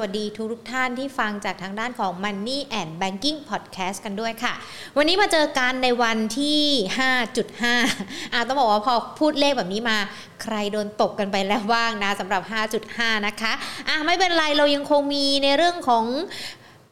[0.00, 4.54] วัสดีทุกทุกท่านที่ฟังจากทางด้านของ Money and Banking Podcast กันด้วยค่ะ
[4.96, 6.60] วันนี้มาเจอกันในวันที่
[7.64, 9.98] 5.5อ่าต้องบอกว่าพอพูดเลขแบบนี้มา
[10.42, 12.42] ใครโดนตกกันไปแล้วบ้างนะสำหรับ
[12.84, 13.52] 5.5 นะคะ
[13.88, 16.04] อะไม่เป็นไรเรายังคงมีในเรื่องของ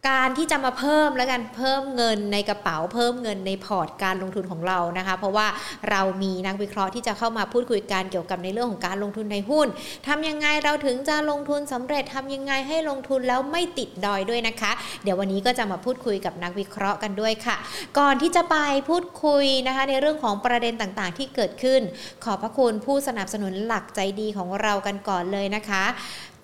[0.08, 5.46] การที่จะมาเพิ่มแล้วกันเพิ่มเงินในกระเป๋าเพิ่มเงินในพอร์ตการลงทุนของเรานะคะ เพราะว่า
[5.90, 9.66] เรามีนักวิเคราะห์ที่จะเข้ามาพูดคุยกันเกี่ยวกับในเรื่องของการลงทุนในหุ้น
[10.06, 17.56] ทำยังไงเราถึงจะลงทุนสำเร็จทำยังไงให้ลงทุนแล้วไม่ติดดอยด้วยนะคะ เดี๋ยววันนี้ก็จะมาพูดคุยกับนักวิเคราะห์กันด้วยค่ะ
[17.98, 18.56] ก่อนที่จะไป
[18.88, 21.80] พูดคุยนะคะ ในเรื่องของประเด็นต่างๆ ที่เกิดขึ้น
[22.24, 25.84] ขอบพระคุณผู้สนับสนุนหลักใจดีของเรากันก่อนเลยนะคะ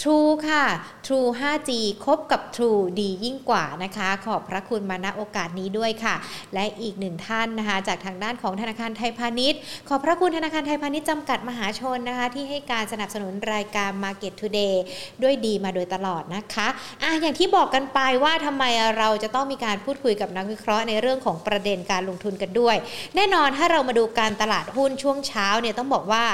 [0.02, 0.64] True ค่ะ
[1.06, 1.70] True 5G
[2.04, 6.14] คบกับ True ดียิ่งกว่านะคะ ขอบพระคุณมาณโอกาสนี้ด้วยค่ะ
[6.54, 14.74] และอีกหนึ่งท่านนะคะ จากทางด้านของธนาคารไทยพาณิชย์ ขอบพระคุณธนาคารไทยพาณิชย์จำกัดมหาชนนะคะ ที่ให้การสนับสนุนรายการ Market Today
[15.22, 16.68] ด้วยดีมาโดยตลอดนะคะ
[17.02, 18.64] อะอย่างที่บอกกันไปว่าทำไม
[18.98, 22.76] เราจะต้องมีการพูดคุยกับนักวิเคราะห์ในเรื่องของประเด็นการลงทุนกันด้วย
[23.16, 26.24] แน่นอนถ้าเรามาดูการตลาดหุ้นช่วงเช้าเนี่ยต้องบอกว่า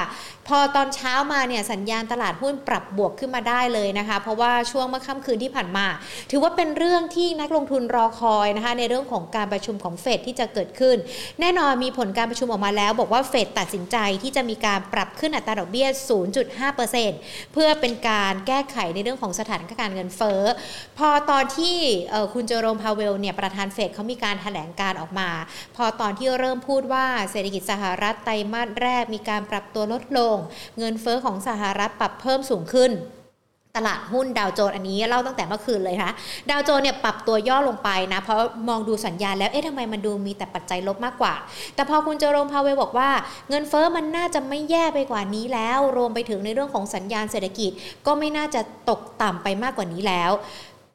[0.49, 5.85] พอตอนเช้ามาเนี่ยสัญญาณตลาดหุ้นปรับบวกขึ้นมาได้เลยนะคะ เพราะว่าช่วงเมื่อค่ำคืนที่ผ่านมา
[6.31, 10.97] ถือว่าเป็นเรื่องที่นักลงทุนรอคอยนะคะ ในเรื่องของการประชุมของเฟดที่จะเกิดขึ้น
[11.41, 15.87] แน่นอนมีผลการประชุมออกมาแล้ว บอกว่าเฟดตัดสินใจที่จะมีการปรับขึ้นอัตราดอกเบี้ย
[16.69, 20.41] 0.5%เพื่อเป็นการแก้ไขในเรื่องของสถานการณ์เงินเฟ้อ
[20.97, 21.77] พอตอนที่
[22.33, 25.29] คุณเจอโรมพาเวลเนี่ยประธานเฟดเขามีการแถลงการออกมา
[25.75, 30.38] พอตอนที่เริ่มพูดว่าเศรษฐกิจสหรัฐไตรมาสแรกมีการปรับตัวลดลง
[30.79, 32.91] เงินเฟอ้อของสหรัฐปรับเพิ่มสูงขึ้น
[33.77, 36.11] ตลาดหุ้นดาวโจนส์อันนี้เล่าตั้งแต่เมื่อคืนเลยนะ
[36.49, 41.33] ดาวโจนส์เนี่ยปรับตัวย่อลงไปนะ เพราะมองดูสัญญาณแล้วเอ๊ะทำไมมันดูมีแต่ปัจจัยลบมากกว่า
[41.75, 43.09] แต่พอคุณเจอโรมพาเวลบอกว่า
[43.49, 47.71] เงินเฟอ้อมันน่าจะไม่แย่ไปกว่านี้แล้ว รวมไปถึงในเรื่องของสัญญาณเศรษฐกิจ
[48.05, 50.31] ก็ไม่น่าจะตกต่ำไปมากกว่านี้แล้ว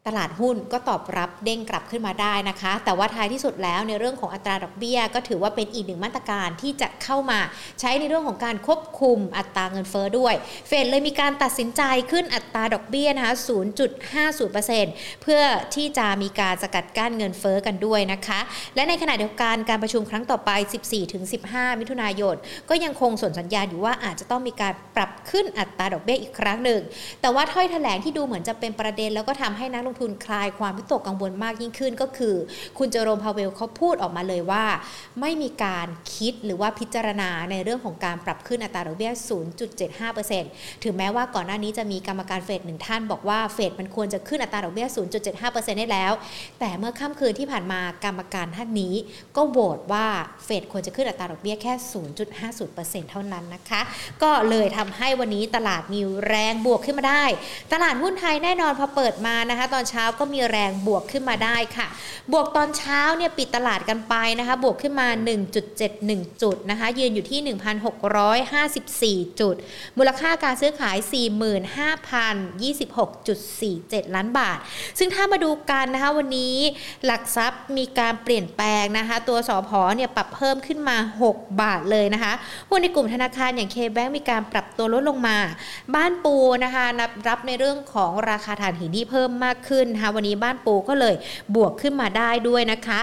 [0.08, 7.40] ตลาดหุ้นก็ตอบรับเด้งกลับขึ้นมาได้นะคะ แต่ว่าท้ายที่สุดแล้วในเรื่องของอัตราดอกเบี้ย ก็ถือว่าเป็นอีกหนึ่งมาตรการที่จะเข้ามา
[7.80, 10.34] ใช้ในเรื่องของการควบคุมอัตราเงินเฟอ้อด้วย
[10.68, 13.34] เฟดเลยมีการตัดสินใจขึ้นอัตราดอกเบี้ยนะคะ
[14.08, 15.42] 0.50%เพื่อ
[15.74, 18.40] ที่จะมีการสกัดกั้นเงินเฟอ้อกันด้วยนะคะ
[18.74, 20.50] และในขณะเดียวกันการประชุมครั้งต่อไป
[21.16, 22.36] 14-15 มิถุนายน
[22.70, 26.80] ก็ยังคงส่วนสัญญาณอยู่ว่าอาจจะต้องมีการปรับขึ้นอัตราดอกเบี้ยอีกครั้งหนึ่ง
[27.20, 32.34] แต่ว่าถ้อยแถลงที่ดูเหมือนจะเป็นประเด็นแล้วก็ทำให้นักลงทุนคลายความวิตกกังวลมากยิ่งขึ้นก็คือ
[32.78, 34.64] คุณเจอโรมพาเวลเขาพูดออกมาเลยว่า
[35.20, 39.12] ไม่มีการคิดหรือว่าพิจารณาในเรื่องของการปรับขึ้นอัตราดอกเบี้ย
[39.78, 44.86] 0.75%ถึงแม้ว่าก่อนหน้านี้จะมีกรรมการเฟดหนึ่งท่านบอกว่าเฟดมันควรจะขึ้นอัตราดอกเบี้ย
[45.32, 46.12] 0.75%ได้แล้ว
[46.60, 48.94] แต่เมื่อค่ำคืนที่ผ่านมากรรมการท่านนี้
[49.36, 50.06] ก็โหวตว่า
[50.44, 51.72] เฟดควรจะขึ้นอัตราดอกเบี้ยแค่
[52.42, 53.80] 0.50%เท่านั้นนะคะ
[54.22, 57.24] ก็เลยทำให้วันนี้ตลาดมีแรงบวกขึ้นมาได้
[57.72, 61.86] ตลาดหุ้นไทยแน่นอนพอเปิดมานะคะ ตอนเช้าก็มีแรงบวกขึ้นมาได้ค่ะ
[62.32, 65.08] บวกตอนเช้าเนี่ยปิดตลาดกันไปนะคะ บวกขึ้นมา
[65.74, 67.40] 1.71 จุดนะคะ ยืนอยู่ที่
[69.24, 69.54] 1,654 จุด
[69.98, 70.96] มูลค่าการซื้อขาย
[74.02, 74.58] 45,026.47 ล้านบาท
[74.98, 76.56] ซึ่งถ้ามาดูกันนะคะวันนี้
[77.04, 80.96] หลักทรัพย์มีการเปลี่ยนแปลงนะคะ ตัวสอพอเนี่ยปรับเพิ่มขึ้นมา
[81.30, 82.32] 6 บาทเลยนะคะ
[82.68, 85.38] หุ้นในกลุ่มธนาคารอย่างเคแบงมีการปรับตัวลดลงมา
[85.94, 91.14] บ้านปูนะคะนับรับในเรื่องของราคาถ่านหินที่เพิ่มมากขึ้นนะคะวันนี้บ้านปูก็เลย
[91.54, 93.00] บวกขึ้นมาได้ด้วยนะคะ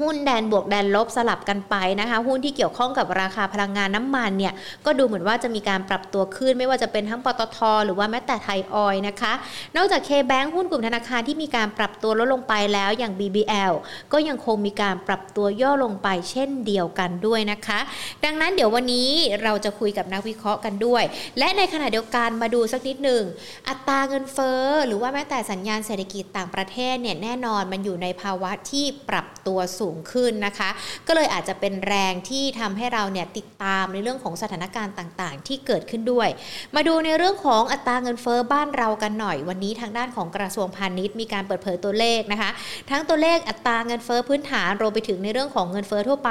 [0.00, 4.52] หุ้นแดนบวกแดนลบสลับกันไปนะคะหุ้นที่เกี่ยวข้องกับราคาพลังงานน้ำมันเนี่ย
[4.84, 9.32] ก็ดูเหมือนว่าจะมีการปรับตัวขึ้น ไม่ว่าจะเป็นทั้งปตท หรือว่าแม้แต่ไทยออยนะคะ
[9.76, 13.72] นอกจาก K-Bank หุ้นกลุ่มธนาคารที่มีการปรับตัวลดลงไปแล้วอย่าง BBL
[14.12, 17.78] ก็ยังคงมีการปรับตัวย่อลงไปเช่นเดียวกันด้วยนะคะ
[18.24, 19.10] ดังนั้นเดี๋ยววันนี้
[19.42, 21.02] เราจะคุยกับนักวิเคราะห์กันด้วย
[21.38, 23.22] และในขณะเดียวกันมาดูสักนิดหนึ่ง
[23.68, 30.70] อัตราเงินเฟ้อหรือว่าแม้แต่สัญญาณเศรษฐกิจต่างประเทศเนี่ยแน่นอนมันอยู่ในภาวะที่ปรับ ตัวสูงขึ้นนะคะ
[31.06, 36.28] ก็เลยอาจจะเป็นแรงที่ทำให้เราเนี่ยติดตามในเรื่องของสถานการณ์ต่างๆ ที่เกิดขึ้นด้วย
[36.74, 42.50] มาดูในเรื่องของอัตราเงินเฟ้อบ้านเรากันหน่อย วันนี้ทางด้านของกระทรวงพาณิชย์มีการเปิดเผยตัวเลขนะคะ
[42.90, 46.30] ทั้งตัวเลขอัตราเงินเฟ้อพื้นฐานรวมไปถึงในเรื่องของเงินเฟ้อทั่วไป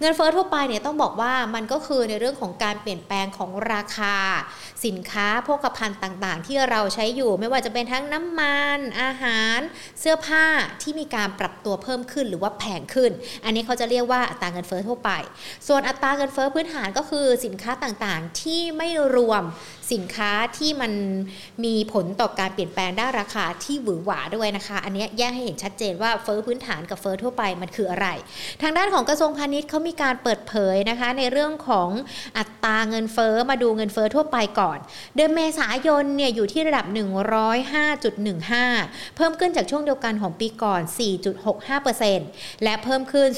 [0.00, 4.16] เงินเฟ้อทั่วไปเนี่ยต้องบอกว่ามันก็คือในเรื่องของการเปลี่ยนแปลงของราคา
[4.86, 9.58] สินค้าโภคภัณฑ์ต่างๆ ที่เราใช้อยู่ไม่ว่าจะเป็นทั้งน้ำมัน อาหาร
[10.00, 10.46] เสื้อผ้า
[10.82, 13.10] ที่มีการปรับตัวเพิ่มขึ้นหรือว่าแพงขึ้น
[13.44, 15.10] อันนี้เขาจะเรียกว่าอัตราเงินเฟ้อทั่วไป
[15.68, 19.42] ส่วนอัตราเงินเฟ้อพื้นฐานก็คือสินค้าต่างๆ ที่ไม่รวม
[19.92, 20.92] สินค้าที่มัน
[21.64, 28.08] มีผลต่อการเปลี่ยนแปลงด้านราคาที่หวือหวาด้วยนะคะ อันนี้แยกให้เห็นชัดเจนว่าเฟอ้อพื้นฐานกับเฟอ้อทั่วไปมันคืออะไร
[28.62, 31.88] ทางด้านของกระทรวงพาณิชย์เขามีการเปิดเผยนะคะ ในเรื่องของ
[32.38, 34.78] อัตราเงินเฟอ้อมาดูเงินเฟอ้อทั่วไปก่อน
[35.16, 36.86] เดือนเมษายนเนี่ยอยู่ที่ระดับ
[37.60, 40.80] 105.15 เพิ่มขึ้นจากช่วงเดียวกันของปีก่อน
[41.52, 43.28] 4.65%และเพิ่มขึ้น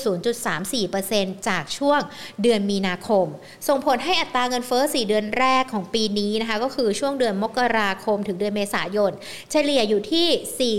[0.69, 2.01] 0.34%จากช่วง
[2.43, 3.27] เดือนมีนาคม
[3.69, 9.13] ส่งผลให้อัตราเงินเฟอ้อ4 เดือนแรกของปีนี้นะคะก็คือช่วงเดือนมกราคมถึงเดือนเมษายน
[9.51, 10.79] เฉลี่ยอยู่ที่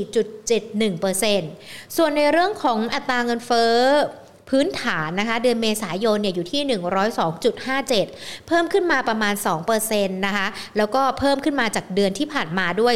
[0.98, 3.76] 4.71%ส่วนในเรื่องของอัตราเงินเฟ้อ
[4.50, 6.62] พื้นฐานนะคะ เดือนเมษายนเนี่ยอยู่ที่
[7.36, 9.34] 102.57 เพิ่มขึ้นมาประมาณ
[9.76, 10.48] 2%นะคะ
[10.78, 12.94] แล้วก็เพิ่มขึ้นมาจากเดือนที่ผ่านมาด้วย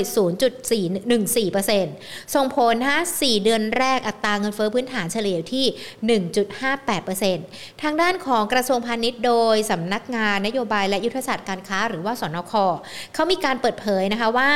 [1.55, 5.65] 0.414%ส่งผลนะ4เดือนแรกอัตราเงินเฟ้อพื้นฐานเฉลี่ยที่
[6.99, 12.53] 1.58%ทางด้านของกระทรวงพาณิชย์โดยสำนักงานนโยบายและยุทธศาสตร์การค้าหรือว่าสนค
[13.13, 14.51] เขามีการเปิดเผยนะคะว่า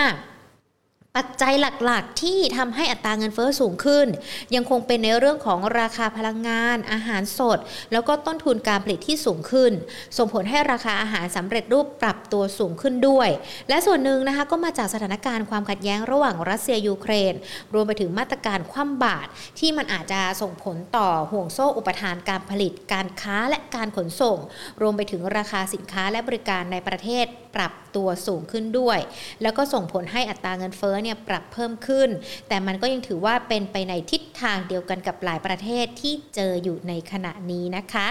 [1.18, 1.54] ปัจจัย
[1.86, 4.08] หลักๆ ที่ทำให้อัตราเงินเฟอ้อสูงขึ้น
[4.56, 7.60] ยังคงเป็นในเรื่องของราคาพลังงาน อาหารสด
[7.92, 9.72] แล้วก็ต้นทุนการผลิตที่สูงขึ้น
[10.18, 13.30] ส่งผลให้ราคาอาหารสำเร็จรูปปรับตัวสูงขึ้นด้วย
[13.70, 17.34] และส่วนหนึ่งนะคะก็มาจากสถานการณ์ความขัดแย้งระหว่างรัสเซียยูเครน
[17.74, 19.30] รวมไปถึงมาตรการคว่ำบาตร
[19.60, 24.38] ที่มันอาจจะส่งผลต่อห่วงโซ่อุปทานการผลิตการค้าและการขนส่ง
[24.82, 29.00] รวมไปถึงราคาสินค้าและบริการในประเทศปรับตัวสูงขึ้นด้วย
[29.42, 32.10] แล้วก็ส่งผลให้อัตราเงินเฟ้อเนี่ยปรับเพิ่มขึ้น
[32.48, 38.08] แต่มันก็ยังถือว่าเป็นไปในทิศทางเดียวกันกับหลายประเทศที่เจออยู่ในขณะนี้นะคะ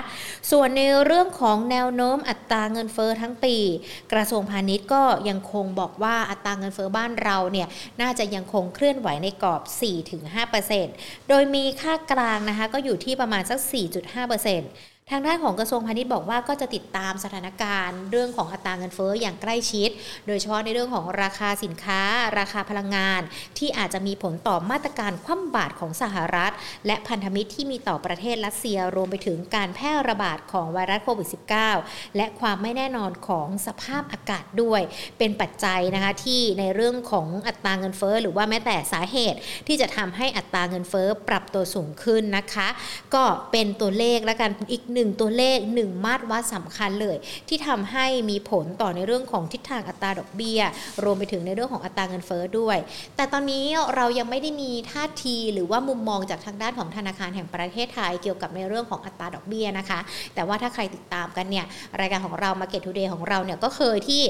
[0.50, 3.56] ส่วนในเรื่องของแนวโน้มอัตราเงินเฟ้อทั้งปี
[4.12, 7.68] กระทรวงพาณิชย์ก็ยังคงบอกว่าอัตราเงินเฟ้อบ้านเราเนี่ย
[8.00, 9.62] น่าจะยังคงเคลื่อนไหวในกรอบ
[10.44, 19.90] 4-5%โดยมีค่ากลางนะคะก็อยู่ที่ประมาณสัก 4.5% ทางด้านของกระทรวงพาณิชย์บอกว่าก็จะติดตามสถานการณ์เรื่องของอัตราเงินเฟ้ออย่างใกล้ชิด
[20.26, 22.00] โดยเฉพาะในเรื่องของราคาสินค้า
[22.38, 23.20] ราคาพลังงาน
[23.58, 26.52] ที่อาจจะมีผลต่อมาตรการคว่ำบาตรของสหรัฐ
[26.86, 31.28] และพันธมิตรที่มีต่อประเทศรัสเซียรวมไปถึงการแพร่ระบาดของไวรัสโควิด
[31.72, 34.80] -19 และความไม่แน่นอนของสภาพอากาศด้วย
[35.18, 42.68] เป็นปัจจัยนะคะที่ในเรื่องของอัตราเงินเฟ้อหรือว่าแม้แต่สาเหตุ ที่จะทำให้อัตราเงินเฟ้อปรับตัวสูงขึ้นนะคะ
[43.14, 47.16] ก็เป็นตัวเลขและกันอีกหนึ่งตัวเลขหนึ่งมาตรวัดสำคัญเลย
[47.48, 50.60] ที่ทำให้มีผลต่อในเรื่องของทิศทางอัตราดอกเบี้ย
[51.04, 52.78] รวมไปถึงในเรื่องของอัตราเงินเฟ้อด้วย
[53.16, 53.64] แต่ตอนนี้
[53.96, 60.00] เรายังไม่ได้มีท่าทีหรือว่ามุมมองจากทางด้านของธนาคารแห่งประเทศไทยเกี่ยวกับในเรื่องของอัตราดอกเบี้ยนะคะ
[60.34, 61.66] แต่ว่าถ้าใครติดตามกันเนี่ย
[62.00, 64.22] รายการของเรา Market Today ของเราเนี่ยก็เคยที่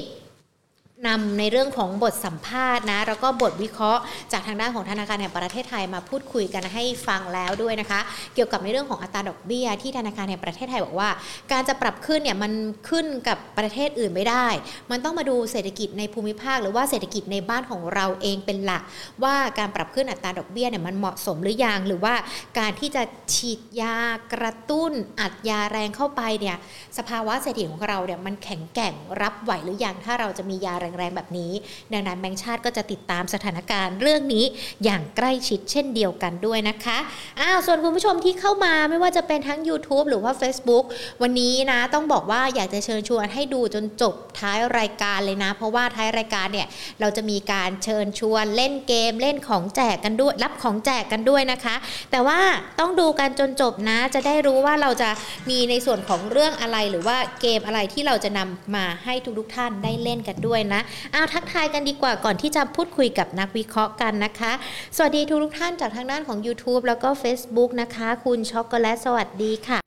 [1.05, 4.01] นำในเรื่องของบทสัมภาษณ์นะแล้วก็บทวิเคราะห์
[4.31, 7.99] จากทางด้านของธนาคารแห่งประเทศไทยมาพูดคุยกันให้ฟังแล้วด้วยนะคะ
[8.35, 11.09] เกี่ยวกับในเรื่องของอัตราดอกเบี้ยที่ธนาคารแห่งประเทศไทยบอกว่า
[11.51, 12.51] การจะปรับขึ้นเนี่ยมัน
[12.89, 14.47] ขึ้นกับประเทศอื่นไม่ได้
[14.91, 18.83] มันต้องมาดูเศรษฐกิจในภูมิภาค หรือว่าเศรษฐกิจในบ้านของเราเองเป็นหลัก
[19.23, 22.13] ว่าการปรับขึ้นอัตราดอกเบี้ยเนี่ยมันเหมาะสมหรือยังหรือว่า
[22.59, 23.03] การที่จะ
[23.35, 23.97] ฉีดยา
[24.33, 24.91] กระตุ้น
[25.21, 26.57] อัดยาแรงเข้าไปเนี่ย
[26.97, 31.51] สภาวะเศรษฐกิจของเราเนี่ยมันแข็งแกร่งรับไหวหรือยังถ้าเราจะมียาแแรงๆแบบนี้
[31.93, 34.45] ดังนั้นแบงค์ชาติก็จะติดตามสถานการณ์เรื่องนี้
[34.83, 36.97] อย่างใกล้ชิดเช่นเดียวกันด้วยนะคะ
[37.39, 40.85] อ้าวส่วนคุณผู้ชมที่เข้ามาไม่ว่าจะเป็นทั้ง YouTube หรือว่า Facebook
[41.21, 46.67] วันนี้นะต้องบอกว่าอยากจะเชิญชวนให้ดูจนจบท้ายรายการเลยนะ เพราะว่าท้ายรายการเนี่ย
[46.99, 51.75] เราจะมีการเชิญชวนเล่นเกมเล่นของแจกกันด้วย รับของแจกกันด้วยนะคะ
[52.11, 52.39] แต่ว่า
[52.79, 55.09] ต้องดูกันจนจบนะจะได้รู้ว่าเราจะ
[55.49, 60.76] มีในส่วนของเรื่องอะไรหรือว่าเกมอะไรที่เราจะนำมาให้ทุกๆท่านได้เล่นกันด้วยนะ
[61.13, 64.51] เอาทักทายกันดีกว่าก่อนที่จะพูดคุยกับนักวิเคราะห์กันนะคะ
[64.95, 69.79] สวัสดีทุกทุกท่านจากทางด้านของ YouTube แล้วก็ Facebook นะคะ คุณช็อกโกแลตสวัสดีค่ะ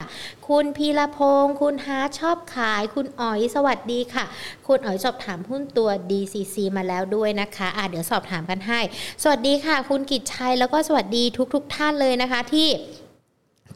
[0.48, 4.24] คุณพีรพงศ์คุณฮาชอบขาย คุณอ๋อยสวัสดีค่ะ
[4.66, 8.80] คุณอ๋อยสอบถามหุ้นตัว DCC มาแล้วด้วยนะคะอะเดี๋ยวสอบถามกันให้
[9.22, 12.68] สวัสดีค่ะ คุณกิจชัยแล้วก็สวัสดีทุก ๆทท่านเลยนะคะที่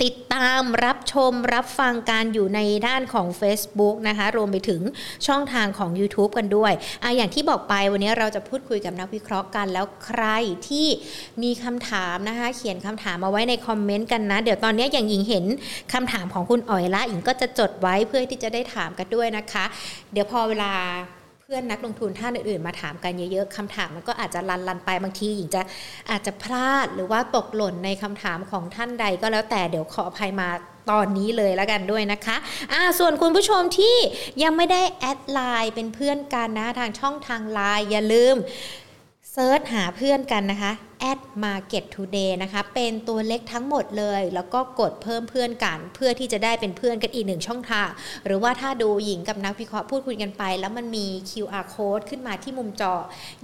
[0.02, 4.80] ติดตามรับชมรับฟังการอยู่ในด้านของ Facebook นะคะ รวมไปถึง
[5.26, 6.72] ช่องทางของ YouTube กันด้วย
[7.02, 10.24] ออย่างที่บอกไปวันนี้เราจะพูดคุยกับนักวิเคราะห์กัน แล้วใคร
[10.68, 10.86] ที่
[11.42, 15.44] มีคำถามนะคะ เขียนคำถามมาไว้ในคอมเมนต์กันนะ เดี๋ยวตอนนี้อย่างหญิงเห็น
[15.92, 19.64] คำถามของคุณอ๋อยละหญิงก็จะจดไว้เพื่อที่จะได้ถามกันด้วยนะคะ
[20.12, 20.72] เดี๋ยวพอเวลา
[21.50, 25.62] พื่อนนักลงทุนท่านอื่นๆ มาถามกันเยอะๆคำถามมันก็อาจจะลันลันไปบางทีหญิงจะ
[26.10, 30.48] อาจจะพลาดหรือว่าตกหล่นในคำถามของท่านใดก็แล้วแต่เดี๋ยวขออภัยมา
[30.90, 32.36] ตอนนี้เลยแล้วกันด้วยนะคะ
[32.72, 33.96] อ่าส่วนคุณผู้ชมที่
[34.42, 38.36] ยังไม่ได้ add LINE เป็นเพื่อนกันนะทางช่องทางไลน์อย่าลืม
[39.32, 40.72] search หาเพื่อนกันนะคะ
[41.10, 47.88] at market today นะคะ เป็นตัวเล็กทั้งหมดเลย แล้วก็กดเพิ่มเพื่อนกัน เพื่อที่จะได้เป็นเพื่อนกันอีกหนึ่งช่องทาง
[48.26, 52.94] หรือว่าถ้าดูหญิงกับนักวิเคราะห์พูดคุยกันไป แล้วมันมี QR code ขึ้นมาที่มุมจอ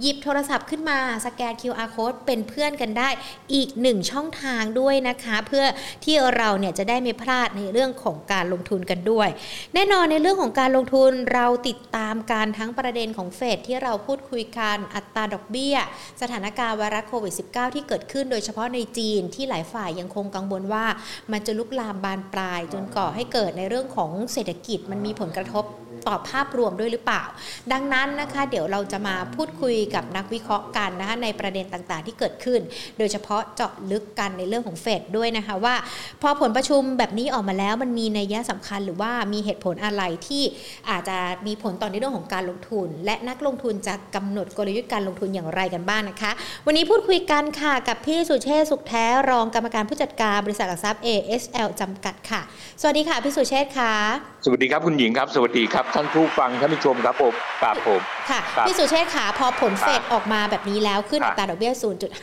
[0.01, 3.09] หยิบโทรศัพท์ขึ้นมา สแกน QR code เป็นเพื่อนกันได้
[3.53, 5.65] อีกหนึ่งช่องทางด้วยนะคะ เพื่อ
[6.05, 9.29] ที่เราเนี่ยจะได้ไม่พลาดในเรื่องของการลงทุนกันด้วย
[9.73, 15.75] แน่นอนในเรื่องของการลงทุนเราติดตามการทั้งประเด็นของเฟดที่เราพูดคุยกันอัตราดอกเบี้ย
[16.21, 20.85] สถานการณ์ไวรัสโควิด -19 ที่เกิดขึ้นโดยเฉพาะในจีนที่หลายฝ่ายยังคงกังวลว่า
[21.31, 25.65] มันจะลุกลามบานปลาย จนก่อให้เกิดในเรื่องของเศรษฐกิจมันมีผลกระทบ
[26.07, 27.23] ต่อภาพรวมด้วยหรือเปล่า
[27.71, 32.59] ดังนั้นนะคะเดี๋ยวเราจะมาพูดคุยกับนักวิเคราะห์กันนะคะในประเด็นต่างๆ ที่เกิดขึ้น
[32.97, 35.75] โดยเฉพาะเจาะลึกกันในเรื่องของเฟดด้วยนะคะว่า
[36.21, 40.43] พอผลประชุมแบบนี้ออกมาแล้วมันมีนัยยะสำคัญหรือว่ามีเหตุผลอะไรที่
[40.89, 41.17] อาจจะ
[41.47, 46.31] มีผลต่อในเรื่องของการลงทุน และนักลงทุนจะกำหนดกลยุทธ์การลงทุนอย่างไรกันบ้างนะคะ
[46.65, 52.41] วันนี้พูดคุยกันค่ะกับพี่สุเชษสุขแท้รองกรรมการผู้จัดการบริษัทหลักทรัพย์ ASL จำกัดค่ะ
[52.81, 53.93] สวัสดีค่ะพี่สุเชษค่ะ
[54.45, 61.73] สวัสดีครับคุณหญิงครับ สวัสดีครับท่านผู้ฟังท่านผู้ชมครับผมกราบผมค่ะครับพี่สุเชษขาพอผลครับเฟดออกมาแบบนี้แล้วขึ้นครัอับตราดอกเบี้ย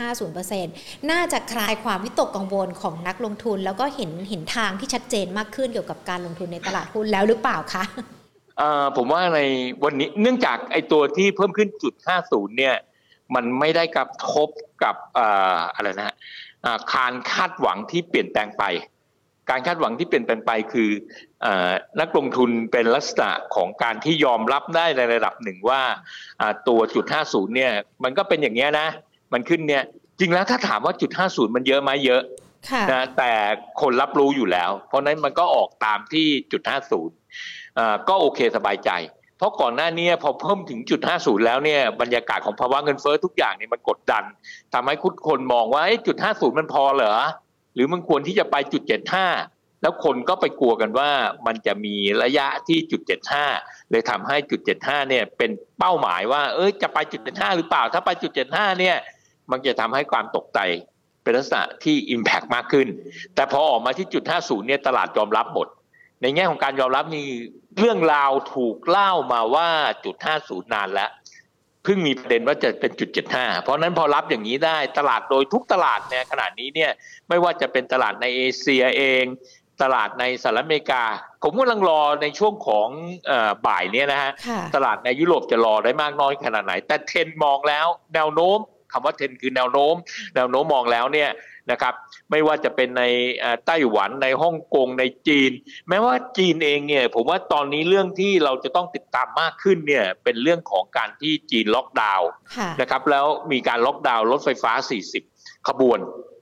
[0.08, 7.84] 0.50%น่าจะคลายความวิตกกังวลของนักลงทุน แล้วก็เห็นเห็นทางที่ชัดเจนมากขึ้นเกี่ยวกับการลงทุนในตลาดหุ้นแล้วหรือเปล่าคะ
[8.58, 9.40] เอ่อผมว่าใน
[9.84, 11.94] วันนี้เนื่องจากไอ้ตัวที่เพิ่มขึ้นจุด
[12.26, 12.76] 50 เนี่ย
[13.34, 14.48] มันไม่ได้กระทบ
[14.82, 16.16] กับเอ่ออะไรนะฮะ
[16.64, 18.64] อ่าการคาดหวังที่เปลี่ยนแปลงไป
[19.50, 21.27] การคาดหวังที่เปลี่ยนแปลงไปคือเอ่อ
[22.00, 25.82] นักลงทุนเป็นลักษณะของการที่ยอมรับได้ในระดับหนึ่งว่า
[26.40, 27.72] อ่าตัวจุด50เนี่ย
[28.04, 28.88] มันก็เป็นอย่างเงี้ยนะ
[29.32, 29.84] มันขึ้นเนี่ย
[30.18, 32.22] จริงแล้วถ้าถามว่าจุด50มันเยอะไหมเยอะ
[32.70, 33.32] ค่ะนะแต่
[33.80, 36.62] คนรับรู้อยู่แล้ว เพราะฉะนั้นมันก็ออกตามที่จุด
[37.20, 38.90] 50อ่าก็โอเคสบายใจ
[39.38, 44.24] เพราะก่อนหน้านี้พอเพิ่มถึงจุด50แล้วเนี่ยบรรยากาศของภาวะเงินเฟ้อทุกอย่างเนี่ยมันกดดัน
[44.74, 47.14] ทำให้คุณคนมองว่าเอ๊ะจุด50มันพอเหรอ
[47.74, 51.10] หรือมันควรที่จะไปจุด75 แล้วคนก็ไปกลัวกันว่า
[51.46, 53.00] มันจะมีระยะที่จุด
[53.46, 58.96] 75เลยทำให้จุด75เนี่ยเป็นเป้าหมายว่า เอ้ยจะไปจุด75หรือเปล่า ถ้าไปจุด75เนี่ย
[59.50, 60.58] มันจะทำให้ความตกใจ
[61.22, 62.88] เป็นลักษณะที่ Impact มากขึ้น
[63.34, 65.68] แต่พอออกมาที่จุด50เนี่ยตลาดยอมรับหมด
[66.22, 67.26] ในแง่ของการยอมรับนี่
[67.78, 69.68] เรื่องราวถูกเล่ามาว่า
[70.04, 71.10] จุด50นย์นานแล้ว
[71.84, 76.90] เพิ่งมีประเด็นว่าจะเป็นจุด75เพราะนั้นพอรับอย่างนี้ได้ตลาดโดยทุกตลาดเนี่ยขณะนี้เนี่ย
[77.28, 79.24] ไม่ว่าจะเป็นตลาดในเอเชียเอง
[79.82, 81.02] ตลาดในสหรัฐอเมริกา
[81.42, 82.88] ผมกำลังรอในช่วงของ
[83.26, 88.58] เออบ่ายเนี่ยนะฮะค่ะตลาดในยุโรปจะรอได้มากน้อยขนาดไหน แต่เทรนด์มองแล้วแนวโน้ม
[88.92, 89.94] คำว่าเทรนด์คือแนวโน้ม
[90.34, 91.30] แนวโน้มมองแล้วเนี่ย
[91.70, 91.94] นะครับ
[92.30, 93.02] ไม่ว่าจะเป็นใน
[93.38, 95.50] เอ่อไต้หวันในฮ่องกงในจีน
[95.88, 104.72] แม้ว่าจีนเองเนี่ยผมว่าตอนนี้เรื่องที่เราจะต้องติดตามมากขึ้นเนี่ยเป็นเรื่องของการที่จีนล็อกดาวน์ค่ะนะครับแล้วมีการล็อกดาวน์รถไฟฟ้า
[105.20, 105.98] 40 ขบวน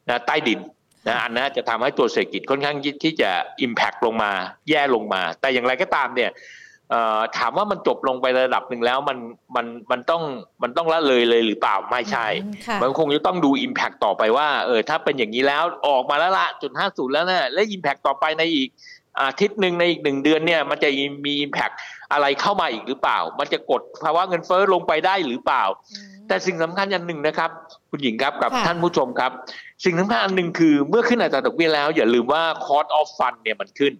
[0.09, 0.61] นะใต้ดิน
[1.07, 3.31] นะอันนั้นจะทำให้ตัวเศรษฐกิจค่อนข้างที่จะ
[3.67, 4.33] Impact ลงมา
[4.69, 6.31] แย่ลงมา แต่อย่างไรก็ตามเนี่ย
[6.91, 9.19] เอ่อถามว่ามันจบลงไประดับหนึ่งแล้วมัน
[9.57, 10.23] มันมันต้อง
[10.63, 18.69] มันต้องละเลยเลยหรือเปล่าไม่ใช่อืมค่ะมันคงจะต้องดู Impact ต่อไปว่าเออถ้าเป็นอย่างนี้แล้วออกมาแล้วละจุดห้าศูนย์แล้วนะและ Impact ต่อไปในอีก
[19.21, 20.89] อาทิตย์หนึ่งในอีกหนึ่งเดือนเนี่ยมันจะ
[21.27, 21.75] มี Impact
[22.13, 25.65] อะไรเข้ามาอีกหรือเปล่า มันจะกดภาวะเงินเฟ้อลงไปได้หรือเปล่า
[26.29, 27.51] แต่สิ่งสำคัญอย่างหนึ่งนะครับ
[27.91, 29.33] คุณหญิงครับกับค่ะท่านผู้ชมครับ
[29.85, 33.93] สิ่งสำคัญอันหนึ่งคือเมื่อขึ้นอัตราดอกเบี้ยแล้ว อย่าลืมว่า cost of fund เนี่ยมันขึ้น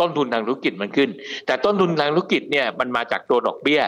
[0.00, 1.10] ต้นทุนทางธุรกิจมันขึ้น
[1.46, 3.80] แต่ต้นทุนทางธุรกิจเนี่ยมันมาจากตัวดอกเบี้ย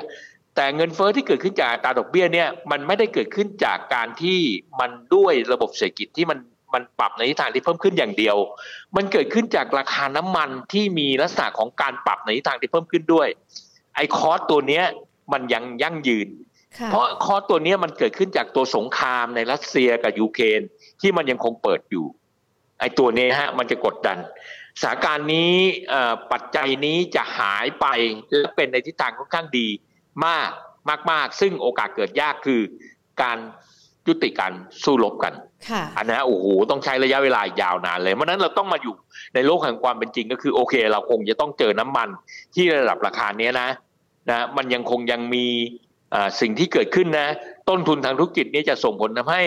[0.56, 4.38] แต่เงินเฟ้อที่เกิดขึ้นจากอัตราดอกเบี้ยเนี่ยมันไม่ได้เกิดขึ้นจากการที่
[4.80, 6.38] มันด้วยระบบเศรษฐกิจที่มัน
[6.74, 8.36] มันปรับในทิศทางที่เพิ่มขึ้นอย่างเดียว
[8.96, 13.28] มันเกิดขึ้นจากราคาน้ำมันที่มีลักษณะของการปรับในทิศทางที่เพิ่มขึ้นด้วย
[13.96, 14.84] ไอ้คอสตัวเนี้ย
[15.32, 16.28] มันยังยั่งยืน
[16.78, 20.60] ค่ะเพราะคอร์สตัวเนี้ยมันเกิดขึ้นจากตัวสงครามในรัสเซียกับยูเครน
[21.02, 22.06] ที่มันยังคงเปิดอยู่
[22.80, 24.18] ไอ้ตัวเนี้ยฮะมันจะกดดัน
[24.80, 25.52] สถานการณ์นี้
[25.90, 27.86] เอ่อปัจจัยนี้จะหายไป
[28.40, 29.68] และเป็นในทิศทางค่อนข้างดี
[30.26, 30.50] มาก
[30.90, 32.60] มากมากซึ่งโอกาสเกิดยากคือ
[33.22, 33.38] การ
[34.06, 34.52] ยุติการ
[34.84, 35.34] สู้รบกัน
[35.70, 38.94] ค่ะอันนั้นโอ้โหต้องใช้ระยะเวลายาวนานเลยเพราะฉะนั้นเราต้องมาอยู่
[39.34, 42.08] ในโลกแห่งความเป็นจริงก็คือโอเค เราคงจะต้องเจอน้ำมัน
[42.54, 43.68] ที่ระดับราคาเนี้ยนะ
[44.30, 45.90] นะมันยังคงยังมีอ่า
[46.40, 47.28] สิ่งที่เกิดขึ้นนะ
[47.68, 49.42] ต้นทุนทางธุรกิจนี้จะส่งผลทำให้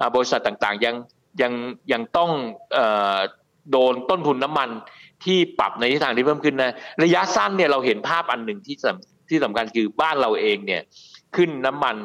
[0.00, 0.94] อ่าบริษัทต่างๆยัง
[1.42, 1.52] ยัง
[1.92, 2.30] ยังต้อง
[2.74, 3.18] เอ่อ
[3.70, 4.68] โดนต้นทุนน้ำมัน
[5.24, 6.72] ที่ปรับในทิศทางที่เพิ่มขึ้นนะ
[7.02, 10.82] ระยะสั้นเนี่ยเราเห็นภาพอันหนึ่งที่สำที่สำคัญคือบ้านเราเองเนี่ย
[11.36, 11.96] ขึ้นน้ำมัน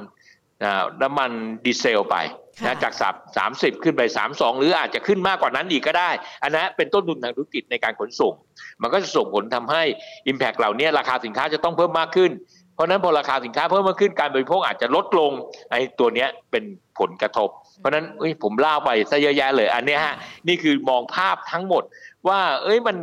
[0.63, 1.31] อ่าน้ำมัน
[1.65, 2.17] ดีเซลไป
[2.59, 6.09] ค่ะนะจากสามสามสิบขึ้นไปสามสองหรืออาจจะขึ้นมากกว่านั้นอีกก็ได้
[6.43, 8.33] อันนั้นเป็นต้นทุนทางธุรกิจในการขนส่ง
[8.81, 9.83] มันก็จะส่งผลทำให้
[10.31, 12.31] Impact เหล่านี้ราคาสินค้าจะต้องเพิ่มมากขึ้น
[12.73, 15.31] เพราะฉะนั้นพอราคาสินค้าเพิ่มมากขึ้นการบริโภคอาจจะลดลง
[15.71, 16.63] ไอ้ตัวเนี้ยเป็น
[16.99, 17.49] ผลกระทบ
[17.79, 20.15] เพราะนั้นเอ้ยผมเล่าไปซะเยอะแยะเลย อันเนี้ยฮะ
[20.47, 21.83] นี่คือมองภาพทั้งหมด
[22.27, 22.97] ว่า เอ้ยมัน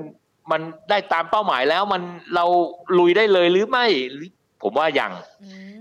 [0.50, 0.61] มัน
[0.91, 2.03] ได้ตามเป้าหมายแล้วมัน
[2.35, 2.45] เรา
[2.99, 3.87] ลุยได้เลยหรือไม่
[4.62, 5.12] ผมว่ายัง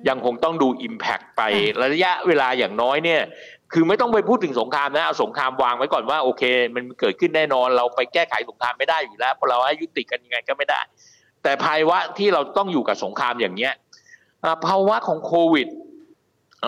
[0.08, 1.42] ยังคงต้องดู Impact ไป
[1.82, 3.22] ระยะเวลาอย่างน้อยเนี่ย
[3.74, 6.44] คือไม่ต้องไปพูดถึงสงครามนะเอาสงครามวางไว้ก่อนว่าโอเค
[6.76, 10.82] มันเกิดขึ้นแน่นอนเราไปแก้ไขสงครามไม่ได้อยู่แล้วเพราะเราให้ยุติกันยังไงก็ไม่ได้
[11.44, 13.74] แต่ภาวะที่เราต้องอยู่กับสงครามอย่างเนี้ย
[14.66, 15.68] ภาวะของโควิด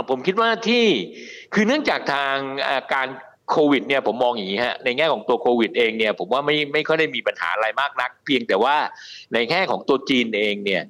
[0.09, 0.85] ผมคิดว่าที่
[1.53, 2.35] คือเนื่องจากทาง
[2.93, 3.07] การ
[3.49, 8.75] โควิดเนี่ยผมมองอย่างนี้ฮะในแง่ของตัวโควิดเองเนี่ยผมว่าไม่ไม่ค่อยได้มีปัญหาอะไรมากนัก เพียงแต่ว่า
[9.33, 10.83] ในแง่ของตัวจีนเองเนี่ย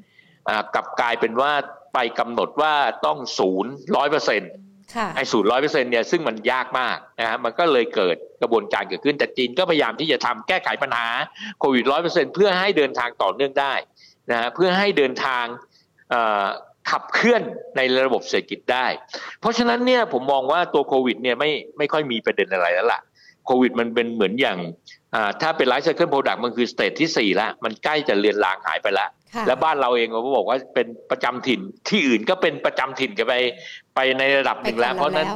[0.75, 1.51] กลับกลายเป็นว่า
[1.93, 2.73] ไปกำหนดว่า
[3.05, 4.51] ต้องศูนย์ร้อยเปอร์เซ็นต์
[5.15, 11.07] ไอ้ศูนย์ร้อยเปอร์เซ็นต์เนี่ยซึ่งมันยากมากนะฮะมันก็เลยเกิดกระบวนการเกิดขึ้นแต่จีนก็พยายามที่จะทำแก้ไขปัญหา
[11.59, 13.73] โควิดร้อยเปอร์เซ็นต์เพื่อให้เดินทางต่อเนื่องได้
[14.31, 15.45] นะฮะเพื่อให้เดินทาง
[16.91, 17.41] ขับเคลื่อน
[17.77, 18.87] ในระบบเศรษฐกิจได้
[19.39, 22.99] เพราะฉะนั้นเนี่ยผมมองว่าตัวโควิดเนี่ยไม่ไม่ค่อยมีประเด็นอะไรแล้วล่ะ
[23.45, 24.57] โควิดมันเป็นเหมือนอย่าง
[25.41, 29.09] ถ้าเป็น life cycle product มันคือ stage ที่สี่ละมันใกล้จะเลือนลางหายไปแล้ว
[29.47, 33.33] แล้วบ้านเราเองเราก็บอกว่าเป็นประจำถิ่นที่อื่นก็เป็นประจำถิ่นกันไป
[33.95, 35.27] ไปในระดับหนึ่งแล้ว เพราะนั้น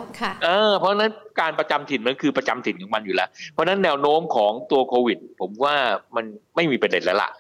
[0.44, 1.12] เออเพราะนั้น
[1.42, 5.76] การประจำถิ่นมันคือประจำถิ่นของมันอยู่แล้ว เพราะนั้นแนวโน้มของตัวโควิด ผมว่า
[6.16, 6.26] มัน
[6.56, 7.32] ไม่มีประเด็นแล้วล่ะ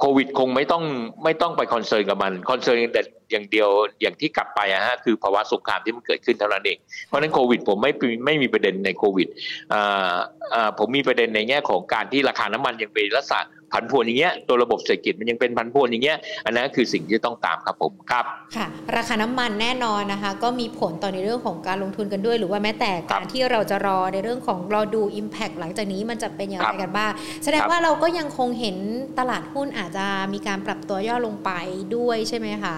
[0.00, 0.84] โควิดคงไม่ต้อง
[1.24, 3.68] ไม่ต้องไป concern กับมัน concern แต่อย่างเดียว
[4.00, 7.92] อย่างที่กลับไปอะฮะคือภาวะสงครามที่มันเกิดขึ้นเท่านั้นเองเพราะนั้นโควิดผมไม่
[8.26, 9.28] ไม่มีประเด็นในโควิด
[9.72, 10.14] อ่า
[10.54, 13.40] อ่าผมมีประเด็นในแง่ของการที่ราคาน้ำมันยังเป็นลักษณะ
[13.76, 18.24] ผันผวนอย่างเงี้ยตัวระบบเศรษฐกิจมันยังเป็นผันผวนอย่างเงี้ยอันนั้นคือสิ่งที่ต้องตามครับผมครับ
[18.56, 18.66] ค่ะ
[18.96, 27.12] ราคาน้ำมันแน่นอนนะคะ ก็มีผลต่อในเรื่องของการลงทุนกันด้วย หรือว่าแม้แต่การที่เราจะรอในเรื่องของรอดู Impact หลังจากนี้มันจะเป็นอย่างไรกันบ้าง
[27.44, 28.76] แสดงว่าเราก็ยังคงเห็น
[29.18, 31.50] ตลาดหุ้นอาจจะมีการปรับตัวย่อลงไป
[31.96, 32.76] ด้วยใช่ไหมคะ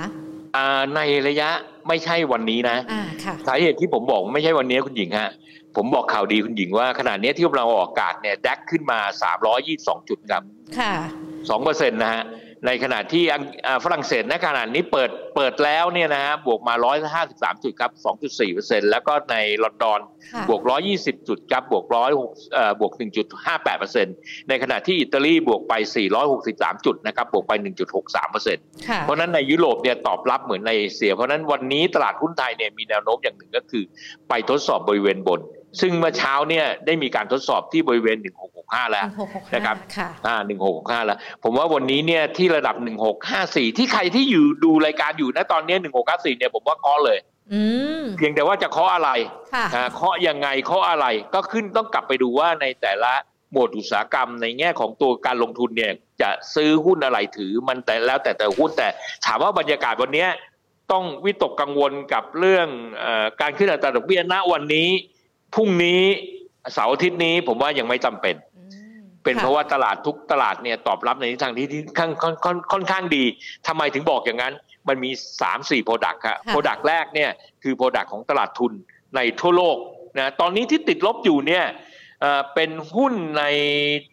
[0.96, 1.48] ในระยะ
[1.88, 2.76] ไม่ใช่วันนี้นะ
[3.46, 5.30] สาเหตุที่ผมบอกไม่ใช่วันนี้คุณหญิงฮะ
[5.76, 8.98] ผมบอกข่าวดีคุณหญิงว่าขนาดนี้ที่เราออกอากาศเนี่ยดักขึ้นมา
[9.54, 10.42] 322 จุดครับ
[10.78, 10.94] ค่ะ
[11.28, 12.22] 2เปอร์เซ็นต์นะฮะ
[12.66, 13.24] ในขณะที่
[13.84, 16.74] ฝรั่งเศสในขณะนี้เปิดเปิดแล้วเนี่ยนะฮะบวกมา
[17.18, 17.92] 153 จุดครับ
[18.40, 20.00] 2.4%แล้วก็ในลอนดอน
[20.48, 20.62] บวก
[20.94, 22.10] 120 จุดครับบวกร้อย
[22.80, 22.92] บวก
[23.70, 25.72] 1.58%ในขณะที่อิตาลีบวกไป
[26.30, 27.52] 463 จุดนะครับบวกไป
[28.28, 33.84] 1.63%เพราะนั้นในยุโรปเนี่ยตอบรับเหมือนในเอเชีย เพราะนั้นวันนี้ตลาดหุ้นไทยเนี่ยมีแนวโน้มอย่างหนึ่งก็คือ
[34.28, 35.40] ไปทดสอบบริเวณบน
[35.80, 38.16] ซึ่งเมื่อเช้าเนี่ยได้มีการทดสอบที่บริเวณ
[38.54, 39.06] 1665 แล้ว
[39.54, 39.76] นะครับ
[40.26, 40.36] อ่า
[40.68, 42.76] 1665 แล้ว ผมว่าวันนี้เนี่ยที่ระดับ
[43.26, 45.76] 1654 ที่ใครที่อยู่ดูรายการอยู่นะตอนนี้
[46.08, 47.18] 1654 เนี่ยผมว่าเคาะเลย
[48.16, 49.10] เพียงแต่ว่าจะเคาะอะไร
[49.94, 53.12] เคาะยังไงเคาะอะไรก็ขึ้นต้องกลับไปดูว่าในแต่ละ
[53.52, 58.88] หมวดอุตสาหกรรมในแง่ของตัวการลงทุนเนี่ย จะซื้อหุ้นอะไรถือมันแต่แล้วแต่แต่หุ้นแต่
[59.26, 60.26] ถามว่าบรรยากาศวันนี้
[60.92, 62.68] ต้องวิตกกังวลกับเรื่อง
[63.02, 63.04] อ
[63.40, 64.88] การขึ้นอัตราดอกเบี้ยณวันนี้
[65.54, 66.02] พรุ่งนี้
[66.72, 68.36] เสาร์อาทิตย์นี้ผมว่ายังไม่จำเป็น
[69.24, 71.66] เป็นเพราะว่าตลาดทุกตลาดเนี่ยตอบรับในทิศทางที่
[71.98, 72.12] ค่อน
[72.44, 73.24] ค่อนค่อนข้างดี
[73.66, 74.54] ทำไมถึงบอกอย่างนั้น
[74.88, 77.30] มันมีสามสี่ product ครับ product แรกเนี่ย
[77.62, 78.72] คือ product ของตลาดทุน
[79.16, 79.76] ในทั่วโลก
[80.18, 81.64] นะตอนนี้ที่ติดลบอยู่เนี่ย
[82.54, 83.44] เป็นหุ้นใน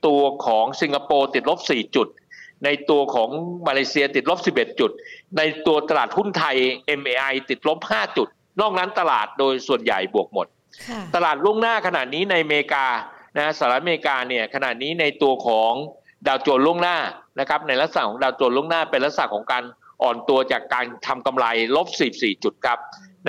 [0.07, 2.07] ตัวของสิงคโปร์ติดลบ 4 จุด
[2.65, 3.29] ในตัวของ
[3.67, 4.91] มาเลเซียติดลบ 11 จุด
[5.37, 6.55] ในตัวตลาดหุ้นไทย
[6.99, 8.27] MAI ติดลบ 5 จุด
[8.61, 10.47] นอกนั้นตลาดโดยส่วนใหญ่บวกหมด
[11.15, 12.85] ตลาดล่วงหน้าขณะนี้ในอเมริกา
[13.37, 15.73] นะสหรัฐอเมริกาเนี่ยขณะนี้ในตัวของ
[16.27, 16.97] ดาวโจนส์ล่วงหน้า
[17.39, 19.63] นะครับในลักษณะของดาวโจนส์ล่วงหน้าเป็นลักษณะของการ
[20.03, 22.79] อ่อนตัวจากการทำกำไรลบ 14 จุดครับ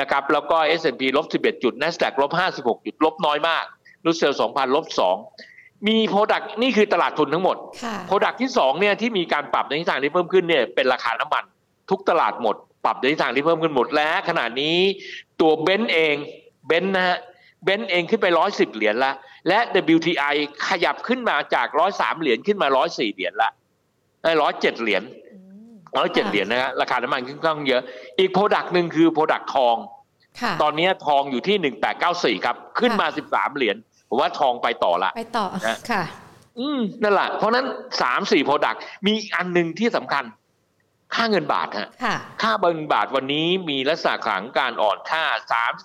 [0.00, 3.64] นะครับแล้วก็ S&P ลบ 11 จุด NASDAQ ลบ 56 จุด ลบน้อยมาก
[4.04, 4.86] รูสเซล2,000 ลบ
[5.36, 7.56] 2 มี product นี่คือตลาดทุนทั้งหมด
[8.06, 11.44] product ที่2เนี่ยที่มีการปรับในทิศทางที่เพิ่มขึ้นเนี่ยเป็นราคาน้ำมัน
[11.90, 14.76] ทุกตลาดหมด ปรับในทิศทางที่เพิ่มขึ้นหมดและขณะนี้
[15.40, 16.14] ตัว Brent เอง
[16.66, 17.18] Brent นะฮะ
[17.66, 19.12] Brent เองขึ้นไปร้อยสิบเหรียญละ
[19.48, 19.58] และ
[19.96, 20.34] WTI
[20.68, 23.50] ขยับขึ้นมาจากร้อยสามเหรียญขึ้นมาร้อยสี่เหรียญละ
[24.42, 25.02] ร้อยเจ็ดเหรียญ
[25.96, 27.82] ร้อยเจ็ดเหรียญนะฮะราคาน้ำมันขึ้นข้างเยอะ
[28.18, 29.76] อีก product หนึ่งคือ product ทอง
[30.62, 33.76] ตอนนี้ทองอยู่ที่หนึ่งแปดเก้าสี่ครับ ขึ้นมาสิบสามเหรียญ
[34.08, 35.46] ผมว่าทองไปต่อละไปต่อ
[35.90, 36.02] ค่ะ
[36.58, 37.66] อืมนั่นแหละเพราะนั้น
[38.02, 40.24] สามสี่ product มีอันหนึ่งที่สำคัญ
[41.14, 41.88] ค่าเงินบาทฮะ
[42.42, 45.24] ค่าเงินบาทวันนี้มีลักษณะของการอ่อนค่า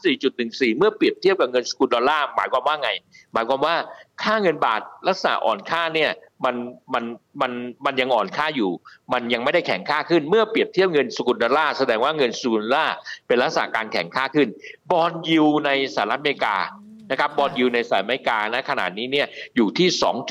[0.08, 2.90] 34.14 เมื่อเปรียบเทียบกับเงินสกุลดอลลาร์หมายความว่าไง
[3.34, 3.76] หมายความว่า
[4.24, 6.12] ค่าเงินบาทลักษณะอ่อนค่าเนี่ย
[6.46, 6.56] มัน
[6.94, 7.04] มัน
[7.42, 7.52] มัน
[7.86, 8.72] มันยังอ่อนค่าอยู่
[9.14, 12.96] มันยังไม่ได้แข็งค่าขึ้น เมื่อเปรียบเทียบเงินสกุลดอลลาร์แสดงว่าเงินสกุลดอลลาร์
[13.28, 14.48] เป็นลักษณะการแข็งค่าขึ้น
[14.92, 16.58] bond yield ในสหรัฐอเมริกา
[17.12, 19.88] นะครับ bond yield ในสหรัฐอเมริกานะขณะนี้เนี่ยอยู่ที่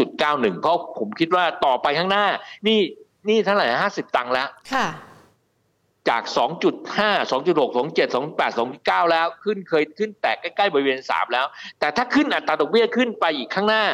[0.09, 2.27] 2.91 เพราะผมคิดว่าต่อไปข้างหน้า
[2.69, 2.79] นี่
[3.29, 4.87] นี่เท่าไหร่ห้าสิบตังค์แล้ว ค่ะ
[6.09, 6.23] จาก
[6.71, 11.47] 2.5 2.6 2.7 2.8 2.9แล้ว ขึ้นเคยขึ้นแตะใกล้ๆบริเวณ3แล้ว
[11.81, 13.85] แต่ถ้าขึ้นอัตราดอกเบี้ยขึ้นไปอีกข้างหน้า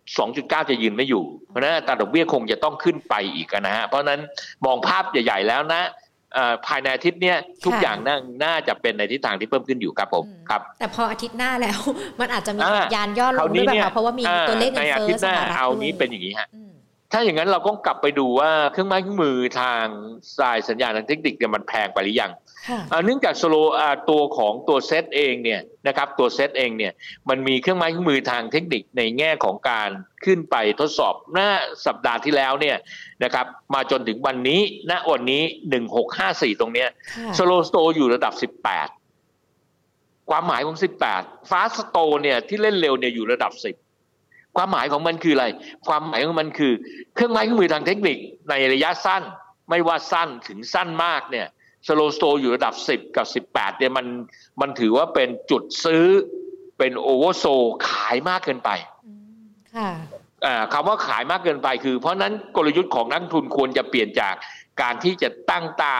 [0.00, 4.20] 2.9จะยืนไม่อยู่ เพราะนั้นอัตราดอกเบี้ยคงจะต้องขึ้นไปอีกนะฮะ เพราะนั้น
[4.66, 5.82] มองภาพใหญ่ ๆ แล้วนะ
[6.66, 11.78] ภายในอาทิตย์เนี้ยทุกอย่างน่าน่าจะเป็นในทิศทางที่เพิ่มขึ้นอยู่ครับผมครับ แต่พออาทิตย์หน้าแล้ว
[12.20, 16.48] มันอาจจะมีสัญญาณย่อลงด้วยแบบเพราะว่ามีตัวเลขเงินเฟ้อสหรัฐเอานี้เป็นอย่างนี้ฮะ
[17.12, 19.84] ถ้าอย่างนั้นเราก็กลับไปดูว่าเครื่องไม้เครื่องมือทาง
[20.38, 22.32] สายสัญญาณทางเทคนิคเนี่ยมันแพงไปหรือยัง
[23.04, 23.54] เนื่องจาก Slow
[24.10, 26.92] Sto ของตัวเซตเองเนี่ยนะครับตัวเซตเองเนี่ย
[27.28, 29.90] มันมีเครื่องไม้เครื่องมือทางเทคนิคในแง่ของการ
[30.24, 31.48] ขึ้นไปทดสอบหน้า
[31.86, 32.76] สัปดาห์ที่แล้วเนี่ย
[33.24, 36.88] นะครับมาจนถึงวันนี้ณวันนี้หนึ่งหกห้าสี่ตรงเนี้ย
[37.38, 38.88] Slow Sto อยู่ระดับสิบแปด
[40.30, 43.76] ความหมายของสิบแปด Fast Sto เนี่ยที่เล่นเร็วเนี่ยอยู่ระดับสิบ
[44.58, 45.46] ความหมายของมันคืออะไร
[45.88, 46.72] ความหมายของมันคือ
[47.14, 48.16] เครื่องไม้เครื่องมือทางเทคนิค
[48.50, 49.22] ในระยะสั้น
[49.70, 51.46] ไม่ว่าสั้นถึงสั้นมากเนี่ย
[51.86, 54.06] สโลสโตอยู่ระดับ 10 กับ 18เนี่ยมัน
[54.60, 56.04] มันถือว่าเป็นจุดซื้อ
[56.78, 57.44] เป็นโอเวอร์โซ
[57.88, 58.70] ขายมากเกินไป
[59.74, 59.90] ค่ะ
[60.72, 64.34] คำว่าขายมากเกินไปคือ เพราะนั้นกลยุทธ์ของนักทุนควรจะเปลี่ยนจาก
[64.82, 65.96] การที่จะตั้งตา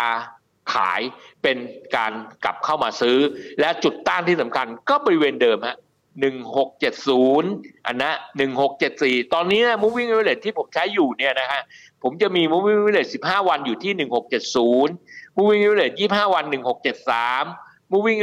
[0.74, 1.00] ขาย
[1.42, 1.56] เป็น
[1.96, 2.12] การ
[2.44, 3.18] กลับเข้ามาซื้อ
[3.60, 5.76] และจุดต้านที่สำคัญก็บริเวณเดิมฮะ
[6.20, 7.50] หนึ่งหกเจ็ดศูนย์
[7.86, 11.62] อันนะหนึ่งหกเจ็ดสี่ตอนนี้นะ moving average ที่ผมใช้อยู่เนี่ยนะฮะ
[12.02, 14.92] ผมจะมี moving average สิบห้าวันอยู่ที่หนึ่งหกเจ็ดศูนย์
[15.36, 17.44] moving average ยี่ห้าวันหนึ่งหกเจ็ดสาม
[17.92, 18.20] moving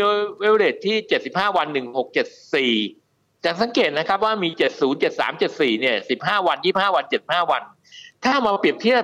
[0.48, 2.74] average ที่เจ็ดสิบห้าวันหนึ่งหกเจ็ดสี่
[3.46, 7.64] จะสังเกตนะครับว่ามีเจ็ดศูนย์เจ็ดสามเจ็ดสี่เนี่ยสิบห้าวันยี่ห้าวันเจ็ดห้าวัน
[8.26, 9.04] ถ้ามาเปรียบเทียบ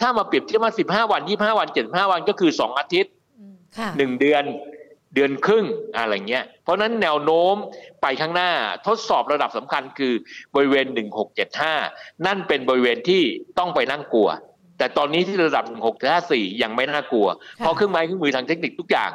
[0.00, 3.12] ถ้ามาเปรียบเทียบว่าสิบห้าวันยี่ห้าวันเจ็ดห้าวันก็คือสองอาทิตย์
[3.98, 4.44] หนึ่งเดือน
[5.14, 5.64] เดือนครึ่ง
[5.96, 7.54] อะไรเงี้ย เพราะนั้นแนวโน้ม
[8.02, 8.50] ไปข้างหน้า
[8.86, 10.14] ทดสอบระดับสำคัญคือ
[10.54, 10.86] บริเวณ
[11.56, 13.22] 1675 นั่นเป็นบริเวณที่
[13.58, 14.28] ต้องไปนั่งกลัว
[14.78, 15.64] แต่ตอนนี้ที่ระดับ
[16.12, 19.10] 1654 ยังไม่น่ากลัว เพราะเครื่องไม้เครื่องมือทางเทคนิคทุกอย่าง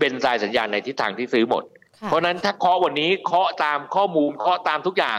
[0.00, 1.64] เป็นสายสัญญาณในทิศทางที่ซื้อหมด
[2.08, 5.18] เพราะนั้นถ้าเคาะวันนี้เคาะตามข้อมูลเคาะตามทุกอย่าง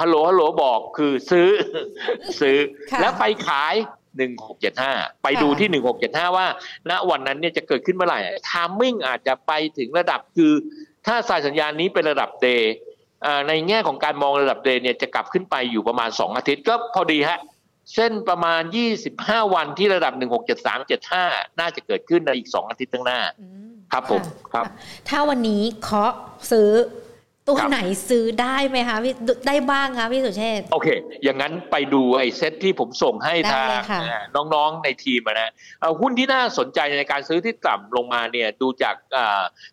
[0.00, 1.48] ฮัลโหลฮัลโหลบอกคือซื้อ
[2.40, 2.58] ซื้อ
[3.00, 3.74] แล้วไปขาย
[4.14, 5.68] 1675 ไปดูที่
[6.02, 6.46] 1675 ว่า
[6.90, 8.18] ณวันนั้นเนี่ยจะเกิดขึ้นเมื่อไหร่
[8.50, 10.52] ทามมิ่งอาจจะไปถึงระดับคือ
[11.06, 12.74] ถ้าสายสัญญาณนี้เป็นระดับเดย์
[13.48, 17.38] ในแง่ของการมองระดับเดย์เนี่ยจะกลับขึ้นไปอยู่ประมาณ 2 อาทิตย์ก็พอดีฮะ
[17.94, 18.62] เส้นประมาณ
[19.06, 20.12] 25 วันที่ระดับ
[20.86, 23.20] 167375 น่าจะเกิดขึ้นในอีก 2 อาทิตย์ข้างหน้า
[23.92, 24.22] ครับผม
[24.52, 24.64] ครับ
[25.08, 26.12] ถ้าวันนี้เคาะ
[26.50, 26.70] ซื้อ
[27.48, 27.78] ตัวไหน
[28.08, 29.14] ซื้อได้ไหมคะพี่
[29.46, 30.88] ได้บ้างคะพี่สุเชษโอเค
[31.24, 33.68] อย่างนั้นไปดูไอ้เซ็ตที่ผมส่งให้ทาง
[34.54, 38.94] น้องๆในทีมนะเอาหุ้นที่น่าสนใจในการซื้อที่ต่ำลงมาเนี่ยดูจาก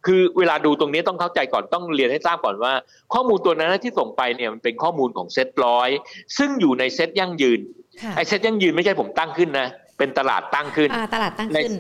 [0.06, 2.74] คือเวลาดูตรงนี้ต้องเข้าใจก่อนต้องเรียนให้ทราบก่อนว่า
[3.14, 5.90] ข้อมูลตัวนั้นที่ส่งไปเนี่ยมันเป็นข้อมูลของเซ็ตร้อย
[6.38, 7.60] ซึ่งอยู่ในเซ็ตยั่งยืน
[8.16, 11.74] ไอ้เซ็ตยั่งยืนไม่ใช่ผมตั้งขึ้นนะเป็นตลาดตั้งขึ้นตลาดตั้งขึ้น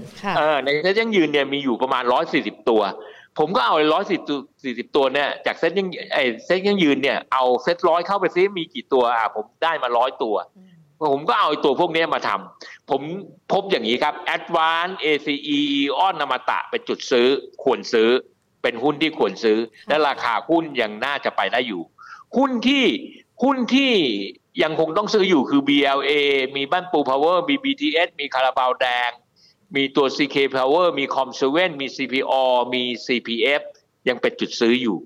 [0.65, 2.81] ในเซ็ตยั่งยืนเนี่ยมีอยู่ประมาณร้อยสี่สิบตัว
[3.39, 4.19] ผมก็เอาร้อยสี่
[4.63, 10.35] สี่สิบตัวเนี่ยจากเซ็ตยั่งไอเซ็ตยั่งยืนเนี่ยเอาเซ็ตร้อยเข้าไปซิมีกี่ตัวอะผมได้มาร้อยตัว
[11.13, 13.01] ผมก็เอาตัวพวกนี้มาทำผม
[13.51, 17.27] พบอย่างนี้ครับ Advance ACE Eon นามตะเป็นจุดซื้อ
[17.63, 18.09] ควรซื้อ
[18.61, 21.81] เป็นหุ้นที่ควรซื้อ และราคาหุ้นยังน่าจะไปได้อยู่
[22.37, 22.85] หุ้นที่
[23.43, 23.93] หุ้นที่
[24.63, 26.11] ยังคงต้องซื้ออยู่คือ BLA
[26.55, 29.09] มีบ้านปู Power มี BTS มีคาราบาวแดง
[29.75, 32.41] มีตัว CK Power มี c o m s e r v e n มี CPO
[32.73, 33.61] มี CPF
[34.09, 34.97] ยังเป็นจุดซื้ออยู่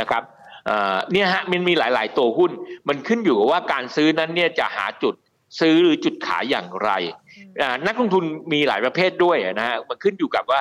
[0.00, 0.22] นะครับ
[1.12, 2.50] เนี่ยฮะมันมีหลาย ๆ ตัวหุ้น
[2.88, 5.14] มันขึ้นอยู่กับว่าการซื้อนั้นเนี่ยจะหาจุด
[5.60, 6.90] ซื้อหรือจุดขายอย่างไร
[7.86, 10.60] นักลงทุนมีหลายประเภทด้วยนะฮะมันขึ้นอยู่กับว่า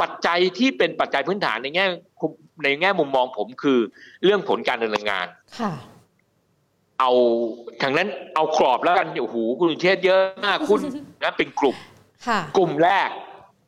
[0.00, 1.86] ปัจจัยที่เป็นปัจจัยพื้นฐานในแง่
[2.64, 3.78] ในแง่มุมมองผมคือ
[4.24, 5.26] เรื่องผลการดำเนินงาน
[7.00, 7.12] เอา
[7.82, 10.80] ทางนั้นเอากรอบแล้วกันโอ้โหคุณเชษเยอะมากคุณ
[11.22, 11.76] นะเป็นกลุ่ม
[12.56, 13.08] กลุ่มแรก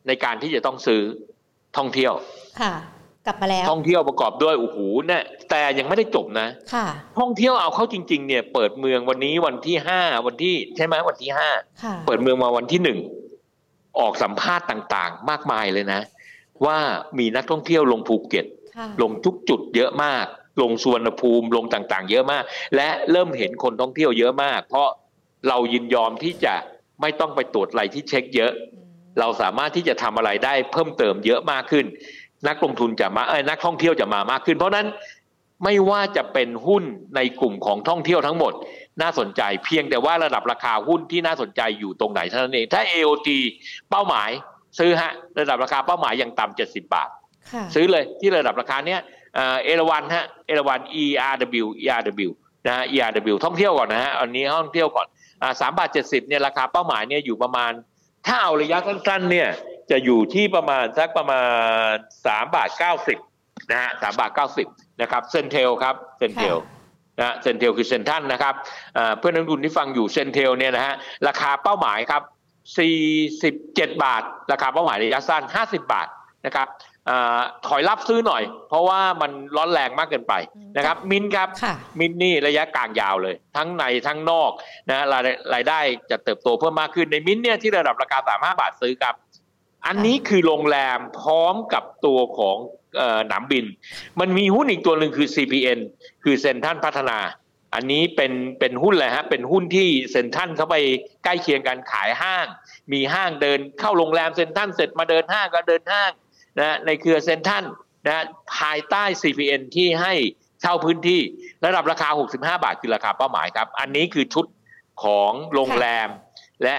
[0.07, 1.01] ในการที่จะต้องซื้อ
[1.77, 2.13] ท่องเที่ยว
[2.61, 2.73] ค่ะ
[3.25, 6.87] กลับมาแล้ว ท่องเที่ยวประกอบด้วยโอ้โหเนี่ยแต่ยังไม่ได้จบนะค่ะ
[7.19, 11.49] ท่องเที่ยวเอาเข้าจริง ๆ เนี่ย เปิดเมืองวันนี้วันที่ห้าวันที่ใช่ไหมวันที่ห้า
[12.05, 12.99] เปิดเมืองมาวันที่หนึ่ง
[13.99, 16.01] ออกสัมภาษณ์ต่างๆ มากมายเลยนะ
[16.65, 16.77] ว่า
[17.19, 18.45] มีนักท่องเที่ยวลงภูเก็ต
[19.01, 20.25] ลงทุกจุดเยอะมาก
[20.61, 22.43] ลงสุวรรณภูมิลงต่างๆ เยอะมาก
[22.75, 24.89] และเริ่มเห็นคนท่องเที่ยวเยอะมาก เพราะ
[25.47, 26.55] เรายินยอมที่จะ
[27.01, 28.51] ไม่ต้องไปตรวจอะไรที่เช็คเยอะ
[29.19, 31.85] เราสามารถที่จะทำอะไรได้เพิ่มเติมเยอะมากขึ้น
[32.47, 34.87] นักลงทุนจะมาเอ้นักท่องเที่ยวจะมามากขึ้น เพราะนั้น
[35.63, 36.83] ไม่ว่าจะเป็นหุ้น
[37.15, 38.53] ในกลุ่มของท่องเที่ยวทั้งหมด
[39.01, 43.29] น่าสนใจเพียงแต่ว่าระดับราคาหุ้นที่น่าสนใจอยู่ตรงไหนเท่านั้นเองถ้า AOT
[43.89, 44.29] เป้าหมาย
[44.79, 47.09] ซื้อฮะระดับราคาเป้าหมายอย่างต่ำเจ็ดสิบาท
[47.75, 48.99] ซื้อเลยที่ระดับราคาเนี้ย
[49.63, 52.29] เอราวันฮะเอราวัน ERW ERW
[52.65, 55.07] นะฮะ ERW ท่องเที่ยวก่อนนะฮะอันนี้ท่องเที่ยวก่อน
[55.61, 57.71] สามบาทเจ็ดสิบเนี่ยราคาเป้าหมายเนี่ยอยู่ประมาณ
[58.27, 59.49] ถ้าเอาระยะสั้นๆเนี่ย
[59.91, 61.41] จะอยู่ที่ประมาณสักประมา
[61.91, 61.93] ณ
[62.25, 63.17] สามบาทเก้าสิบ
[63.71, 64.67] นะฮะสามบาทเก้าสิบ
[65.01, 66.55] นะครับ CENTEL ครับ CENTEL
[67.19, 68.53] นะ CENTEL คือเซ็นทรัลนะครับ
[69.19, 70.95] เพื่อนนักลงทุนที่ฟังอยู่ CENTEL เนี่ยนะฮะ
[71.27, 72.21] ราคาเป้าหมายครับ
[73.93, 76.07] 47 บาท ราคาเป้าหมายระยะสั้น 50 บาท
[76.45, 76.67] นะครับ
[77.09, 77.11] อ
[77.67, 80.33] ถอยรับซื้อหน่อย เพราะว่ามันร้อนแรงมากเกินไป
[80.77, 81.49] นะครับ มินครับ
[81.99, 84.51] มินนี่ระยะกลางยาวเลย ทั้งในทั้งนอก
[84.89, 85.79] นะรายรายได้
[86.11, 89.15] จะเติบโตเพิ่มมากขึ้นในมินเนี่ยที่ระดับราคา35บาทซื้อครับ
[89.87, 92.57] อันนี้คือโรงแรมพร้อมกับตัวของ
[93.27, 93.65] หนามบิน
[94.19, 95.79] มันมีหุ้นอีกตัวหนึ่งคือ CPN
[96.23, 97.19] คือเซ็นทันพัฒนา
[97.75, 100.75] อันนี้เป็นเป็นหุ้นเลยฮะเป็นหุ้นที่เซ็นทันเข้าไป
[101.23, 102.45] ใกล้เคียงกันขายห้าง
[102.93, 106.11] มีห้างเดินเข้าโรงแรมเซ็นทันเสร็จมาเดินห้างก็เดินห้าง
[106.59, 107.63] นะในเครือเซ็นทัน
[108.07, 108.23] นะ
[108.57, 110.13] ภายใต้ CPN ที่ให้
[110.61, 111.21] เช่าพื้นที่
[111.65, 114.45] ระดับราคา 65 บาทคือราคาเป้าหมายครับ อันนี้คือชุด
[115.03, 116.09] ของโรงแรม
[116.63, 116.77] และ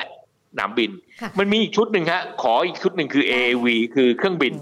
[0.57, 0.91] หนามบิน
[1.39, 4.55] มันมีอีกชุดหนึ่งครับขออีกชุดหนึ่งคือ AAV คือเครื่องบิน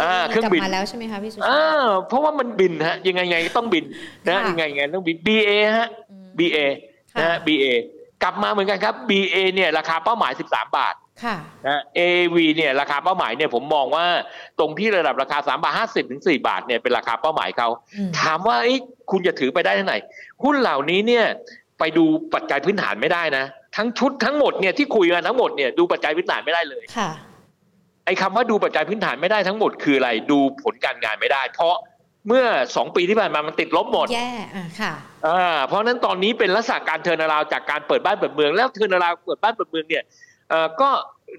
[0.00, 3.84] อ่าเครื่องบินมาแล้วใช่ไหมคะพี่สุชาติอ่าเพราะว่ามันบินฮะยังไงไงต้องบิน
[4.28, 5.88] นะยังไงไงต้องบิน BA ฮะ
[6.38, 6.58] BA
[7.20, 7.66] นะ BA
[8.22, 14.06] กลับมาเหมือนกันครับ BA เนี่ยราคาเป้าหมาย 13 บาท ค่ะนะ AV เนี่ยราคาเป้าหมายเนี่ยผมมองว่า
[14.58, 17.68] ตรงที่ระดับราคา3บาท50ถึง4บาทเนี่ยเป็นราคาเป้าหมายเขา
[18.20, 18.56] ถามว่า
[19.10, 19.94] คุณจะถือไปได้ที่ไหน
[20.44, 21.24] หุ้นเหล่านี้เนี่ย
[21.78, 22.04] ไปดู
[22.34, 23.44] ปัจจัยพื้นฐานไม่ได้นะ
[23.76, 27.10] ทั้งชุดทั้งหมดเนี่ยที่คุยกันทั้งหมดเนี่ยดูปัจจัยพื้นฐานไม่ได้เลยค่ะ
[28.04, 31.74] ไอ้คำว่าดูปัจจัยพื้นฐานไม่ได้ทั้งหมดคืออะไรดูผลการงานไม่ได้ เพราะ
[32.28, 32.44] เมื่อ
[32.76, 34.92] สองปีที่ผ่านมามันติดลบหมด แย่อ่าค่ะ
[35.26, 40.29] อ่าเพราะนั้นตอนนี้เป็นลักษณะการเทินาราวจากการเปิดบ้านเปิดเมือง แล้วเทินาราวเปิดบ้านเปิดเมืองเนี่ยเอ่อ
[40.80, 40.90] ก็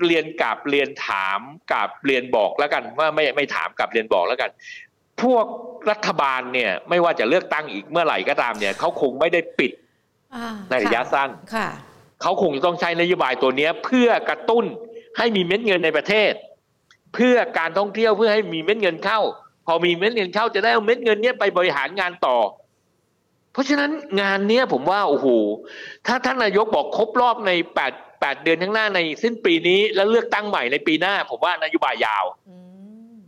[0.07, 1.39] เรียนกับเรียนถาม
[1.73, 4.49] กับเรียนบอกแล้วกันว่าไม่ไม่ถามกับเรียนบอกแล้วกัน
[5.21, 5.45] พวก
[5.91, 9.71] รัฐบาลเนี่ยไม่ว่าจะเลือกตั้งอีกเมื่อไหร่ก็ตามเนี่ยเขาคงไม่ได้ปิด
[10.69, 11.29] ในระยะสั้น
[12.21, 14.65] เขาคงจะต้องใช้นโยบายตัวนี้เพื่อกระตุ้น
[15.17, 16.31] ให้มีเม็ดเงินในประเทศ
[17.15, 19.19] เพื่อการท่องเที่ยวเพื่อให้มีเม็ดเงินเข้า
[19.67, 22.37] พอมีเม็ดเงินเข้าจะได้เอาเม็ดเงินนี้ไปบริหารงานต่อ
[23.53, 25.27] เพราะฉะนั้นงานเนี้ยผมว่าโอ้โห
[26.07, 32.25] ถ้าท่านนายกบอกครบรอบในแปด แปดเดือนข้างหน้าในสิ้นปีนี้ แล้วเลือกตั้งใหม่ในปีหน้า ผมว่านโยบายยาว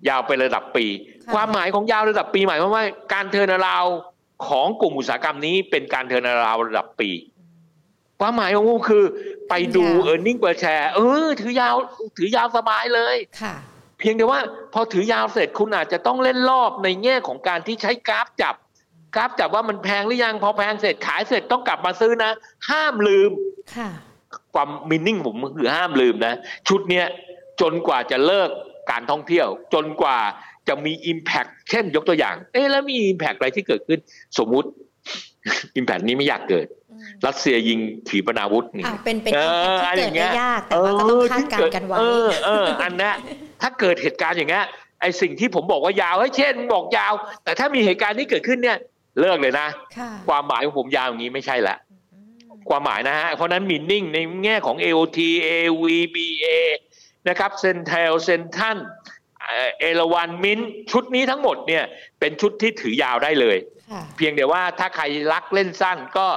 [0.09, 0.85] ยาวไประดับปี
[1.33, 3.85] ความหมายของยาวระดับปีหมายความว่าการเทินราว
[4.47, 7.09] ของกลุ่มอุตสาหกรรมนี้เป็นการเทินราวระดับปี
[8.21, 9.03] ความหมายของผมคือ
[9.49, 11.75] ไปดูเออร์เน็งเปิดแชร์เออถือยาว
[12.17, 13.55] ถือยาวสบายเลยค่ะ
[13.99, 14.39] เพียงแต่ว่า
[14.73, 18.55] พอถือยาวเสร็จคุณอาจจะต้องเล่นรอบในแง่ของการที่ใช้กราฟจับ
[19.15, 22.31] กราฟจับว่ามันแพงหรือยังพอแพงเสร็จขายเสร็จต้องกลับมาซื้อนะ
[22.69, 23.31] ห้ามลืม
[23.75, 23.89] ค่ะ
[24.55, 26.33] ความมินนิ่งผมคือห้ามลืมนะ
[26.67, 27.05] ชุดเนี้ย
[27.61, 28.49] จนกว่าจะเลิก
[28.91, 30.19] การท่องเที่ยว จนกว่า
[30.67, 33.99] จะมี Impact เช่นยกตัวอย่าง เอ๊แล้วมี Impact อะไรที่เกิดขึ้น
[34.37, 34.69] สมมุติ
[35.79, 36.67] Impact นี้ไม่อยากเกิด
[37.25, 39.31] รัสเซียยิงขีปนาวุธนี่เป็นเป็น
[39.63, 43.11] ที่เกิดได้ยาก แต่ว่าก็ต้องคาดการณ์กันไว้เออเอออันนี้
[43.61, 44.65] ถ้าเกิดเหตุการณ์อย่างเงี้ย
[45.01, 48.77] ไอสิ่งที่ผมบอกว่ายาวเฮ้ยเช่นบอกยาว แต่ถ้ามีเหตุการณ์นี้เกิดขึ้นเนี่ย
[49.19, 49.67] เลิกเลยนะ
[50.27, 51.75] ความหมายของผมยาวอย่างนี้ไม่ใช่ละ
[52.69, 56.45] ความหมายนะฮะ เพราะนั้นมินนิ่งในแง่ของ AOT AVBA
[57.29, 58.77] นะครับเซนเทลเซนทัน
[59.79, 60.59] เอราวันมิน
[60.91, 61.83] ชุดนี้ทั้งหมดเนี่ย
[62.19, 63.57] เป็นชุดที่ถือยาวได้เลย
[64.17, 66.27] เพียงแต่ว่าถ้าใครรักเล่นสั้นก็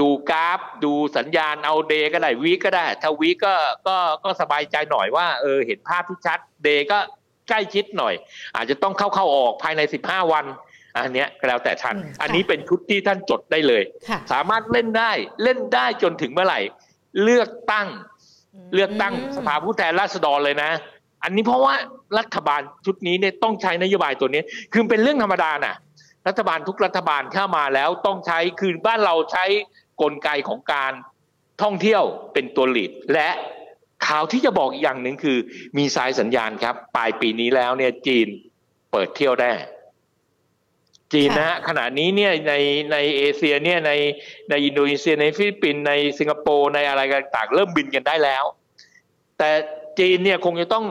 [0.00, 3.54] ดูกราฟ ดูสัญญาณเอาเดย์ก็ได้วีก็ได้ ถ้าวีก็
[3.86, 6.98] ก็ก็สบายใจหน่อยว่าเออเห็นภาพที่ชัดเดย์ก็
[7.48, 8.14] ใกล้ชิดหน่อย
[8.56, 10.44] อาจจะต้องเข้าเข้าออกภายใน 15 วัน
[10.98, 13.82] อันเนี้ยก็แล้วแต่ท่าน อันนี้เป็นชุดที่ท่านจดได้เลย
[14.32, 15.10] สามารถเล่นได้
[15.42, 16.60] เล่นได้จนถึงเมื่อไหร่
[17.22, 17.88] เลือกตั้ง
[18.74, 20.70] เลือกตั้งสภาผู้แทนราษฎรเลยนะ
[21.24, 21.74] อันนี้เพราะว่า
[22.18, 25.76] รัฐบาลชุดนี้เนี่ยต้องใช้นโยบายตัวนี้ คือเป็นเรื่องธรรมดาน่ะ
[26.28, 29.44] รัฐบาลทุกรัฐบาลเข้ามาแล้วต้องใช้คือบ้านเราใช้
[30.02, 30.92] กลไกของการ
[31.62, 33.28] ท่องเที่ยวเป็นตัว lead และ
[34.06, 35.38] ข่าวที่จะบอกอีกอย่างหนึ่งคือ
[35.78, 38.26] มีสายสัญญาณครับ ปลายปีนี้แล้วเนี่ยจีน
[38.92, 39.50] เปิดเที่ยวได้
[41.12, 42.54] จีนนะฮะขณะนี้เนี่ยใน
[42.92, 43.92] ในเอเชียเนี่ยใน
[44.50, 47.00] ในอินโดนีเซียในฟิลิปปินส์ในสิงคโปร์ในอะไร
[47.36, 48.44] ต่างเริ่มบินกันได้แล้ว
[49.38, 49.50] แต่
[49.98, 50.84] จีนเนี่ยคงจะต้อง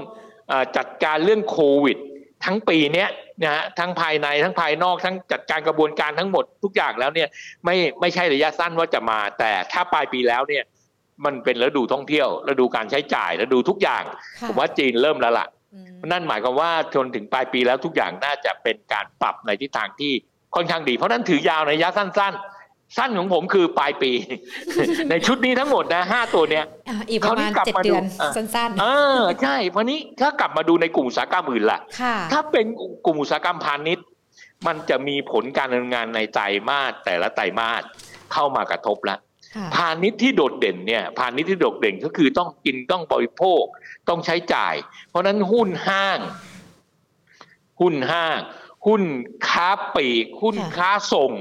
[0.51, 1.97] อจัดการเรื่องโควิด
[2.45, 3.10] ทั้งปีเนี้ย
[3.43, 7.29] นะฮะทั้งภายในทั้งภายนอกทั้งจัดการกระบวนการทั้งหมดทุกอย่างแล้วเนี่ย
[7.65, 10.63] ไม่ไม่ใช่ระยะสั้นว่าจะมา แต่ถ้าปลายปีแล้วเนี่ย
[11.25, 14.03] มันเป็นฤดูท่องเที่ยวฤดูการใช้จ่ายฤดูทุกอย่าง
[14.47, 15.47] ผมว่าจีนเริ่มแล้วล่ะ
[16.12, 20.14] นั่นหมายความว่าจนถึงปลายปีแล้วทุกอย่างน่าจะเป็นการปรับในทิศทางที่
[20.56, 22.34] ค่อนข้างดี เพราะนั้นถือยาวในระยะสั้น
[22.66, 24.12] ๆ สั้นของผมคือปลายปี
[25.10, 26.66] ในชุดนี้ทั้งหมดนะห้าตัวเนี้ย
[27.10, 28.04] อีกประมาณเจ็ดเดือน
[28.36, 28.86] สั้นๆเอ
[29.18, 31.80] อใช่เพราะนี้ถ้ากลับมาดูในกลุ่มอุตสาหกรรมอื่นล่ะ
[32.32, 32.66] ถ้าเป็น
[33.06, 34.06] กลุ่มอุตสาหกรรมพาณิชย์
[34.68, 37.84] มันจะมีผลการดำเนินงานในไตรมาสแต่ละไตรมาส
[38.34, 39.20] เข้ามากระทบแล้ว
[39.76, 43.64] พาณิชย์ที่โดดเด่นเนี่ยพาณิชย์ที่โดดเด่นก็คือต้องกินต้องบริโภค
[44.10, 44.76] ต้องใช้จ่าย
[45.10, 46.20] เพราะนั้นหุ้นห้าง
[47.82, 48.38] หุ้นห้าง
[48.88, 49.04] หุ้น
[49.48, 51.32] ค้าปลีกหุ้นค้าส่ง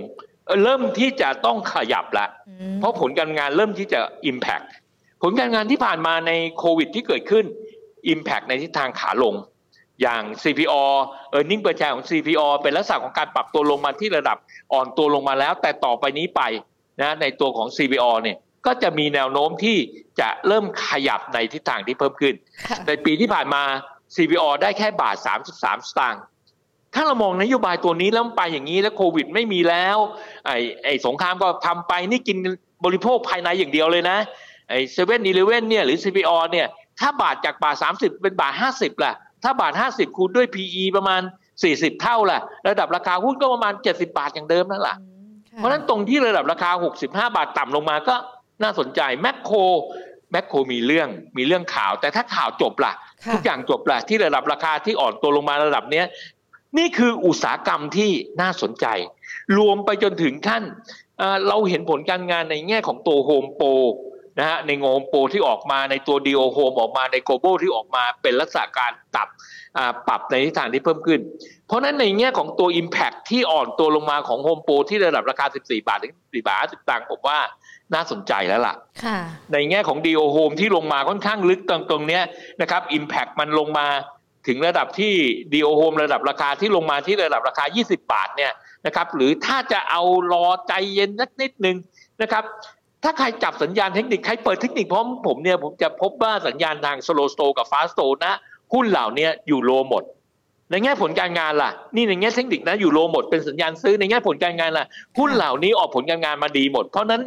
[0.63, 2.27] เริ่มที่จะต้องขยับละ
[2.81, 4.67] เพราะผลการงานเริ่มที่จะ Impact
[5.23, 7.45] ผลการงานที่ผ่านมาในโควิดที่เกิดขึ้น
[8.13, 9.35] Impact ในทิศทางขาลง
[10.03, 10.75] อย่าง CPO
[11.37, 14.39] e a r n i n g เปิดแชร์ของ CPO เป็นลักษณะของการปรับตัวลงมาที่ระดับ
[14.73, 16.43] อ่อนตัวลงมาแล้ว แต่ต่อไปนี้ไป
[17.01, 19.77] นะในตัวของ CPO เนี่ยก็จะมีแนวโน้มที่
[20.21, 22.35] จะเริ่มขยับในทิศทางที่เพิ่มขึ้น
[22.87, 23.63] ในปีที่ผ่านมา
[24.17, 26.23] CPO ได้แค่บาท 33 สตางค์
[26.95, 29.97] ถ้าเรามองนโยบายตัวนี้แล้วไปอย่างนี้แล้วโควิดไม่มีแล้ว
[30.47, 32.39] ไอ้ไอ้สงครามก็ทำไปนี่กิน
[32.85, 34.19] บริโภคภายในอย่างเดียวเลยนะ
[34.69, 36.67] ไอ้เซเว่นอีเลเว่นเนี่ยหรือ CPO เนี่ย
[37.01, 41.21] ถ้าบาทจากบาท 30 เป็นบาท 50ล่ะ ถ้าบาท 50 คูณด้วย PE ประมาณ
[41.63, 44.97] 40 เท่าล่ะ ระดับราคาหุ้นก็ประมาณ 70 บาทอย่างเดิมนั่นแหละ
[45.57, 48.17] เพราะฉะนั้นตรงที่ระดับราคา 65 บาทต่ำลงมาก็
[48.63, 49.59] น่าสนใจแมคโคร
[50.33, 52.93] แมคโครมีเรื่องมีเรื่องข่าว แต่ถ้าข่าวจบล่ะ
[53.33, 56.07] ทุกอย่างจบล่ะที่ระดับราคาที่อ่อนตัวลงมาระดับเนี้ย
[56.79, 58.87] นี่คืออุตสาหกรรมที่น่าสนใจ
[59.59, 60.63] รวมไปจนถึงขั้น
[61.49, 63.69] เราเห็นผลการงานในแง่ของตัว HomePro
[64.39, 69.29] นะฮะใน HomePro ที่ออกมาในตัว DoHome ออกมาใน Global ที่ออกมาเป็นลักษณะการตับ
[70.09, 71.21] ปรับในทิศทางที่เพิ่มขึ้น
[71.67, 77.39] เพราะนั้นในแง่ของตัว Impact ที่อ่อนตัวลงมาของ HomePro ที่ระดับราคา 14 บาทถึง4บาท50ตังค์ผมว่า
[77.95, 78.75] น่าสนใจแล้วล่ะ
[79.53, 82.21] ในแง่ของดีโอโฮมที่ลงมาค่อนข้างลึกตรงตรงนี้
[82.61, 83.87] นะครับ Impact มันลงมา
[84.47, 85.15] ถึงระดับที่
[85.53, 88.53] ดีโอโฮมระดับราคาที่ลงมาที่ระดับราคา 20 บาทเนี่ย
[88.87, 90.03] นะครับหรือถ้าจะเอา
[90.33, 91.77] รอใจเย็นสักนิดนึง
[92.23, 92.45] นะครับ
[93.05, 98.35] ถ้าใครจับสัญญาณเทคนิค ใครเปิดเทคนิคพร้อมผมเนี่ยผมจะพบว่าสัญญาณทางสโลสโตกับฟาสโตนะ
[98.75, 100.05] หุ้นเหล่านี้อยู่โลหมด
[100.71, 104.87] ในแง่ผลการงานล่ะ นี่ในแง่เทคนิคนะอยู่โลหมดเป็นสัญญาณซื้อในแง่ผลการงานล่ะ
[105.19, 107.23] หุ้นเหล่านี้ออกผลการงานมาดีหมด เพราะนั้น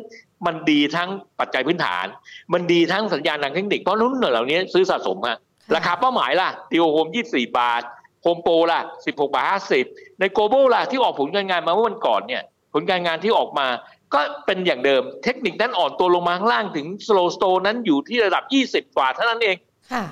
[0.46, 2.06] มันดีทั้งปัจจัยพื้นฐาน
[2.54, 5.38] มันดีทั้งสัญญาณทางเทคนิคเพราะหุ้นเหล่านี้ซื้อสะสมฮะ
[5.76, 7.82] ราคาเป้าหมายล่ะ DoHome 24บาท
[8.22, 9.46] HomePro ล่ะ16บาท
[9.84, 12.42] 50ใน Global ล่ะที่ออกผลการงานมาเมื่อวันก่อนเนี่ย
[12.74, 13.68] ผลการงานที่ออกมา
[14.14, 18.44] ก็เป็นอย่างเดิม เทคนิคนั้นอ่อนตัวลงมาข้างล่างถึง Slow Sto นั้นอยู่ที่ระดับ
[18.90, 19.58] 20 กว่าเท่านั้นเอง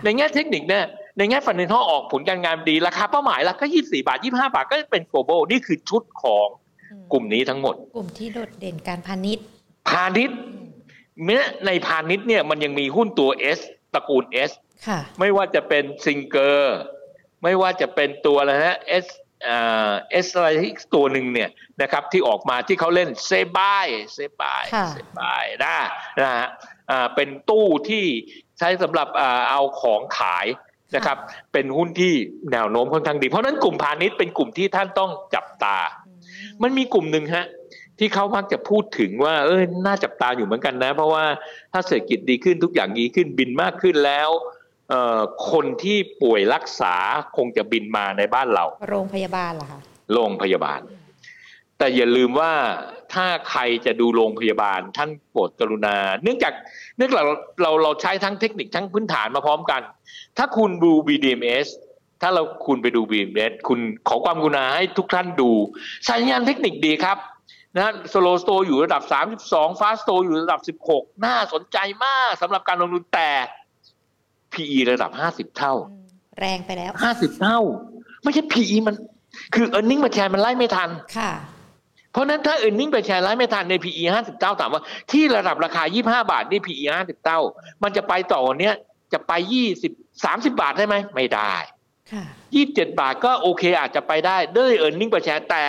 [0.04, 0.86] ในแง่เทคนิคเนี่ย
[1.20, 6.48] ในแง่ fundamental ออกผลการงานดี ราคาเป้าหมายละก็24บาท25บาทก็เป็น Global นี่คือชุดของ
[7.12, 9.44] กลุ่มนี้ทั้งหมด กลุ่มที่โดดเด่นการพาณิชย์
[9.90, 10.38] พาณิชย์
[11.24, 13.60] เมื่อในพาณิชย์เนี่ยมันยังมีหุ้นตัว S
[13.94, 14.52] ตระกูล S
[15.20, 16.80] ไม่ว่าจะเป็นซิงเกอร์
[17.44, 19.06] ไม่ว่าจะเป็นตัวอะไรนะ S
[19.44, 21.50] เอสอะไรที่ตัวหนึ่งเนี่ย
[21.82, 25.76] นะครับที่ออกมาที่เขาเล่นเซบายเซบายเซบายนะ
[26.22, 26.48] นะฮะ
[27.16, 28.06] เป็นตู้ที่
[28.60, 29.08] ใช้สำหรับ
[29.50, 30.48] เอาของขาย
[30.96, 31.18] นะครับ
[31.54, 32.14] เป็นหุ้นที่
[32.52, 35.78] แนวโน้มค่อนข้างดี เพราะนั้นกลุ่มพาณิชย์เป็นกลุ่มที่ท่านต้องจับตา
[36.62, 37.46] มันมีกลุ่มหนึ่งฮะ
[38.00, 41.26] ที่เขามักจะพูดถึงว่า เออน่าจับตาอยู่เหมือนกันนะ เพราะว่า
[41.74, 44.30] ถ้าเศรษฐกิจดีขึ้นทุกอย่างดีขึ้นบินมากขึ้นแล้ว
[45.52, 46.96] คนที่ป่วยรักษา
[47.38, 49.80] คงจะบินมาในบ้านเรา โรงพยาบาลเหรอคะ
[50.14, 50.82] โรงพยาบาล
[51.78, 52.54] แต่อย่าลืมว่า
[53.14, 56.54] ถ้าใครจะดูโรงพยาบาลท่านโปรดกรุณา เนื่องจาก
[57.00, 59.82] เนื่องจากเราเราเราใช้ทั้งเทคนิคทั้งพื้นฐานมาพร้อมกัน
[60.38, 61.68] ถ้าคุณดู BDMS
[62.22, 65.52] ถ้าเราคุณไปดู BDMS คุณขอความกรุณาให้ทุกท่านดู
[66.10, 67.18] สัญญาณเทคนิคดีครับ
[67.76, 69.02] นะสโลสโตอยู่ระดับ
[69.42, 73.30] 32 ฟาสโตอยู่ระดับ 16 น่าสนใจมากสำหรับการลงทุนแต่
[74.54, 75.74] PE ระดับห้าสิบเท่า
[76.40, 77.60] แรงไปแล้วห้าสิบเท่า
[78.24, 78.96] ไม่ใช่ PE มัน
[79.54, 81.32] คือ e a r n i n g มาแชร์มันไล่ไม่ทันค่ะ
[82.12, 87.40] เพราะนั้นถ้า e a r n i n g ไปแชร์ไล่ไม่ทันใน PE ห้าสิบเท่าถามว่าที่ระดับราคายี่ห้าบาทนี่ PE ห้าสิบเท่า
[87.84, 88.76] มันจะไปต่อเนี้ย
[89.14, 89.92] จะไปยี่สิบ
[90.26, 91.54] สามสิบาทได้ไหมไม่ได้
[92.56, 95.64] ยี่สิบเจ็ดบาทก็โอเคอาจจะไปได้ด้วย e a r n i n g ประแชร์แต่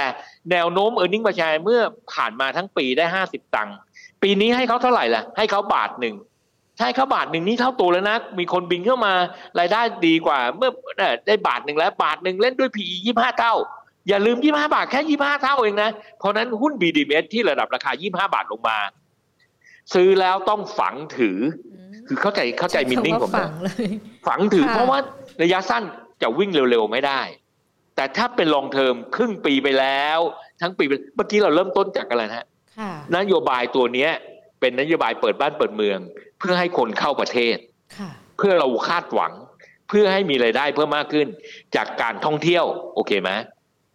[0.50, 1.80] แนวโน้ม e a r n i n g ประแชร์เมื่อ
[2.12, 3.76] ผ่านมาทั้งปีได้ห้าสิบตังค์
[4.22, 6.14] ปีนี้ให้เขาเท่าไหร่ล่ะ ให้เขาบาทหนึ่ง
[6.78, 9.12] ใช่เขาบาทหนึ่งนี้เท่าตัวแล้วนะ มีคนบินเข้ามา
[9.58, 10.70] รายได้ดีกว่า เมื่อ
[11.26, 13.54] ได้บาทหนึ่งแล้วบาทหนึ่งเล่นด้วย PE ยี่ห้าเท่า
[14.08, 18.78] อย่าลืมยี่ห้าบาทแค่ยี่ห้าเท่าเองนะ เพราะนั้นหุ้น BDMs ที่ระดับราคายี่ห้าบาทลงมา
[19.94, 21.38] ซื้อแล้วต้องฝังถือ
[22.08, 23.48] คือเข้าใจเข้าใจมินนิ่งผมนะ
[24.28, 24.98] ฝังถือเพราะว่า
[25.42, 25.82] ระยะสั้น
[26.22, 27.20] จะวิ่งเร็วๆไม่ได้
[27.96, 30.18] แต่ถ้าเป็นลองเทอมครึ่งปีไปแล้ว
[30.60, 30.84] ทั้งปี
[31.16, 32.46] เมื่อกี้เราเริ่มต้นจากอะไรนะ
[33.16, 34.10] นโยบายตัวเนี้ย
[34.60, 35.98] เป็นนโยบายเปิดบ้านเปิดเมือง
[36.38, 37.56] เพื่อให้คนเข้าประเทศ
[38.36, 39.32] เพื่อเราคาดหวัง
[39.88, 41.26] เพื่อให้มีไรายได้เพิ่มมากขึ้น
[41.76, 43.30] จากการท่องเที่ยว โอเคไหม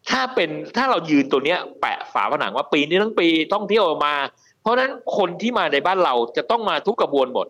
[0.10, 4.16] ถ้าเป็นถ้าเรายืนตัวเนี้ย แปะฝาผนังว่าปีนี้ทั้งปีท่องเที่ยวมา
[4.62, 7.48] เพราะฉะนั้นคนที่มาในบ้านเราจะต้องมาทุกกระบวนหมด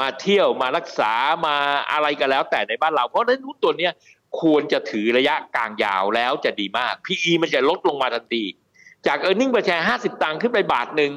[0.00, 1.12] มาเที่ยวมารักษา
[1.46, 1.56] มา
[1.92, 3.92] อะไรกันแล้ว แต่ในบ้านเรา เพราะฉะนั้นหุ้ตัวเนี้ย
[4.40, 8.44] ควรจะถือระยะกลางยาวแล้วจะดีมาก PE มันจะลดลงมาทันที
[9.06, 11.12] จากเออร์เน็งประชาห้าสิบตังค์ขึ้นไปบาทหนึ่ง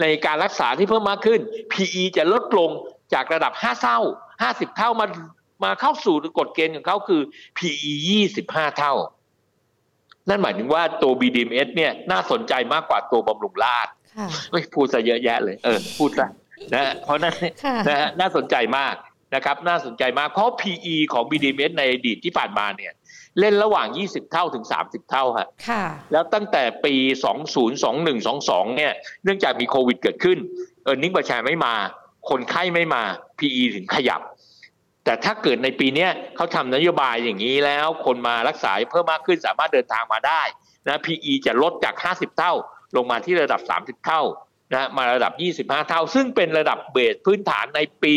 [0.00, 1.40] ในการรักษาที่เพิ่มมากขึ้น
[1.72, 2.70] PE จะลดลง
[3.14, 3.98] จากระดับ 5 เท่า
[4.38, 5.06] 50 เท่ามา
[5.64, 7.20] มาเข้าสู่กฎเกณฑ์ของเขาคือ
[7.58, 7.92] PE
[8.34, 8.94] 25 เท่า
[10.28, 16.28] นั่นหมายถึงว่าตัว BDMs เนี่ยน่าสนใจมากกว่าตัวบำรุงราษฎร์ค่ะเฮ้ยพูดซะเยอะแยะเลย เออ พูดซะ
[16.74, 18.94] นะฮะเพราะนั้นค่ะนะฮะน่าสนใจมาก
[19.34, 22.92] นะครับ น่าสนใจมากเพราะ PE ของ BDMs ในอดีตที่ผ่านมาเนี่ย
[23.40, 26.94] เล่นระหว่าง 20 เท่าถึง 30 เท่าฮะค่ะ แล้วตั้งแต่ปี
[27.44, 27.68] 2021
[28.28, 28.92] 22 เนี่ย
[29.24, 30.38] เนื่องจากมีโควิดเกิดขึ้น
[30.84, 31.74] เออนิ่งประชาไม่มา
[32.30, 33.02] คนไข้ไม่มา
[33.38, 34.20] PE ถึงขยับ
[35.08, 40.42] แต่ถ้าเกิดในปีนี้เขาทำนโยบายอย่างนี้แล้วคนมารักษาเพิ่มมากขึ้นสามารถเดินทางมาได้
[40.88, 42.52] นะ PE จะลดจาก 50 เท่า
[42.96, 44.22] ลงมาที่ระดับ 30 เท่า
[44.74, 48.12] นะมาระดับ 25 เท่า ซึ่งเป็นระดับเบสพื้นฐานในปี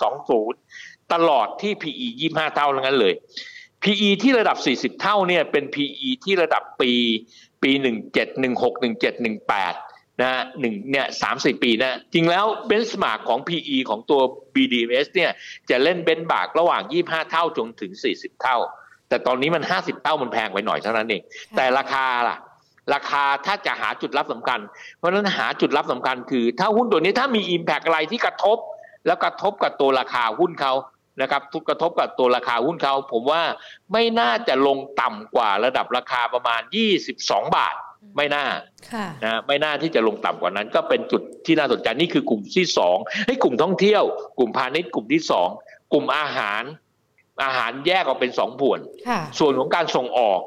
[0.00, 3.14] 19-20 ตลอดที่ PE 25 เท่าทั้งนั้นเลย
[3.82, 4.56] PE ที่ระดับ
[4.96, 6.92] 40 เท่าเนี่ยเป็น PE ที่ระดับปี
[7.62, 7.70] ปี
[8.10, 9.14] 17 16 17
[9.52, 14.20] 18 นะฮะหนึ่งเนี่ยสามสี่ปีนะจริงแล้ว benchmark ของ PE ของตัว
[14.54, 15.30] BDMS เนี่ย
[15.70, 18.58] จะเล่น benchmark ระหว่าง 25 เท่าจนถึง 40 เท่า
[19.08, 21.22] แต่ตอนนี้มัน 50 เท่ามันแพงไปหน่อยเท่านั้นเอง
[21.56, 22.36] แต่ราคาล่ะ
[22.94, 24.60] ราคาถ้าจะหาจุดรับสำคัญ
[24.98, 28.58] เพราะฉะนั้นหาจุดรับสำคัญคือ ถ้าหุ้นตัวนี้ถ้ามี Impact อะไรที่กระทบ
[29.06, 30.72] แล้วกระทบกับตัวราคาหุ้นเขา
[31.22, 33.42] นะครับทุกกระทบกับตัวราคาหุ้นเขาผมว่า
[33.92, 36.60] ไม่น่าจะลงต่ำกว่าระดับราคาประมาณ
[37.08, 37.74] 22 บาท
[38.16, 38.46] ไม่น่า
[38.92, 42.96] ค่ะนะไม่น่าที่จะลงต่ำกว่านั้น ก็เป็นจุดที่น่าสนใจนี่คือกลุ่มที่สอง
[43.26, 44.02] ให้กลุ่มท่องเที่ยว
[44.38, 45.48] กลุ่มพาณิชย์กลุ่มที่สอง
[45.92, 46.62] กลุ่มอาหาร
[47.44, 50.40] อาหารแยกออกเป็นสองผวนค่ะส่วนของการส่งออก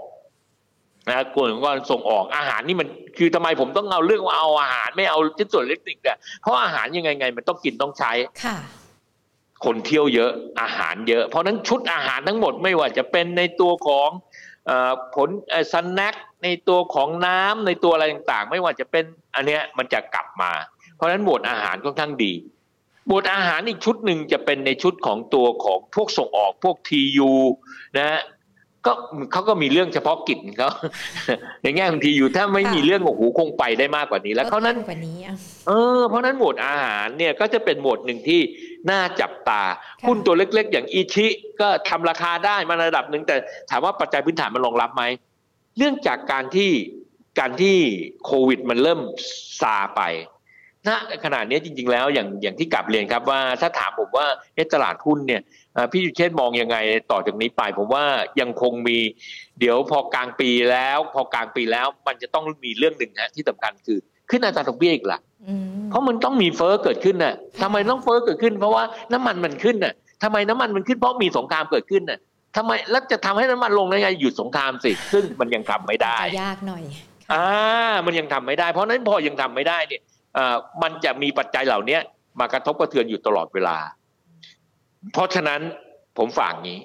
[1.10, 2.88] นะกลุ่มของการส่งออกอาหารนี่มัน
[3.18, 8.12] คือทำไมผมต้องเอาเรื่องว่าเอาอาหารไม่เอาชิ้นส่วนเล็กนิกอะเพราะอาหารยังไงไงมันต้องกินต้องใช้
[8.44, 8.58] ค่ะ
[9.66, 10.32] คนเที่ยวเยอะ
[10.62, 14.10] อาหารเยอะ เพราะฉะนั้นชุดอาหารทั้งหมดไม่ว่าจะเป็นในตัวของ
[14.68, 15.30] เออผล
[15.72, 19.06] สแน็ค ในตัวของน้ำในตัวอะไรต่างๆ ไม่ว่าจะเป็น
[19.36, 20.52] อันเนี้ยมันจะกลับมา
[20.96, 22.34] เพราะฉะนั้นหมวดอาหารค่อนข้างดี
[23.08, 27.32] หมวดอาหารอีกชุดหนึ่งจะเป็นในชุดของตัวของพวกส่งออกพวกทียู
[27.98, 28.22] นะฮะ
[28.86, 28.94] ก็
[29.32, 30.72] เขาก็มีเรื่องเฉพาะกิจของเขา
[31.64, 35.36] ในแง่ของทียูถ้าไม่มีค่ะเรื่องโอ้โหคงไปได้มากกว่านี้ แล้วเพราะฉะนั้นกว่านี้อะ
[35.68, 38.42] เออเพราะฉะนั้นหมวดอาหารเนี่ยก็จะเป็นหมวดหนึ่งที่
[38.90, 39.62] น่าจับตา
[40.02, 41.28] ค่ะหุ้นตัวเล็กๆ อย่างอีชิ
[41.62, 43.36] ก็ทำราคาได้มาระดับหนึ่งแต่
[43.70, 45.04] ถามว่าปัจจัยพื้นฐานมันรองรับไหม
[45.78, 46.72] เนื่องจากการที่
[47.40, 47.78] การที่
[48.26, 49.00] โควิดมันเริ่ม
[49.62, 50.02] ซาไป
[50.88, 50.90] ณ
[51.24, 55.42] ขณะนี้จริง ๆ แล้วอย่างอย่างที่กลับเรียนครับว่าถ้าถามผมว่าเอ๊ะตลาดหุ้นเนี่ย
[55.74, 56.78] เอ่อพี่จุเชษฐ์มองยังไง
[57.12, 58.06] ต่อจากนี้ไป ผมว่า
[58.40, 58.98] ยังคงมี
[59.60, 63.98] เดี๋ยวพอกลางปีแล้ว พอกลางปีแล้วมันจะต้องมีเรื่องหนึ่งฮะที่สำคัญคือ
[64.30, 72.20] ขึ้นอัตราดอกเบี้ยอีกล่ะอืมเพราะมันต้องมีเฟ้อเกิดขึ้นน่ะทำไมต้องเฟ้อเกิดขึ้น เพราะว่าน้ำมันมันขึ้นน่ะทำไมน้ำมันมันขึ้นเพราะมีสงครามเกิดขึ้นน่ะ
[72.56, 76.84] ทำไมแล้วจะทำให้น้ำมันลงได้ไงหยุดสงครามสิ ซึ่งมันยังทำไม่ได้จะยากหน่อย
[77.34, 77.46] อ่า
[78.06, 80.02] มันยังทำไม่ได้ เพราะฉะนั้นพอยังทำไม่ได้เนี่ย
[80.36, 82.02] เอ่อมันจะมีปัจจัยเหล่าเนี้ย
[82.40, 83.78] มากระทบกระเทือนอยู่ตลอดเวลา
[85.14, 85.62] เพราะฉะนั้น
[86.18, 86.80] ผมฝากงี้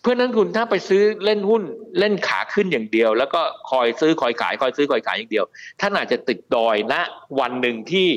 [0.00, 1.62] เพื่อนนักลงทุนถ้าไปซื้อเล่นหุ้น
[1.98, 3.40] เล่นขาขึ้นอย่างเดียว แล้วก็
[3.70, 5.44] คอยซื้อคอยขาย คอยซื้อคอยขายอย่างเดียว
[5.80, 6.94] ท่านอาจจะติดดอยณ
[7.40, 8.08] วันหนึ่งที่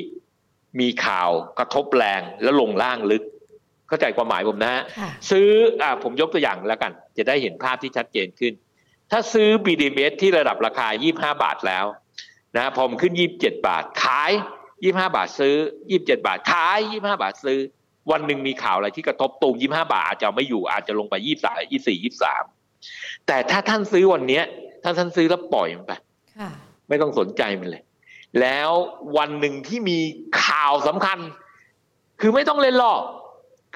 [0.80, 1.30] มีข่าว
[1.60, 3.24] กระทบแรงแล้วลงล่างลึก
[3.92, 5.48] เข้าใจความหมายผมนะฮะค่ะซื้อ
[5.82, 8.54] อ่าผมยกตัวอย่างแล้วกัน จะได้เห็นภาพที่ชัดเจนขึ้น
[9.12, 11.86] ถ้าซื้อ BDMs ที่ระดับราคา 25 บาทแล้ว
[12.58, 14.32] นะพอมันขึ้น 27 บาท ขาย
[14.74, 15.56] 25 บาทซื้อ
[15.92, 17.60] 27 บาท ขาย 25 บาทซื้อ
[18.12, 22.04] วันหนึ่งมีข่าวอะไรที่กระทบตูม 25 บาทอาจจะไม่อยู่อาจจะลงไป 23 24
[22.62, 24.44] 23 แต่ถ้าท่านซื้อวันเนี้ย
[24.84, 25.94] ถ้าท่านซื้อแล้วปล่อยมันไป
[26.38, 26.50] ค่ะ
[26.90, 27.84] ไม่ต้องสนใจมันเลย
[28.42, 28.70] แล้ว
[29.18, 30.00] วันหนึ่งที่มี
[30.46, 31.20] ข่าวสำคัญ
[32.22, 33.02] คือไม่ต้องเล่นหรอก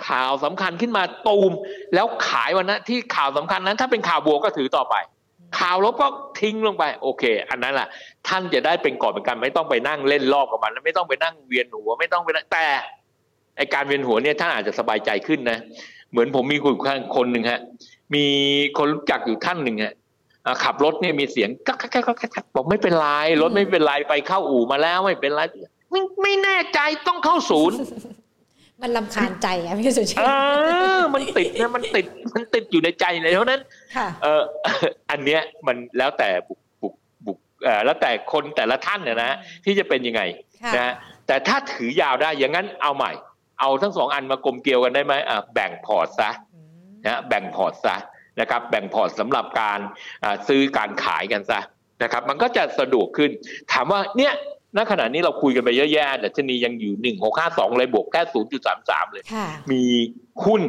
[0.07, 1.51] ข่าวสำคัญขึ้นมาตูม
[1.93, 4.95] แล้วขายวันนั้นที่ข่าวสำคัญนั้นถ้าเป็นข่าวบวกก็ถือต่อไป
[5.59, 6.07] ข่าวลบก็
[6.39, 7.87] ทิ้งลงไป โอเค อันนั้นแหละ
[8.27, 12.65] ท่านจะได้เป็นก่อนเป็นกันไม่ต้องไปนั่งเล่นรอบกับมันแล้วไม่ต้องไปนั่งเวียนหัวไม่ต้องไปนั่งแต่
[13.57, 15.57] ไอการเวียนหัวเนี่ยท่านอาจจะสบายใจขึ้นนะ
[16.11, 16.75] เหมือนผมมีคน
[17.15, 17.61] คนหนึ่งฮะ
[18.15, 18.25] มี
[18.77, 19.93] คนรู้จักอยู่ท่านหนึ่งฮะ
[20.45, 23.07] อ่าขับรถเนี่ยมีเสียงกักกักกักกักกักบอกไม่เป็นไร
[23.41, 25.41] รถไม่เป็นไรไปเข้าอู่มาแล้วไม่เป็นไร
[25.91, 27.77] ไม่ไม่แน่ใจต้องเข้าศูนย์
[28.81, 30.27] มันลำคาญใจอะพี่สุเชเอษฐ์
[30.99, 33.61] อมันติดนะมันติดมันติดอยู่ในใจเลยเพราะฉะนั้น
[33.95, 34.41] ค่ะเออ
[35.11, 36.93] อันเนี้ยมันแล้วแต่บุกบุก
[37.25, 40.21] บุกเอ่อแล้วแต่คนแต่ละท่านเนี่ยนะที่จะเป็นยังไง
[40.63, 40.93] ค่ะนะ
[41.27, 43.11] แต่ถ้าถือยาวได้อย่างนั้นเอาใหม่
[43.59, 47.95] เอาทั้งสองอันมากลมเกลียวกันได้ไหมอะแบ่งพอร์ตซะอืมนะแบ่งพอร์ตซะ
[48.39, 49.79] นะครับ แบ่งพอร์ตสำหรับการ
[50.23, 51.59] อ่าซื้อการขายกันซะ
[52.03, 53.31] นะครับ มันก็จะสะดวกขึ้น
[53.71, 54.33] ถามว่าเนี่ย
[54.77, 59.83] ณขณะนี้เราคุยกันไปเยอะแยะดัชนียังอยู่หนึ่งหกห้าสองเลยบวกแค่ศูนย์จุดสามสามเลยค่ะมี
[60.45, 60.61] หุ้น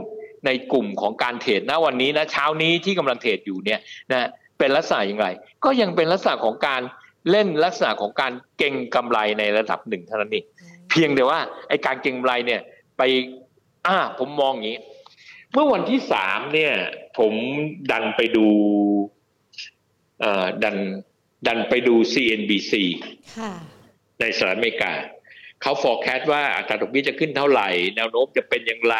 [0.46, 3.80] ในกลุ่มของการ trade นะวันนี้นะเช้านี้ที่กำลัง trade อยู่เนี่ย
[4.12, 4.28] นะ
[4.59, 5.26] เป็นลักษณะอย่างไร
[5.64, 6.82] ก็ยังเป็นลักษณะของการ
[7.30, 10.44] เล่นลักษณะของการเก่งกำไรในระดับหนึ่งเท่านั้นเอง
[10.90, 12.61] เพียงแต่ว่าไอ้การเก่งกำไรเนี่ย
[12.98, 13.02] ไป
[13.86, 14.78] อ่าผมมองอย่างนี้
[15.52, 16.74] เมื่อวันที่สามเนี่ย
[17.18, 17.32] ผม
[17.90, 18.46] ดันไปดู
[20.20, 20.76] เอ่อดัน
[21.46, 22.72] ดันไปดู CNBC
[23.38, 23.52] ค่ะ
[24.20, 24.92] ในสหรัฐอเมริกา
[25.62, 28.96] เขา forecast ว่าอัตราดอกเบี้ยจะขึ้นเท่าไหร่ แนวโน้มจะเป็นอย่างไร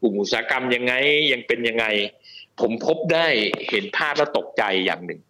[0.00, 0.94] กลุ่มอุตสาหกรรมยังไง
[1.32, 1.86] ยังเป็นยังไง
[2.60, 3.26] ผมพบได้
[3.68, 5.20] เห็นภาพแล้วตกใจอย่างหนึ่ง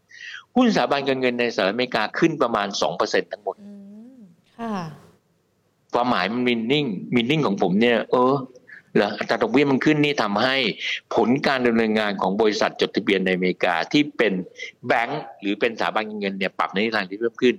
[0.56, 2.68] หุ้นสถาบันการเงินในสหรัฐอเมริกาขึ้นประมาณ
[3.00, 3.72] 2%ทั้งหมดอื
[4.18, 4.20] ม
[4.58, 4.74] ค่ะ
[5.94, 8.34] ความหมายมันมินนิ่งมินนิ่งของผมเนี่ย เออ
[8.94, 10.56] เหรออัตราดอกเบี้ยมันขึ้นนี่ทำให้
[11.14, 14.32] ผลการดำเนินงานของบริษัทจดทะเบียนในอเมริกาที่เป็น
[14.86, 17.54] แบงก์หรือเป็นสถาบันการเงินเนี่ยปรับในทิศทางที่เพิ่มขึ้น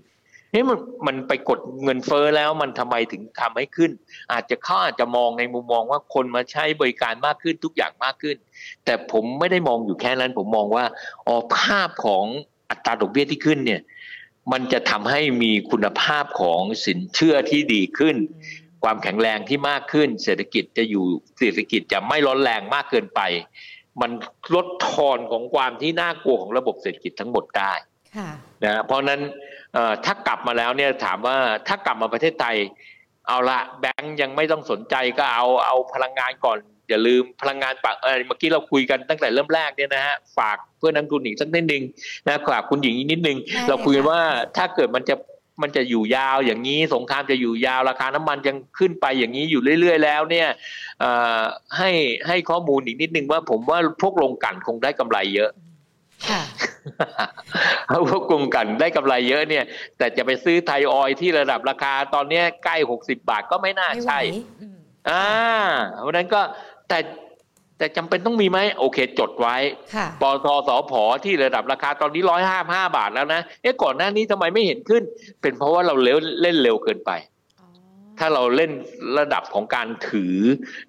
[0.54, 3.92] นี่มันมันไปกดเงินเฟ้อแล้วมันทำไมถึงทำให้ขึ้น
[4.34, 8.36] อาจจะเขาอาจจะมองในมุมมองว่าคนมาใช้บริการมากขึ้นทุกอย่างมากขึ้น
[8.86, 10.86] แต่ผมไม่ได้มองอยู่แค่นั้น ผมมองว่า
[11.28, 12.26] อ๋อภาพของ
[12.70, 13.82] อัตราดอกเบี้ยที่ขึ้นเนี่ย
[14.52, 18.16] มันจะทำให้มีคุณภาพของสินเชื่อที่ดีขึ้น
[18.84, 21.06] ความแข็งแรงที่มากขึ้น เศรษฐกิจจะอยู่
[21.40, 23.22] เศรษฐกิจจะไม่ร้อนแรงมากเกินไป
[24.02, 24.12] มัน
[24.56, 27.74] ลดทอนของความที่น่ากลัวของระบบเศรษฐกิจทั้งหมดได้
[28.18, 28.30] ค่ะ
[28.64, 29.53] นะเพราะฉะนั้นเอ่อ
[30.06, 32.56] ถ้ากลับมาแล้วเนี่ยถามว่าถ้ากลับมาประเทศไทย
[33.28, 36.58] เอาละแบงก์ยังไม่ต้องสนใจก็เอาเอาพลังงานก่อน
[36.90, 41.84] อย่าลืมพลังงานปะเออเมื่อกี้เราคุยกันตั้งแต่เริ่มแรกเนี่ยนะฮะฝากเพื่อนนักทุนอีกสักนิดนึง
[42.28, 44.22] นะฝากคุณหญิงอีกนิดนึงได้เลยเราคุยกันค่ะว่า
[44.58, 45.16] ถ้าเกิดมันจะ
[45.62, 50.48] มันจะอยู่ยาวอย่างนี้สงครามจะอยู่ยาวราคาน้ำมันยังขึ้นไปอย่างนี้อยู่เรื่อย ๆ แล้วเนี่ย
[51.00, 51.42] เอ่อ
[51.78, 51.92] ให้
[52.28, 55.73] ให้ข้อมูลอีกนิดนึงว่าผมว่าพวกโรงกลั่นคงได้กำไรเยอะค่ะ
[57.88, 59.64] เพราะพวกกลุ่มกันได้กำไรเยอะเนี่ย
[59.98, 64.20] แต่จะไปซื้อไทยออยล์ที่ระดับราคาตอนเนี้ยใกล้หกสิบาทก็ไม่น่าไม่ไหวใช่
[64.62, 64.78] อืม
[65.10, 65.28] อ่า
[66.02, 66.42] เพราะฉะนั้นก็
[66.90, 67.00] แต่
[67.78, 69.56] แต่จำเป็นต้องมีไหมโอเค จดไว้
[69.96, 70.92] ค่ะปตสพ
[71.26, 75.04] ที่ระดับราคาตอนนี้ร้อยห้าห้าบาทแล้วนะเอ๊ะก่อนหน้านี้ทำไมไม่เห็นขึ้น
[75.42, 77.33] เป็นเพราะว่าเราเร็วเล่นเร็วเกินไปอ๋อ
[78.26, 78.72] ถ้าเราเล่น
[79.20, 80.38] ระดับของการถือ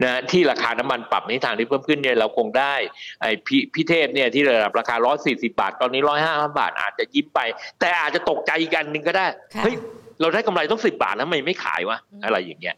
[0.04, 2.74] นะที่ราคาน้ำมันปรับในทางที่เพิ่มขึ้นเนี่ยเราคงได้
[3.20, 7.40] ไอ้พี่พี่เทพเนี่ยที่ระดับราคา 140 บาท ตอนนี้155บาท อาจจะยิ้มไป
[7.80, 9.76] แต่อาจจะตกใจอีกอันหนึ่งก็ได้ค่ะเฮ้ย
[10.20, 12.76] เราได้กำไรต้อง10บาทแล้วทำไมไม่ขายวะอืมอะไรอย่างเงี้ย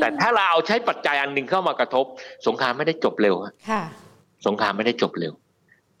[0.00, 2.04] แต่ถ้าเราเอาใช้ปัจจัยอันหนึ่งเข้ามากระทบ
[2.46, 3.82] สงครามไม่ได้จบเร็วฮะค่ะ
[4.46, 5.34] สงครามไม่ได้จบเร็ว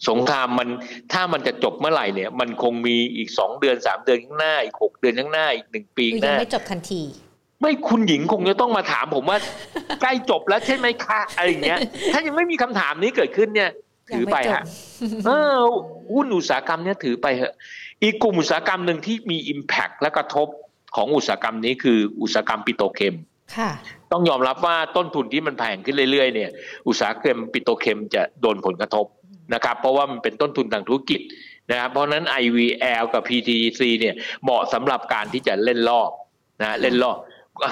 [0.08, 0.68] สงครามมัน
[1.12, 7.02] ถ้ามันจะจบเมื่อไหร่เนี่ย มันคงมีอีกสองเดือนสามเดือนข้างหน้าอีกหกเดือนข้างหน้าอีกหนึ่งปีคือข้างหยังน้าไม่จบทันที
[7.60, 9.38] ไม่คุณหญิงคงจะต้องมาถามผมว่า
[10.00, 11.78] ใกล้จบแล้วใช่ไหมคะอะไรอย่างเงี้ย
[12.12, 13.70] ถ้ายังไม่มีคำถามนี้เกิดขึ้นเนี่ย
[14.14, 14.64] ถือไปยังม่จบฮะ
[15.26, 15.56] เออ
[16.14, 17.54] หุ้นอุตสาหกรรมเนี่ยถือไปเหอะ
[18.02, 20.48] อีกกลุ่มอุตสาหกรรมหนึ่งที่มี Impact และกระทบ
[20.96, 23.14] ของอุตสาหกรรมนี้คืออุตสาหกรรมปิโตรเคม
[23.56, 23.70] ค่ะ
[24.12, 26.50] ต้องยอมรับว่าต้นทุนที่มันแพงขึ้นเรื่อยๆเนี่ย
[26.88, 29.06] อุตสาหกรรมปิโตรเคมจะโดนผลกระทบ
[29.54, 31.20] นะครับ เพราะว่ามันเป็นต้นทุนทางธุรกิจ
[31.70, 36.10] นะครับเพราะฉะนั้น IVL กับ PTC เนี่ยเหมาะสำหรับการที่จะเล่นรอบ
[36.62, 37.16] นะเล่นรอบ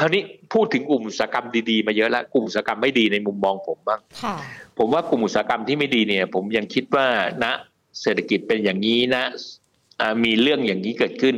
[0.01, 0.23] คราวนี้
[0.55, 4.37] พูดถึงกลุ่มอุตสาหกรรมดีๆมาเยอะแล้วกลุ่มอุตสาหกรรมไม่ดีในมุมมองผมบ้างค่ะ
[4.79, 7.07] ผมว่ากลุ่มอุตสาหกรรมที่ไม่ดีเนี่ย ผมยังคิดว่า
[7.45, 7.47] ณ
[8.03, 9.25] เศรษฐกิจเป็นอย่างนี้นะ
[10.01, 11.37] อ่ามีเรื่องอย่างนี้เกิดขึ้น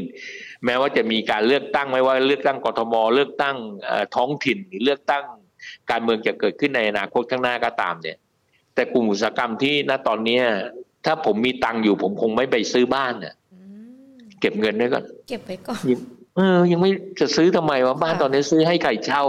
[0.65, 5.25] แม้ว่าจะมีการเลือกตั้งไม่ว่าเลือกตั้งกทมเลือกตั้งเอ่อท้องถิ่นหรือเลือกตั้ง
[5.91, 8.17] การเมืองจะเกิดขึ้นในอนาคตข้างหน้าก็ตามเนี่ย
[8.75, 10.45] แต่กลุ่มอุตสาหกรรมที่ณตอนเนี้ย
[11.07, 13.59] ถ้าผมมีตังค์อยู่ผมคงไม่ไปซื้อบ้านเนี่ยอื
[14.15, 16.01] มเก็บเงินไว้ก่อน เก็บไว้ก่อนยัง
[16.39, 19.25] เออ ยังไม่จะซื้อทำไมวะบ้านค่ะตอนนี้ซื้อให้ใครเช่า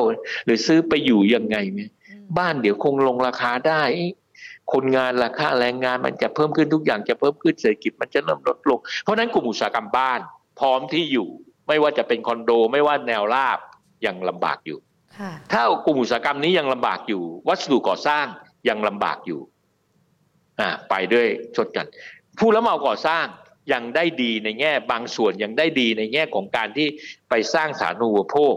[0.45, 3.81] หรือซื้อไปอยู่ยังไงเนี่ยอืมบ้านเดี๋ยวคงลงราคาได้
[4.73, 10.19] คนงานราคาแรงงานมันจะเพิ่มขึ้นทุกอย่างจะเพิ่มขึ้นเศรษฐกิจมันจะเริ่มลดลง เพราะฉะนั้นกลุ่มอุตสาหกรรมบ้าน
[10.59, 11.29] พร้อมที่อยู่
[11.67, 13.59] ไม่ว่าจะเป็นคอนโด ไม่ว่าแนวราบ
[14.05, 14.79] ยังลำบากอยู่
[15.17, 18.25] ค่ะถ้ากลุ่มอุตสาหกรรมนี้ยังลำบากอยู่ วัสดุก่อสร้าง
[18.69, 19.41] ยังลำบากอยู่
[20.59, 21.85] อ่า ไปด้วยชดกัน
[22.39, 23.25] ผู้รับเหมาก่อสร้าง
[23.73, 26.87] ยังได้ดีในแง่ บางส่วนยังได้ดีในแง่ของการที่
[27.29, 28.55] ไปสร้างสาธารณูปโภค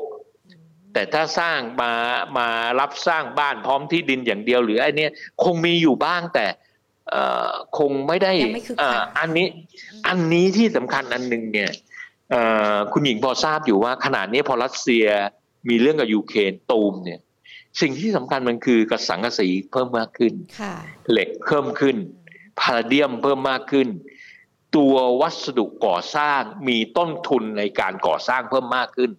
[0.92, 1.92] แต่ถ้าสร้างมา
[2.38, 2.48] มา
[2.80, 5.10] รับสร้างบ้านพร้อมที่ดินอย่างเดียวหรือไอ้เนี้ย
[5.44, 6.46] คงมีอยู่บ้างแต่
[7.10, 9.46] เอ่อคงไม่ได้ยังไม่คึกคักเอ่ออันนี้
[10.08, 11.70] อันนี้ที่สำคัญอันหนึ่งเนี่ย
[12.30, 12.42] เอ่
[12.74, 15.06] อคุณหญิงพอทราบอยู่ว่าขนาดนี้พอรัสเซีย
[15.68, 17.20] มีเรื่องกับยูเครนตูมเนี่ย
[17.80, 20.74] สิ่งที่สำคัญมันคือกระสังกะสีเพิ่มมากขึ้นค่ะ
[21.10, 21.96] เหล็กเพิ่มขึ้น
[22.60, 23.88] พาราเดียมเพิ่มมากขึ้น
[24.76, 29.10] ตัววัสดุก่อสร้างมีต้นทุนในการก่อสร้างเพิ่มมากขึ้น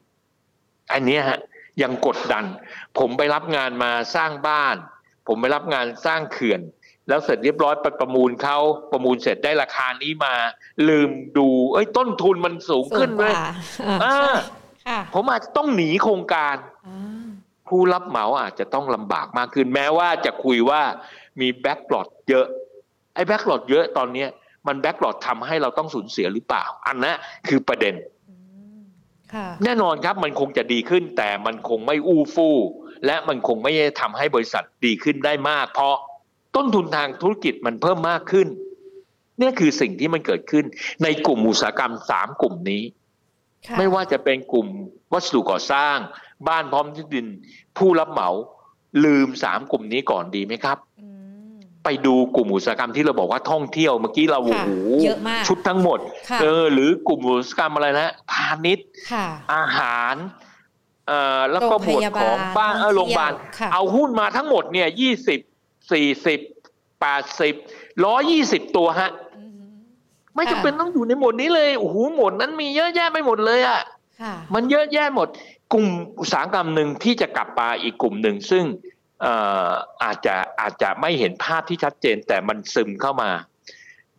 [0.94, 1.40] อันเนี้ยฮะ
[1.82, 2.46] ยังกดดัน
[3.00, 4.76] ผมไปรับงานมาสร้างบ้าน
[5.28, 6.62] ผมไปรับงานสร้างเขื่อน
[7.08, 8.58] แล้วเสร็จเรียบร้อยไปประมูลเขา
[8.92, 10.34] ประมูลเสร็จได้ราคานี้มา
[10.90, 13.44] ลืมดู เอ้ยต้นทุนมันสูงขึ้นสูงเลกยว่า
[14.04, 14.32] อ่าใช่
[14.86, 16.56] ค่ะผมอาจจะต้องหนีโครงการ
[16.88, 17.28] อ่า
[17.68, 20.82] ผู้รับเหมาอาจจะต้องลำบากมากขึ้น แม้ว่าจะคุยว่า
[21.42, 22.46] มีแบ็กหลอดเยอะ
[23.16, 24.30] ไอ้แบ็กหลอดเยอะตอนเนี้ย
[24.68, 27.16] มันแบ็กหลอดทำให้เราต้องสูญเสียหรือเปล่า อันนั้น
[27.48, 27.96] คือประเด็น
[28.30, 28.36] อื
[29.34, 32.58] ค่ะแน่นอนครับมันคงจะดีขึ้น แต่มันคงไม่อู้ฟู่
[33.06, 35.96] และมันคงไม่ได้ทำให้บริษัทดีขึ้นได้มาก เพราะ
[36.56, 38.48] ต้นทุนทางธุรกิจมันเพิ่มมากขึ้น
[39.40, 40.66] เนี่ยคือสิ่งที่มันเกิดขึ้น
[41.04, 42.84] ในกลุ่มอุตสาหกรรมสามกลุ่มนี้
[43.68, 44.68] ค่ะไม่ว่าจะเป็นกลุ่ม
[45.14, 45.98] วัสดุก่อสร้าง
[46.48, 47.28] บ้านพร้อมที่ดิน
[47.78, 48.30] ผู้รับเหมา
[49.06, 51.13] ลืมสามกลุ่มนี้ก่อนดีไหมครับอืม
[51.84, 54.72] ไปดูกลุ่มอุตสาหกรรมที่เราบอกว่าท่องเที่ยวเมื่อกี้เราโอ้ค่ะโห
[55.06, 60.16] เยอะมากชุดทั้งหมดค่ะเออหรือกลุ่มอุตสาหกรรมอะไรนะพาณิชย์ค่ะอาหาร
[61.08, 65.40] เอ่อแล้วก็หมวดของโรงพยาบาลบ้านเออท่โรองงพเที่ยวยาบาลค่ะเอาหุ้นมาทั้งหมดเนี่ยยี่สิบ
[65.92, 66.40] สี่สิบ
[67.02, 67.54] แปดสิบ
[68.06, 69.66] ร้อยี่สิบตัวฮะอืม
[70.36, 73.82] ไม่ค่ะจำเป็นต้องอยู่ในหมวดนี้เลยโอ้โหหมวดนั้นมีเยอะแยะไปหมดเลยอะ
[74.22, 75.28] ค่ะมันเยอะแยะหมด
[75.74, 75.86] กลุ่ม
[76.20, 79.36] อุตสาหกรรมหนึ่งที่จะกลับมาอีกกลุ่มหนึ่งซึ่งเอ่
[79.68, 79.70] อ
[80.04, 83.32] อาจจะอาจจะไม่เห็นภาพที่ชัดเจนแต่มันซึมเข้ามา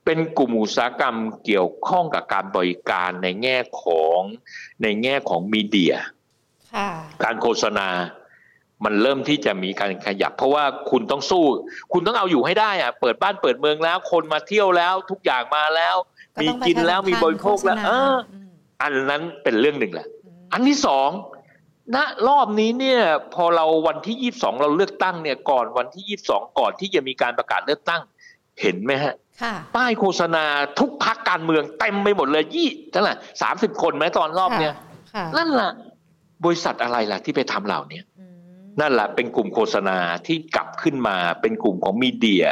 [0.05, 4.21] เป็นกลุ่มอุตสาหกรรมเกี่ยวข้องกับการบริการในแง่ของ
[4.83, 5.95] ในแง่ของมีเดีย
[6.75, 6.89] ค่ะ
[7.25, 7.89] การโฆษณา
[8.85, 11.45] มันเริ่มที่จะมีการขยับ เพราะว่าคุณต้องสู้
[11.93, 15.97] คุณต้องเอาอยู่ให้ได้อะเปิดบ้านเปิดเมืองแล้ว คนมาเที่ยวแล้ว ทุกอย่างมาแล้ว
[16.37, 18.45] ก็มีต้องกินแล้วประชาสัมพันธ์มีบริโภคแล้วโฆษณาเออม
[18.83, 21.09] อันนั้นเป็นเรื่องหนึ่งแหละอืมอันที่สอง
[21.95, 21.97] ณ
[22.29, 23.03] รอบนี้เนี่ย
[23.35, 28.01] พอเราวันที่ยี่สองเราเลือกตั้งเนี่ยก่อนวันที่ยี่สองก่อนที่จะมีการประกาศเลือกตั้ง
[28.61, 30.45] เห็นไหมฮะค่ะป้ายโฆษณา
[30.79, 34.75] ทุกพักการเมืองเต็มไปหมดเลยยี่เท่าไหร่สามสิบคนไหมตอนรอบเนี้ย
[35.15, 35.71] ค่ะนั่นล่ะ
[36.45, 42.47] บริษัทอะไรล่ะที่ไปทำเหล่านี้อืมนั่นแหละเป็นกลุ่มโฆษณาที่กลับขึ้นมาเป็นกลุ่มของมีเดีย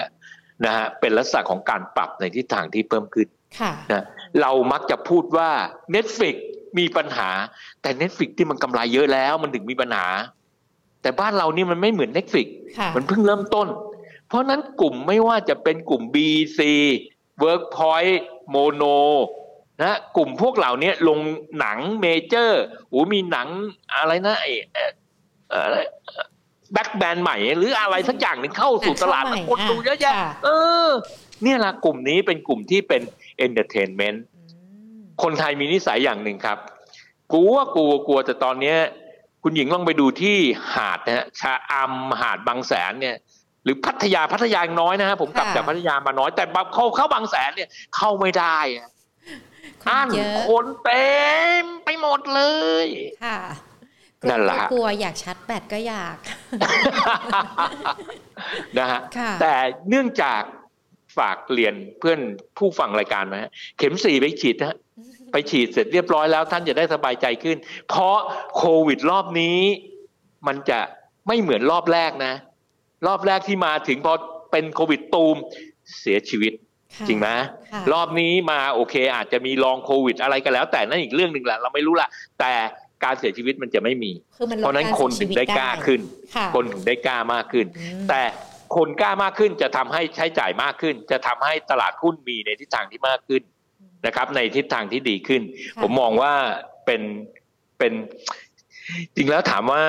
[0.64, 3.28] นะฮะเป็นลักษณะของการปรับในทิศทางที่เพิ่มขึ้น
[3.60, 4.04] ค่ะนะ
[4.40, 5.50] เรามักจะพูดว่า
[5.94, 6.36] Netflix
[6.78, 7.30] มีปัญหา
[7.82, 10.06] แต่ Netflix ที่มันกำไรเยอะแล้วมันถึงมีปัญหา
[11.02, 12.48] แต่บ้านเรานี่มันไม่เหมือน Netflix
[12.78, 13.68] ค่ะมันเพิ่งเริ่มต้น
[14.28, 16.60] เพราะฉะนั้นกลุ่มไม่ว่าจะเป็นกลุ่ม BC
[17.42, 18.16] Workpoint
[18.54, 18.98] Mono
[19.82, 21.18] นะกลุ่มพวกเหล่านี้ลง
[21.60, 23.48] หนังเมเจอร์โอ้มีหนัง
[23.96, 24.90] อะไรนะไอ้เอ่อ
[25.50, 25.76] เอ่อ
[26.72, 30.48] แบทแมนใหม่ หรืออะไรสักอย่างหนึ่งเข้าสู่ตลาดหนัมันงคนเข้าใหม่ดูเยอะแยะค่ะเอ
[30.86, 30.88] อ
[31.42, 33.02] เนี่ยละกลุ่มนี้เป็นกลุ่มที่เป็น
[33.38, 34.31] entertainment อืม
[35.22, 36.58] คนไทยมีนิสัยอย่างหนึ่งครับ
[37.32, 38.78] กลัวกลัวกลัวแต่ตอนเนี้ย
[39.42, 40.36] คุณหญิงลองไปดูที่
[40.74, 43.16] หาดนะฮะชะอำหาดบางแสนเนี่ย
[43.64, 48.88] หรือพัทยาพัทยายังน้อยนะฮะผมกลับค่ะจากพัทยามาน้อยแต่บางเข้าเข้าบางแสนเนี่ยเข้าไม่ได้อะ
[49.84, 51.12] คนอันเยอะคนเต็
[51.62, 52.42] มไปหมดเล
[52.84, 52.86] ย
[53.24, 53.38] ค่ะ
[54.30, 56.16] นั่นแหละกลัวอยากชัดแบตก็อยาก
[58.78, 59.54] นะฮะค่ะแต่
[59.88, 60.42] เนื่องจาก
[61.16, 62.20] ฝากเรียนเพื่อน
[62.58, 64.76] ผู้ฟังรายการนะฮะเข็มสี่ไปฉีดนะฮะ
[65.32, 67.56] ไปฉีดเสร็จเรียบร้อยแล้วท่านจะได้สบายใจขึ้น
[67.88, 68.16] เพราะ
[68.56, 69.58] โควิดรอบนี้
[70.46, 70.80] มันจะ
[71.28, 72.34] ไม่เหมือนรอบแรกนะ
[73.06, 74.12] รอบแรกที่มาถึงพอ
[74.52, 75.36] เป็นโควิดตูม
[76.00, 76.52] เสียชีวิต
[76.94, 77.28] ค่ะจริงไหม
[77.72, 82.08] ค่ะรอบนี้มาโอเค อาจจะมีลองโควิด อะไรก็แล้ว แต่นั่นอีกเรื่องหนึ่งแหละเราไม่รู้ละ
[82.40, 82.52] แต่
[83.04, 86.00] การเสียชีวิตมันจะไม่มีคือมันลดเพราะฉะนั้นกคนถึงได้กล้าขึ้น
[86.36, 88.22] ค่ะคนถึงได้กล้ามากขึ้นอืมแต่
[88.74, 93.42] คนกล้ามากขึ้นจะทำให้ใช้จ่ายมากขึ้น จะทำให้ตลาดหุ้นมีในทิศทางที่มากขึ้น
[94.06, 95.42] นะครับ ในทิศทางที่ดีขึ้น
[95.76, 96.32] ค่ะผมมองว่า
[96.86, 97.02] เป็น
[97.78, 97.92] เป็น
[99.16, 99.84] จริงแล้วถามว่า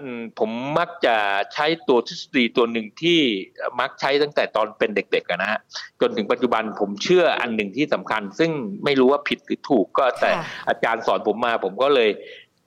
[0.00, 1.16] อืมผมมักจะ
[1.54, 3.20] ใช้ตัวทฤษฎีตัวหนึ่งที่
[3.80, 5.60] มักใช้ตั้งแต่ตอนเป็นเด็กๆอะนะฮะ
[6.00, 8.50] จนถึงปัจจุบันผมเชื่ออันหนึ่งที่สำคัญ ซึ่ง
[8.84, 12.10] ไม่รู้ว่าผิดหรือถูกก็แต่ค่ะอาจารย์สอนผมมา ผมก็เลย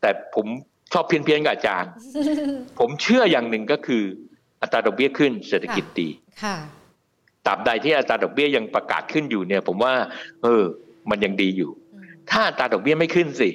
[0.02, 0.48] แต่ผม
[0.94, 1.92] ชอบเพี้ยนๆกับอาจารย์
[2.80, 4.04] ผมเชื่ออย่างหนึ่งก็คือ
[4.62, 6.10] อัตราดอกเบี้ยขึ้นเศรษฐกิจดี
[6.44, 6.56] ค่ะ
[7.46, 9.94] ตราบใดที่อัตราดอกเบี้ยยังประกาศขึ้นอยู่เนี่ย ผมว่า
[10.44, 10.64] เออ
[11.10, 13.50] มันยังดีอยู่อืมถ้าอัตราดอกเบี้ยไม่ขึ้นสิ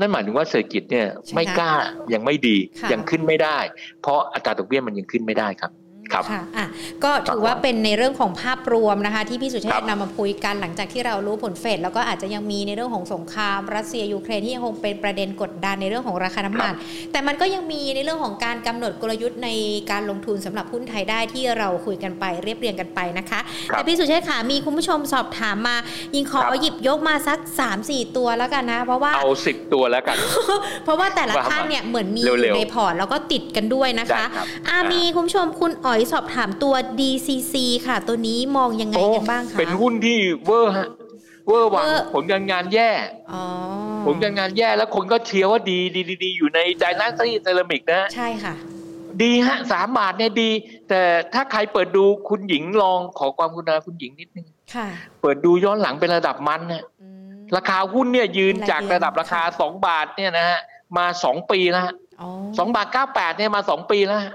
[0.00, 1.72] นั่นหมายถึงว่าเศรษฐกิจเนี่ยใช่ไม่กล้า
[2.12, 3.58] ยังไม่ดีค่ะยังขึ้นไม่ได้
[4.02, 5.72] เพราะอัตราดอกเบี้ยมันยังขึ้นไม่ได้ครับ
[6.12, 6.66] ครับค่ะอะ
[7.04, 16.72] ก็ถือว่าเป็นในเรื่องของภาพรวมนะคะ ที่พี่สุเชครัษบฐ์นำมาคุยกันหลังจากที่เรารู้ผลเฟดแล้วก็อาจจะยังมีในเรื่องของสงคราม รัสเซียยูเครนที่ยังคงเป็นประเด็นกดดันในเรื่องของราคาน้ำมัน
[17.12, 19.48] แต่มันก็ยังมีในเรื่องของการกำหนดกลยุทธ์ใน
[19.90, 23.40] การลงทุนสำหรับหุ้นไทยได้ที่เราคุยกันไปเรียบเรียงกันไปนะคะ
[23.70, 25.76] ครับแต่พี่สุเชษฐ์ค่ะมีคุณผู้ชมสอบถามมา
[26.14, 27.38] ยิงขอครับหยิบยกมาสัก
[27.78, 30.16] 3-4 ตัวแล้วกันนะ เพราะว่าเอาสิบตัวแล้วกัน
[30.84, 37.54] เพราะว่าแต่ละว่ามาท่านเนี่ยเหมือนมีอยู่เร็วๆในพอร์ตแล้วก็ติดกันด้วยนะคะได้ครับอ่าอ่ามีมีคุณผู้ชมคุณอ๋อยสอบถามตัว DCC
[37.86, 40.88] ค่ะ ตัวนี้มองยังไงกันบ้างคะเป็นหุ้นที่เวอร์ฮะ
[41.48, 42.90] เวอร์หวังเวอร์ผลการงานแย่
[43.32, 43.42] อ๋อ
[44.06, 48.54] ผลการงานแย่แล้วคนก็เชียร์ว่าดีดีดีดีอยู่ในไดนาสตี้เซรามิกนะใช่ค่ะ
[49.22, 50.50] ดีฮะสามบาทเนี่ยดี
[50.88, 51.02] แต่
[51.34, 54.88] ถ้าใครเปิดดูคุณหญิงลองขอความกรุณาคุณหญิงนิดนึงค่ะ
[55.20, 60.60] เปิดดูย้อนหลังเป็นระดับมันนะอืมราคาหุ้นเนี่ยยืนรายจากระดับราคาสองบาทเนี่ยนะฮะ
[60.96, 62.28] มาสองปีแล้วฮะอ๋อ
[62.58, 64.34] สองบาทเก้าแปดเนี่ยมาสองปีแล้วฮะค่ะ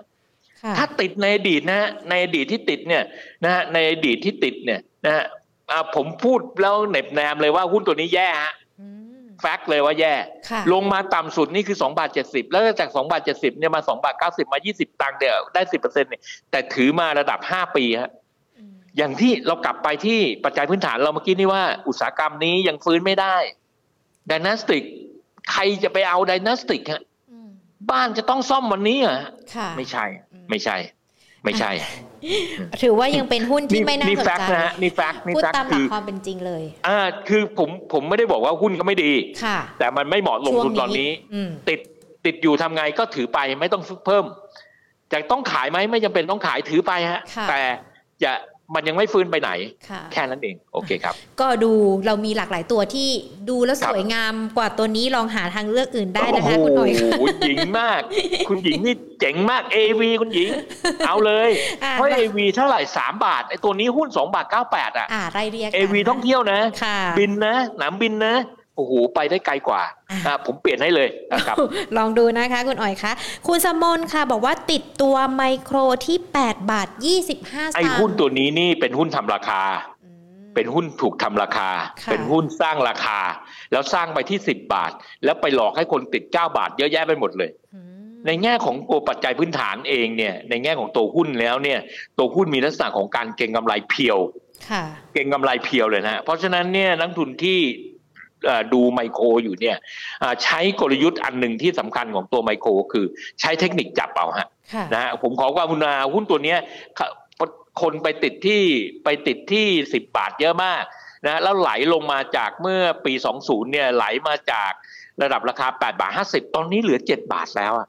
[0.77, 3.03] ถ้าติดในอดีตนะฮะในอดีตที่ติดเนี่ย
[3.43, 5.23] นะฮะในอดีตที่ติดเนี่ยนะฮะ
[5.71, 8.87] อ่าผมพูดแล้วเหน็บแนมเลยว่าหุ้นตัวนี้แย่ฮะอื
[9.23, 10.13] มแฟกต์เลยว่าแย่
[10.49, 18.11] ค่ะลงมาต่ำสุดนี่คือ2บาท70 แล้วจาก2บาท70เนี่ยมา2บาท90 มา 20 ตังค์เดียวได้ 10%เนี่ยแต่ถือมาระดับ 5 ปีฮะ
[18.57, 23.35] อืมอย่างที่เรากลับไปที่ปัจจัยพื้นฐานเราเมื่อกี้นี่ว่าอุตสาหกรรมนี้ยังฟื้นไม่ได้
[24.29, 24.83] ดินาสติก
[25.51, 27.12] ใครจะไปเอาดินาสติกฮะอืม
[27.91, 30.05] บ้านจะต้องซ่อมวันนี้เหรอฮะค่ะไม่ใช่
[30.49, 30.77] ไม่ใช่
[31.43, 31.71] ไม่ใช่
[32.83, 39.11] ถือว่ายังเป็นหุ้นที่ไม่น่านี่สนแฟกใจต์นะฮะนี่แฟกต์นี่พูดแฟกตามหลัคืกอความเป็นจริงเลย อ่า คือผมผมไม่ได้บอกว่าหุ้นก็ไม่ดี
[39.43, 41.79] ค่ะ แต่มันไม่เหมาะลงทุนตอนนี้อืมติด
[42.25, 44.25] ติดอยู่ทำไงก็ถือไปไม่ต้องเพิ่ม
[45.11, 47.61] จะต้องขายไหมไม่จำเป็นต้องขายถือไปฮะค่ะแต่
[48.23, 48.31] จะ
[48.75, 49.51] มันยังไม่ฟื้นไปไหน
[49.89, 51.71] ค่ะแค่นั้นเอง โอเคครับ ก็ดู
[52.05, 53.09] เรามีหลากหลายตัวที่
[53.49, 58.01] ดูแล้วครัสบวยงามกว่าตัวนี้ลองหาทางเลือกอื่นได้นะคะโอ้คุณหน่อยโหหญิงมาก
[58.49, 60.49] คุณหญิงนี่เจ๋งมาก AV คุณหญิง
[61.07, 61.49] เอาเลย
[61.83, 68.35] อ่าเพราะ AV เท่าไหร่สามบาทไอ้ตัวนี้หุ้นสองบาทเก้าแปดอะ อ่าไล่เรียกกัน AV ท่องเที่ยวนะค่ะบินนะหนามบินนะ
[68.75, 71.57] โอ้โหไปได้ไกลกว่าอะอะผมเปลี่ยนให้เลยนะครับ
[71.97, 73.11] ลองดูนะคะ คุณอ๋อยคะ
[73.47, 76.87] คุณสมนค่ะ บอกว่าติดตัวไมโครที่ 8 บาท
[77.27, 79.61] 25สตางค์ไอ้หุ้นตัวนี้นี่เป็นหุ้นทำราคา
[80.03, 80.09] อื
[80.47, 81.69] มเป็นหุ้นถูกทำราคา
[82.03, 83.19] ค่ะเป็นหุ้นสร้างราคา
[83.71, 84.91] แล้วสร้างไปที่ 10 บาท
[85.23, 87.89] แล้วไปหลอกให้คนติด 9 บาท เยอะแยะไปหมดเลยอืม
[88.27, 91.79] ในแง่ของตัวปัจจัยพื้นฐานเองเนี่ยในแง่ของตัวหุ้นแล้วเนี่ย
[92.17, 94.19] ตัวหุ้นมีลักษณะของการเก็งกำไรเพียว
[94.69, 97.92] ค่ะเก็งกำไรเพียวเลยนะฮะเพราะฉะนั้นเนี่ยนักทุนที่เอ่อ
[98.73, 99.77] ดูไมโครอยู่เนี่ย
[100.23, 103.05] อ่าใช้กลยุทธ์อันหนึ่งที่สำคัญของตัวไมโคร คือ
[103.41, 106.59] ใช้เทคนิคจับเอาฮะค่ะนะฮะผมขอความกรุณาหุ้นตัวเนี้ย
[106.99, 107.09] ค่ะ
[107.81, 108.61] คนไปติดที่
[109.03, 110.83] ไปติดที่สิบบาทเยอะมาก
[111.27, 113.13] นะแล้วไหลลงมาจากเมื่อปี
[113.43, 114.71] 20 เนี่ยไหลมาจาก
[115.21, 117.87] ระดับราคา 8 บาท 50 ตอนนี้เหลือ 7 บาทแล้วอะ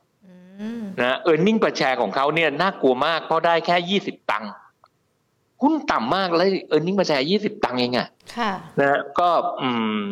[0.61, 4.51] อืมนะเออร์เน็งประแชร์ของเขาเนี่ยน่ากลัวมากเพราะได้แค่ 20 ตังค์
[5.63, 9.29] หุ้นต่ำมากแล้วเออร์เน็งประแชร์20ตังค์เองอะค่ะนะฮะก็
[9.61, 9.69] อื
[10.03, 10.05] ม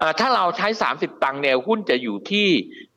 [0.00, 2.48] อ่าถ้าเราใช้30ตังค์เนี่ยหุ้นจะอยู่ที่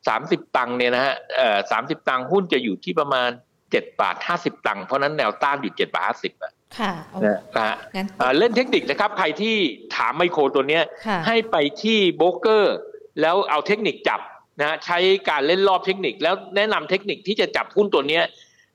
[0.03, 3.29] 30ตังค์เนี่ยนะฮะเอ่อ30ตังค์หุ้นจะอยู่ที่ประมาณ
[3.63, 7.19] 7บาท50ตังค์เพราะฉะนั้นแนวต้านอยู่7บาท50อะค่ะโอ้
[7.55, 9.55] นะฮะงั้นอ่าเล่นเทคนิคนะครับ ใครที่
[9.95, 12.75] ถามไมโครตัวเนี้ยค่ะให้ไปที่โบรกเกอร์
[13.21, 14.21] แล้วเอาเทคนิคจับ
[14.61, 14.97] นะใช้
[15.29, 18.23] การเล่นรอบเทคนิคแล้วแนะนำเทคนิคที่จะจับหุ้นตัวเนี้ย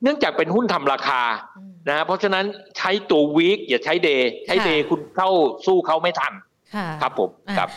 [0.02, 1.22] เนื่องจากเป็นหุ้นทำราคา
[1.58, 2.44] อืม นะฮะเพราะฉะนั้น
[2.76, 5.30] ใช้ตัววีคอย่าใช้เดย์ใช้ค่ะเดย์คุณเข้า
[5.66, 6.32] สู้เขาไม่ทัน
[6.76, 7.68] ค่ะครับผมอะครับ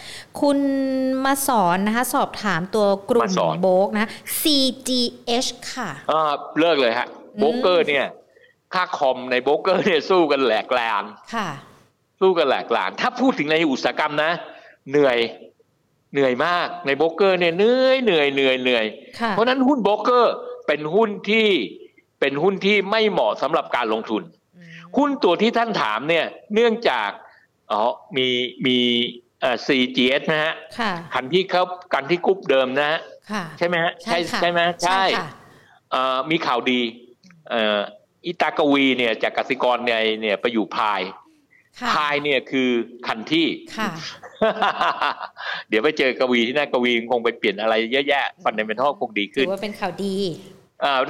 [0.41, 0.57] คุณ
[1.25, 4.07] มาสอนนะคะ สอบถามตัวกลุ่มมาสอนโบกนะ
[4.41, 8.05] CGH ค่ะอ่าเลิกเลยฮะอืมโบรกเกอร์เนี่ย
[8.73, 11.03] ค่าคอมในโบรกเกอร์เนี่ยสู้กันแหลกลาน
[11.35, 11.49] ค่ะ
[12.21, 14.31] สู้กันแหลกลาน ถ้าพูดถึงในอุตสาหกรรมนะ
[14.91, 15.17] เหนื่อย
[16.13, 18.85] เหนื่อยมากในโบรกเกอร์เนี่ยเหนื่อยเหนื่อยเหนื่อยเหนื่อย
[19.19, 20.33] ค่ะเพราะฉะนั้นหุ้นโบรกเกอร์
[20.67, 21.47] เป็นหุ้นที่
[22.19, 24.23] เป็นหุ้นที่ไม่เหมาะสำหรับการลงทุน
[24.55, 27.09] อืมหุ้นตัวที่ท่านถามเนี่ยเนื่องจาก
[27.71, 27.81] อ๋อ
[28.17, 28.27] มี
[28.65, 28.77] มี
[29.41, 31.63] เอ่อ CGS นะฮะค่ะคันที่เขา
[31.93, 32.99] คันทรี่กรุ๊ปเดิมนะฮะ
[33.31, 35.27] ค่ะใช่ไหมฮะใช่ค่ะใช่ไหมใช่ค่ะ
[35.91, 36.79] เอ่อมีข่าวดี
[37.49, 37.79] เอ่อ
[38.25, 41.01] อิตากวีเนี่ยจากกสิกรเนี่ยเนี่ยไปอยู่พาย
[41.79, 42.69] ค่ะพายเนี่ยคือ
[43.07, 43.47] คันทรี่
[43.77, 43.89] ค่ะ
[45.69, 50.54] เดี๋ยวไปเจอกวีที่นั่นกวีคงไปเปลี่ยนอะไรเยอะแยะ fundamental คงดีขึ้นถือว่าเป็นข่าวดีอ่า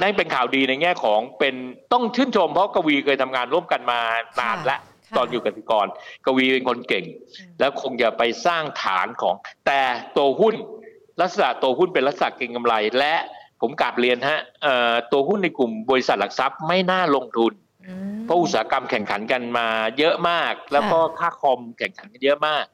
[0.00, 1.54] นั่นเป็นข่าวดีในแง่ของเป็น
[1.92, 4.00] ต้องชื่นชมเพราะกวีเคยทำงานร่วมกันมา
[4.40, 5.86] นานแล้วค่ะตอนอยู่กสิกร
[6.26, 7.04] กวีเป็นคนเก่ง
[7.60, 9.34] แล้วคงจะไปสร้างฐานของ
[9.66, 9.80] แต่
[10.16, 10.54] ตัวหุ้น
[11.20, 13.14] ลักษณะตัวหุ้นเป็นลักษณะเก็งกำไร และ
[13.60, 17.52] ผมกลับเรียนฮะเอ่อตัวหุ้นในกลุ่มบริษัทหลักทรัพย์ไม่น่าลงทุน
[17.86, 19.66] อืมเพราะอุตสาหกรรมแข่งขันกันมา
[19.98, 22.64] เยอะมาก แล้วก็ค่าคอมแข่งขันกันเยอะมาก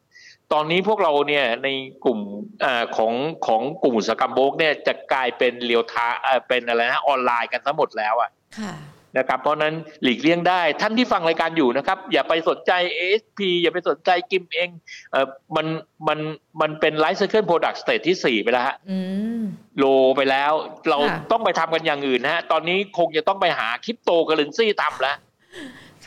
[0.53, 1.69] ตอนนี้พวกเราเนี่ยใน
[2.05, 2.21] กลุ่ม
[2.65, 3.13] อาของ
[3.47, 8.75] ของกลุ่มอุตสาหกรรมโบกเนี่ยจะกลายเป็นเรียวทาเอ่อเป็นอะไรนะออนไลน์กันทั้งหมดแล้วอะค่ะ
[9.19, 14.69] นะครับ เพราะฉะนั้นหลีกเลี่ยงได้ท่านที่ฟังรายการอยู่นะครับ อย่าไปสนใจ ASP อย่าไปสนใจกิมเอง
[15.13, 15.27] เออ
[15.57, 15.67] มัน
[16.09, 16.19] มัน
[16.61, 18.99] มันเป็นไลฟ์ c ซ c คิลโปรดักต์สเต e ที่สี่ไปแล้วฮะอื
[19.41, 19.43] ม
[19.79, 19.85] โล
[20.17, 20.53] ไปแล้ว
[20.89, 25.17] เราค่ะต้องไปทำกันอย่างอื่นนะฮะ ตอนนี้คงจะต้องไปหาคริปโตเคอเรนซีทำแล้ว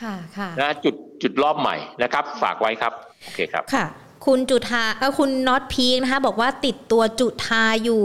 [0.02, 2.92] ค่ะค่ะนะจุดจุดรอบใหม่นะครับ ฝากไว้ครับ
[3.24, 3.86] โอเคครับค่ะ
[4.26, 8.04] คุณจุธาเออคุณน็อตพีคนะคะบอกว่าติดตัวจุธาอยู่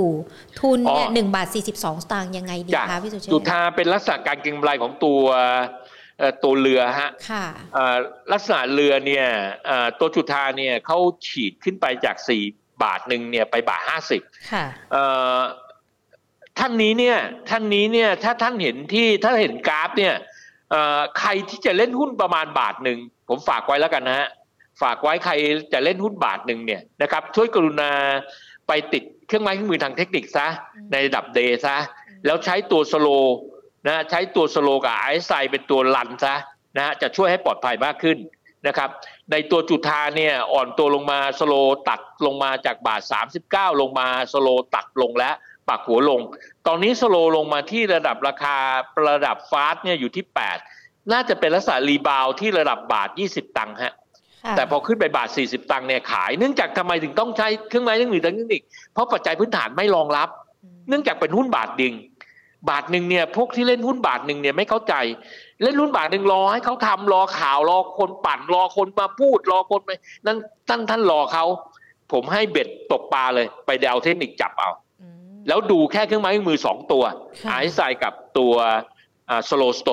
[0.60, 5.22] ทุนเนี่ยอ๋อหนึ่งบาทสี่สิบสองสตางค์ยังไงดีจ้ะคะพี่สุเชษจุธาเป็นลักษณะการเก็งกำไรของตัว
[6.20, 7.96] เอ่อตัวเรือฮะค่ะเอ่อ
[8.32, 9.26] ลักษณะเรือเนี่ย
[9.66, 10.98] เอ่อตัวจุธาเนี่ยเขา
[11.28, 12.16] ฉีดขึ้นไปจาก
[12.50, 13.82] 4บาทหนึ่งเนี่ยไปบาท
[14.16, 15.04] 50ค่ะเอ่
[15.38, 15.40] อ
[16.60, 17.18] ท่านนี้เนี่ย
[17.50, 20.16] ท่านนี้เนี่ยถ้าท่านเห็นที่ถ้าเห็นกราฟเนี่ย
[20.72, 23.00] เอ่อใครที่จะเล่นหุ้นประมาณบาทหนึ่ง
[23.30, 24.30] ผมฝากไว้แล้วกันนะฮะ
[24.82, 25.34] ฝากไว้ใคร
[25.74, 27.92] จะเล่นหุ้นบาทหนึ่งเนี่ยนะครับช่วยกรุณา
[28.68, 31.78] ไปติดเครื่องไม้เครื่องมือทางเทคนิคซะอืมในระดับ day ซะ
[32.26, 33.36] แล้วใช้ตัว slow
[33.88, 36.36] นะใช้ตัว slow กับ RSI เป็นตัว run ซะ
[36.78, 38.18] นะฮะจะช่วยให้ปลอดภัยมากขึ้น
[38.68, 38.90] นะครับ
[39.32, 41.54] ในตัวจุธาเนี่ยอ่อนตัวลงมา slow
[41.90, 43.02] ตัดลงมาจากบาท
[43.40, 45.32] 39 ลงมา slow ตัดลงและ
[45.70, 46.22] ปักหัวลง
[46.68, 48.58] ตอนนี้ slow ลงมาที่ระดับราคา
[49.10, 50.26] ระดับ fast เนี่ยอยู่ที่
[50.70, 53.94] 8 น่าจะเป็นลักษณะ rebound ที่ระดับบาท 20 ตังค์ฮะ
[54.58, 58.62] แต่พอขึ้นไปบาท 40 ตังค์เนี่ยขาย เนื่องจากทำไมถึงต้องใช้เครื่องไม้เครื่องมือทางเทคนิค
[58.94, 60.30] เพราะปัจจัยพื้นฐานไม่รองรับ
[60.90, 61.94] เนื่องจากเป็นหุ้นบาทดิง
[62.70, 64.94] บาทหนึ่งเนี่ยพวกที่เล่นหุ้นบาทหนึ่งเนี่ยไม่เข้าใจ
[65.64, 69.92] เล่นหุ้นบาทหนึ่งรอให้เขาทำรอข่าวรอคนปั่นรอคนมาพูดรอคนไป
[70.26, 70.38] นั่น
[70.70, 71.46] ท่านท่านรอเขา
[72.12, 74.70] ผมให้เบ็ดตกปลาเลย ไปเดาเทคนิคจับเอา
[75.48, 77.04] แล้วดูแค่เครื่องไม้เครื่องมือสองตัว
[77.50, 78.54] RSI กับตัว
[79.50, 79.90] slow sto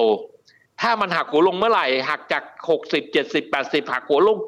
[0.80, 4.38] ถ้ามันหักหัวลงเมื่อไหร่ หักจากหกสิบเจ็ดสิบแปดสิบหักหัวลง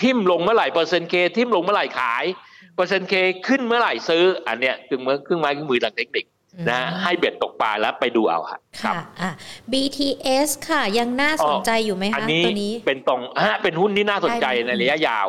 [0.00, 2.24] ทิ่มลงเมื่อไหร่เปอร์เซ็นต์เคทิ่มลงเมื่อไหร่ขาย
[2.76, 3.14] เปอร์เซ็นต์เค
[3.46, 6.24] ขึ้นเมื่อไหร่ซื้อ อันเนี้ยคือเมื่อเครื่องไม้เครื่องมือทางเทคนิค
[6.70, 9.30] นะให้เบ็ดตกปลาแล้วไปดูเอาค่ะค่ะอะ
[9.72, 15.26] BTS ค่ะยังน่าสนใจอยู่ไหมคะตัวนี้เป็นตรงฮะเป็นหุ้นที่น่าสนใจในระยะยาว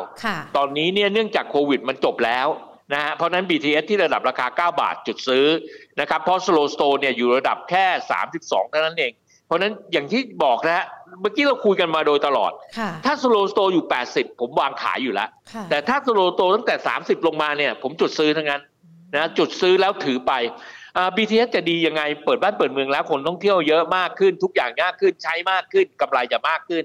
[0.56, 2.48] ตอนนี้เนี่ยเนื่องจากโควิดมันจบแล้ว
[2.94, 5.46] นะฮะเพราะนั้น BTS ที่ระดับราคา 9 บาทจุดซื้อ
[6.00, 7.86] นะครับเพราะ Slow Store เนี่ยอยู่ระดับแค่
[8.20, 9.12] 32 เท่านั้นเอง
[9.46, 10.86] เพราะนั้นอย่างที่บอกนะฮะ
[11.20, 12.52] เมื่อกี้เราคุยกันมาโดยตลอด
[13.04, 15.28] ถ้า Slow Store อยู่ 80 ผมวางขายอยู่แล้ว
[15.70, 18.62] แต่ถ้า Slow Store ตั้งแต่ 30 ลงมาเนี่ย ผมจุดซื้อทั้งนั้น
[19.14, 20.32] นะจุดซื้อแล้วถือไป
[21.16, 26.84] BTS จะดียังไงเปิดบ้านเปิดเมืองแล้วคนท่องเที่ยวเยอะมากขึ้น ทุกอย่างง่ายขึ้นใช้มากขึ้นกำไรจะมากขึ้น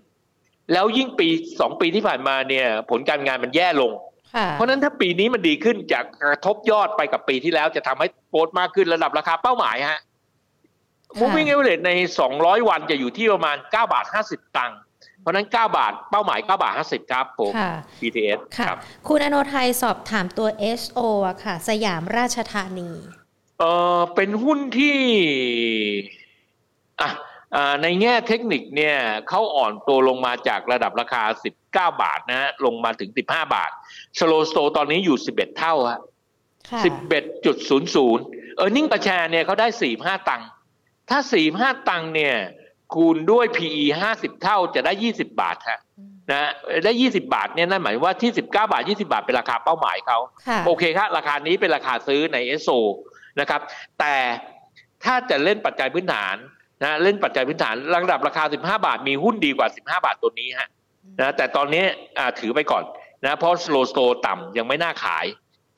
[0.73, 1.27] แล้วยิ่งปี
[1.59, 3.91] สองปีที่ผ่านมาเนี่ย ผลการงานมันแย่ลง
[4.53, 9.99] เพราะนั้นถ้าปีนี้มันดีขึ้นจะกระทบยอดไปกับปีที่แล้วจะทำให้โปรดมากขึ้นระดับราคาเป้าหมายฮะ
[11.19, 11.91] moving average ใน
[12.29, 14.79] 200 วันจะอยู่ที่ประมาณ 9 บาท 50 ตังค์
[15.21, 17.51] เพราะนั้น 9 บาท เป้าหมาย 9 บาท 50 ครับผม
[18.01, 20.47] BTS ครับ คุณอโนไทยสอบถามตัว
[20.79, 22.89] SO อะค่ะ สยามราชธานี
[23.59, 23.63] เอ
[23.97, 24.97] อเป็นหุ้นที่
[27.01, 27.09] อะ
[27.83, 28.97] ในแง่เทคนิคเนี่ย
[29.29, 31.23] เขาอ่อนตัวลงมาจากระดับราคา
[31.59, 33.71] 19 บาทนะฮะลงมาถึง 15 บาท
[34.19, 35.99] สโลสโตตอนนี้อยู่ 11 เท่าฮะ
[36.87, 40.47] 11.00 เออนิ่งประชาเนี่ยเขาได้ 45 ตังค์
[41.11, 41.19] ถ้า
[41.53, 42.35] 45ตังค์เนี่ย
[42.93, 45.79] คูณด้วย PE 50เท่าจะได้20บาทฮะ
[46.31, 46.51] นะ
[46.85, 50.17] ได้20บาทเนี่ยนั่นหมายว่าที่19บาท20บาทเป็นราคาเป้าหมายเขา
[50.65, 52.69] โอเคครับราคานี้เป็นราคาซื้อในเอสโซ
[53.39, 53.61] นะครับ
[53.99, 54.15] แต่
[55.03, 56.35] ถ้าจะเล่นปัจจัยพื้นฐาน
[56.83, 60.69] นะเล่นปัจจัยพื้นฐานระดับราคา 15 บาท มีหุ้นดีกว่า 15 บาทตัวนี้ฮะ
[61.19, 61.83] นะแต่ตอนนี้
[62.39, 62.83] ถือไปก่อน
[63.25, 65.25] นะเพราะสโลสโตต่ำยังไม่น่าขาย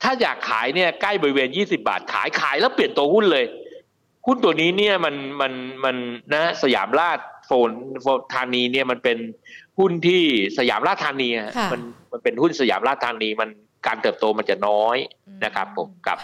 [0.02, 3.44] ถ้าอยากขายเนี่ยใกล้บริเวณ 20 บาทขายขายแล้วเปลี่ยนตัวหุ้นเลย
[4.26, 5.52] หุ้นตัวนี้เนี่ยมันมัน
[5.84, 5.96] มัน
[6.32, 7.70] นะสยามราชโฟน
[8.34, 9.18] ธานีเนี่ยมันเป็น
[9.78, 10.22] หุ้นที่
[10.58, 11.28] สยามราชธานี
[11.72, 11.80] มัน
[12.12, 13.50] มันเป็นหุ้นสยามราชธานีมัน
[13.86, 14.96] การเติบโตมันจะน้อย
[15.44, 16.16] นะครับผมกับ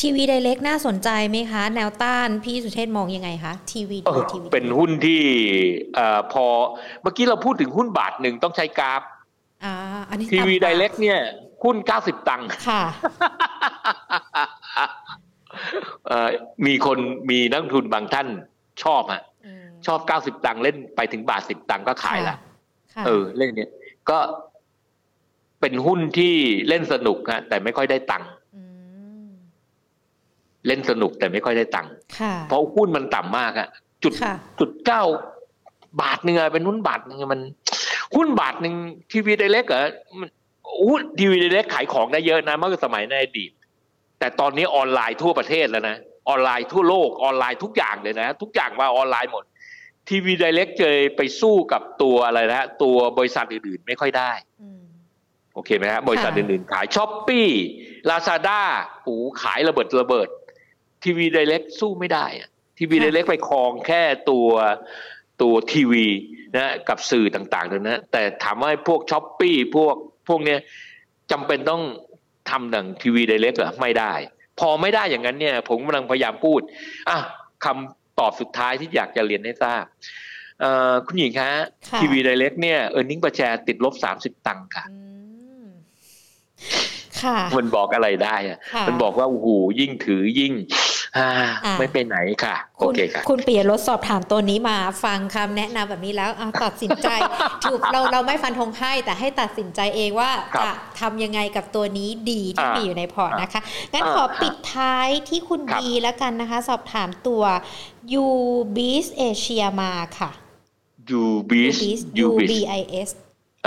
[0.00, 3.98] ทีวีไดเล็กน่าสนใจไหมคะ แนวต้านพี่สุเทพมองยังไงคะทีวี
[4.32, 5.22] ทีวีเป็นหุ้นที่
[6.32, 6.44] พอ
[7.02, 9.02] เมื่อกี้เราพูดถึงหุ้นบาทหนึ่งต้องใช้กราฟ
[10.32, 11.20] ทีวีไดเล็กเนี่ย
[11.64, 12.82] หุ้นเก้าสิบตังค์ค่ะ
[16.66, 16.98] มีคน
[17.30, 18.28] มีนักทุนบางท่าน
[18.84, 19.22] ชอบฮะ
[19.86, 22.36] ชอบเก้าสิบตังค์เล่นไปถึงบาทสิบตังค์ก็ขายละ
[23.06, 23.70] เออเล่นเนี้ย
[24.10, 24.18] ก็
[25.60, 26.34] เป็นหุ้นที่
[26.68, 28.28] เล่นสนุกฮะแต่ไม่ค่อยได้ตังค์
[30.66, 31.92] เล่นสนุกแต่ไม่ค่อยได้ตังค์
[32.48, 33.68] เพราะหุ้นมันต่ำมากอะ
[34.02, 34.12] จุด
[34.58, 35.02] จุดเก้า
[36.02, 37.40] บาทหนึ่งอะเป็นหุ้นบาทหนึ่งมัน
[38.16, 38.74] หุ้นบาทหนึ่ง
[39.10, 39.86] ทีวีไดเล็กเหรอ
[40.88, 43.50] หุ้นทีวีไดเล็กขายของได้เยอะนะเมื่อสมัยในอดีต
[44.20, 45.96] แต่ตอนนี้ออนไลน์ทั่วประเทศแล้วนะ
[46.28, 49.44] ออนไลน์ทั่วโลกออนไลน์ทุกอย่างเลยนะ ทุกอย่างว่าออนไลน์หมด
[50.08, 54.32] ทีวีไดเล็กเจอไปสู้กับตัวอะไรนะตัวบริษัทอื่นๆ ไม่ค่อยได้
[55.54, 57.48] โอเคไหมฮะบริษัทอื่นๆ ขายช้อปปี้
[58.08, 58.62] ลาซาด้า
[59.06, 60.28] ปูขายระเบิดระเบิด
[61.04, 62.26] ทีวีไดเล็กสู้ไม่ได้
[62.78, 64.48] ทีวีไดเล็กไปครองแค่ตัว
[65.42, 66.06] ตัวทีวี
[66.56, 69.96] นะกับสื่อต่างๆเลยนะแต่ถามว่าพวกช้อปปี้พวก
[70.28, 70.60] พวกเนี้ย
[71.32, 71.82] จำเป็นต้อง
[72.50, 74.12] ทำดังทีวีไดเล็กเหรอไม่ได้
[74.60, 76.60] พอไม่ได้อย่างนั้นเนี่ย ผมกำลังพยายามพูด
[77.08, 77.18] อะ
[77.64, 79.84] คำตอบสุดท้ายที่อยากจะเรียนให้ทราบ
[81.06, 81.50] คุณหญิงคะ
[82.00, 84.84] ทีวีไดเล็กเนี่ยเออร์เน็งประแชร์ติดลบสามสิบตังค์ค่ะ
[87.56, 89.48] มันบอกอะไรได้อะมันบอกว่าโอ้โห
[89.80, 90.52] ยิ่งถือยิ่ง
[91.78, 96.30] ไม่ไปไหนค่ะ โอเคค่ะ คุณเปียรถสอบถามตัวนี้มาฟังคำแนะนำแบบนี้แล้ว
[96.64, 97.08] ตัดสินใจ
[97.64, 100.30] ถูกเราเราไม่ฟันธงให้แต่ให้ตัดสินใจเองว่า
[100.64, 103.60] จะทำยังไงกับตัวนี้ดีที่มีอยู่ในพอร์ตนะคะ
[103.92, 107.42] งั้นขอปิดท้ายที่คุณบีแล้วกันนะคะ สอบถามตัว
[108.12, 108.26] ยู
[108.76, 110.30] บีสเอเชียมาค่ะ
[111.10, 111.62] ยูบี
[111.98, 112.94] สยูบีไอเ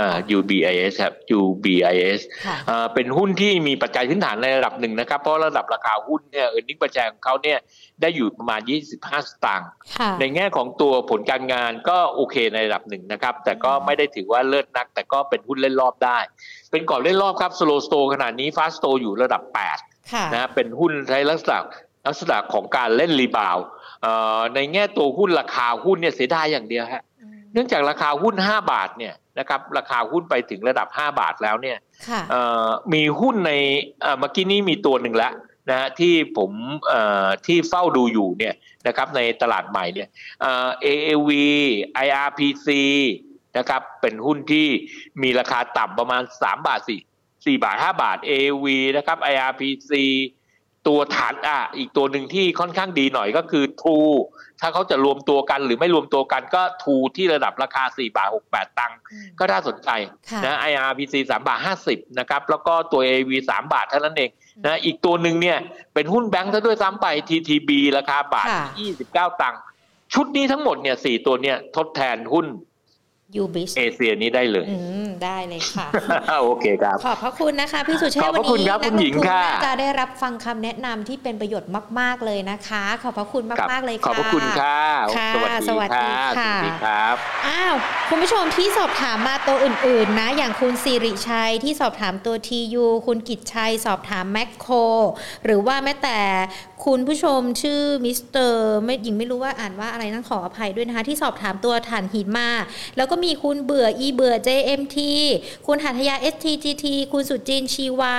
[0.00, 7.58] อ่า UBIS ครับ UBIS ค่ะอ่าเป็นหุ้นที่มีปัจจัยพื้นฐานในระดับหนึ่งนะครับ เพราะระดับราคาหุ้นเนี่ย earning per share ของเขาเนี่ย
[8.00, 8.60] ได้อยู่ประมาณ
[8.94, 16.18] 25 สตางค์ค่ะในแง่ของตัวผลการงานก็โอเคในระดับหนึ่งนะครับ แต่ก็ไม่ได้ถือว่าเลิศนัก แต่ก็เป็นหุ้นเล่นรอบได้
[16.70, 19.42] เป็นก่อนเล่นรอบครับ slow sto ขนาดนี้ fast sto อยู่ระดับ
[19.78, 21.58] 8ค่ะนะเป็นหุ้นใช้ลักษณะ
[22.06, 23.66] ลักษณะของการเล่นรีบาวด์
[24.02, 27.02] เอ่อในแง่ตัวหุ้นราคาหุ้นเนี่ยเสียดายอย่างเดียวฮะ
[27.54, 31.78] เนื่องจากราคาหุ้น 5 บาทเนี่ยนะครับราคาหุ้นไปถึงระดับ 5 บาทแล้วเนี่ย
[32.08, 33.52] ค่ะเอ่อมีหุ้นใน
[34.02, 35.32] เอ่อเมื่อกี้นี้มีตัวหนึ่งแล้ว
[35.70, 36.50] นะฮะที่ผม
[36.88, 38.54] เอ่อที่เฝ้าดูอยู่เนี่ย
[38.86, 40.08] นะครับในตลาดใหม่เนี่ย
[40.40, 41.30] เอ่อ AAV
[42.06, 42.68] IRPC
[43.58, 44.68] นะครับเป็นหุ้นที่
[45.22, 49.92] มีราคาต่ำประมาณ 3 บาท4 4บาท 5 บาท AAV นะครับ IRPC
[50.86, 54.16] ตัวฐานอะอีกตัวหนึ่งที่ค่อนข้างดีหน่อยก็คือ True
[54.66, 58.98] ถ้าเขาจะรวมตัวกันหรือไม่รวมตัวกันก็ True ที่ระดับราคา 4 บาท6บาทตังค์
[59.38, 59.88] ก็น่าสนใจ
[60.30, 64.30] ค่ะนะ IRPC 3 บาท 50 นะครับ แล้วก็ตัว AV 3 บาทเท่านั้นเอง
[64.64, 65.58] นะอีกตัวหนึ่งเนี่ย
[65.94, 69.60] เป็นหุ้นแบงค์ซะด้วยซ้ำไป TTB ราคาบาทค่ะ29 ตังค์
[70.14, 72.46] ชุดนี้ทั้งหมดเนี่ยสี่ตัวเนี่ยทดแทนหุ้น
[73.36, 75.88] ยูบิสเอเชียนี้ได้เลย อืม ได้เลยค่ะ
[76.42, 81.70] โอเคครับ ขอบพระคุณนะคะ พี่สุเชษขอบพระคุณครับวันคุณหญินี้งนักลงทุนค่ะน่าจะได้รับฟังคำแนะนำที่เป็นประโยชน์
[82.00, 84.78] มาก ๆเลยนะคะ ขอบพระคุณครับมากๆเลยค่ะ ขอบพระคุณค่ะ
[85.16, 87.16] ค่ะสวัสดีสวัสดีค่ะสค่ะวัสดีครับ
[87.46, 87.74] อ้าว
[88.08, 94.74] คุณผู้ชมที่สอบถามมาตัวอื่น ๆ นะ อย่างคุณสิริชัยที่สอบถามตัว TU คุณกิจชัยสอบถามแมคโคร
[95.44, 96.18] หรือว่าแม้แต่
[96.88, 102.50] คุณผู้ชมชื่อมิสเตอร์ไม่หญิงไม่รู้ว่าอ่านว่าอะไรนั่นขออภัยด้วยนะคะ ที่สอบถามตัวถ่านหินมา
[102.96, 104.96] แล้วก็มีคุณเบื่ออีเบื่อ JMT
[105.66, 108.16] คุณหัทยา STGT คุณสุจินชีวา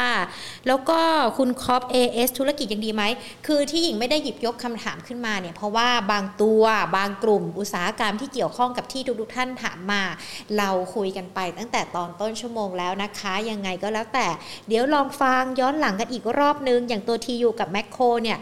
[0.67, 0.99] แล้วก็
[1.37, 3.03] คุณคอป AS ธุรกิจยังดีไหม
[3.47, 6.63] คือที่หญิงไม่ได้หยิบยกคำถามขึ้นมาเนี่ย เพราะว่าบางตัว
[6.97, 10.01] บางกลุ่มอุตสาหกรรมที่เกี่ยวข้องกับที่ทุกๆท่านถามมา
[10.57, 14.27] เราคุยกันไปตั้งแต่ตอนต้นชั่วโมงแล้วนะคะ ยังไงก็แล้วแต่
[14.67, 18.39] เดี๋ยวลองฟังย้อนหลังกันอีกรอบนึง อย่างตัวทีอยู่กับแมคโครเนี่ย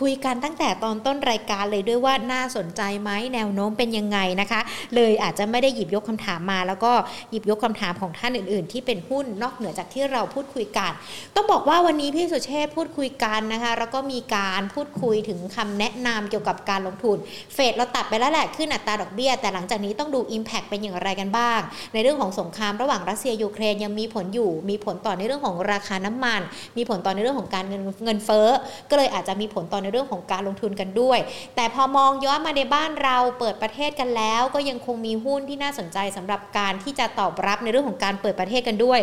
[0.00, 4.60] คุยกันตั้งแต่ตอนต้นรายการเลยด้วยว่าน่าสนใจไหมแนวโน้มเป็นยังไงนะคะ
[4.94, 6.92] เลยอาจจะไม่ได้หยิบยกคำถามมา แล้วก็
[7.30, 10.92] หยิบยกคำถามของท่านอื่น ๆ ที่เป็นหุ้นนอกเหนือจากที่เราพูดคุยกัน
[11.34, 17.16] ต้องบอกว่าวันนี้พี่สุเชษพูดคุยกันนะคะ แล้วก็มีการพูดคุยถึงคำแนะนำเกี่ยวกับการลงทุน
[17.54, 21.60] เฟดเราตัดไปแล้วแหละขึ้นอัตราดอกเบี้ย แต่หลังจากนี้ต้องดู Impact เป็นอย่างไรกันบ้าง
[21.92, 26.40] ในเรื่องของสงครามระหว่างรัสเซียยูเครนยังมีผลอยู่ มีผลต่อในเรื่องของราคาน้ำมัน
[26.76, 28.48] มีผลต่อในเรื่องของการเงินเงินเฟ้อ
[28.90, 31.18] ก็เลยอาจจะมีผลต่อในเรื่องของการลงทุนกันด้วย
[31.56, 39.00] แต่พอมองย้อนมาในบ้านเราเปิดประเทศกันแล้ว ก็ยังคงมีหุ้นที่น่าสนใจสำหรับการที่จะตอบรับในเรื่องของการเปิดประเทศกันด้วย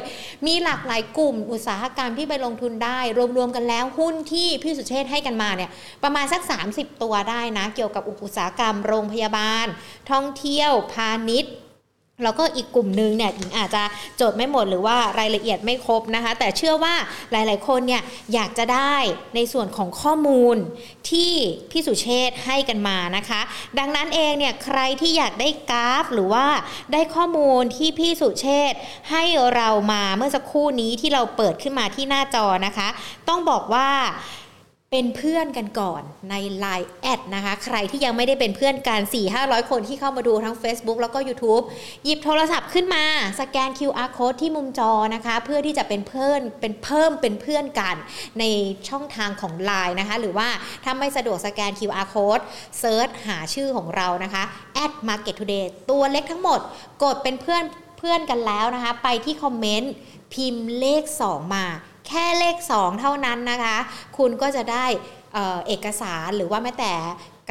[0.47, 2.99] มีหลากหลายกลุ่มอุตสาหกรรมที่ไปลงทุนได้
[3.38, 5.69] รวมๆกันแล้วหุ้นที่พี่สุเชษให้กันมาเนี่ย
[6.03, 6.41] ประมาณสัก
[6.73, 9.65] 30 ตัวได้นะ เกี่ยวกับอุตสาหกรรมโรงพยาบาล
[10.11, 11.53] ท่องเที่ยวพาณิชย์
[12.24, 13.84] แล้วก็อีกกลุ่มหนึงเนี่ยหญิงอาจจะ
[14.22, 16.95] จดไม่หมดหรือว่ารายละเอียดไม่ครบนะคะ แต่เชื่อว่า
[17.32, 18.01] หลายๆคนเนี่ย
[18.34, 18.95] อยากจะได้
[19.36, 20.57] ในส่วนของข้อมูล
[21.09, 21.32] ที่
[21.72, 23.41] พี่สุเชษให้กันมานะคะ
[23.80, 26.45] ดังนั้นเองเนี่ยใครที่อยากได้กราฟ หรือว่า
[26.93, 28.74] ได้ข้อมูลที่พี่สุเชษ
[29.11, 29.24] ให้
[29.55, 32.88] เรามาเมื่อสักครู่นี้ที่เราเปิดขึ้นมาที่หน้าจอนะคะ
[33.30, 33.89] ต้องบอกว่า
[34.95, 39.01] เป็นเพื่อนกันก่อนใน Line แอดนะคะ ใครที่ยังไม่ได้เป็นเพื่อนกัน
[39.35, 41.63] 4-500 คนที่เข้ามาดูทั้ง Facebook แล้วก็ YouTube
[42.05, 43.05] หยิบโทรศัพท์ขึ้นมา
[43.39, 47.95] สแกน QR code ที่มุมจอนะคะ เพื่อที่จะเป็นเพื่อนเป็นเพิ่มเป็นเพื่อนกัน
[48.39, 48.43] ใน
[48.89, 50.49] ช่องทางของ Line นะคะ หรือว่า
[50.83, 52.43] ถ้าไม่สะดวกสแกน QR code
[52.79, 54.43] เซิร์ชหาชื่อของเรานะคะ
[54.83, 56.59] at market today ตัวเล็กทั้งหมด
[57.03, 57.63] กดเป็นเพื่อน
[57.97, 59.93] เพื่อนกันแล้วนะคะ ไปที่คอมเมนต์
[60.33, 61.65] พิมพ์เลข 2 มา
[62.08, 63.78] แค่เลข 2 เท่านั้นนะคะ
[64.18, 64.86] คุณก็จะได้
[65.68, 66.93] เอกสารหรือว่าแม้แต่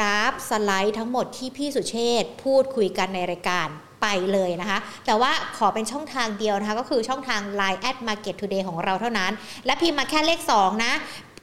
[0.01, 3.69] กราฟสไลด์ทั้งหมดที่พี่สุเชษพูดคุยกันในรายการ
[4.03, 9.33] ไปเลยนะคะ แต่ว่าขอเป็นช่องทางเดียวนะคะ ก็คือช่องทาง Line at Market Today ของเราเท่านั้น
[9.67, 10.93] และพิมพ์มาแค่เลข 2 นะ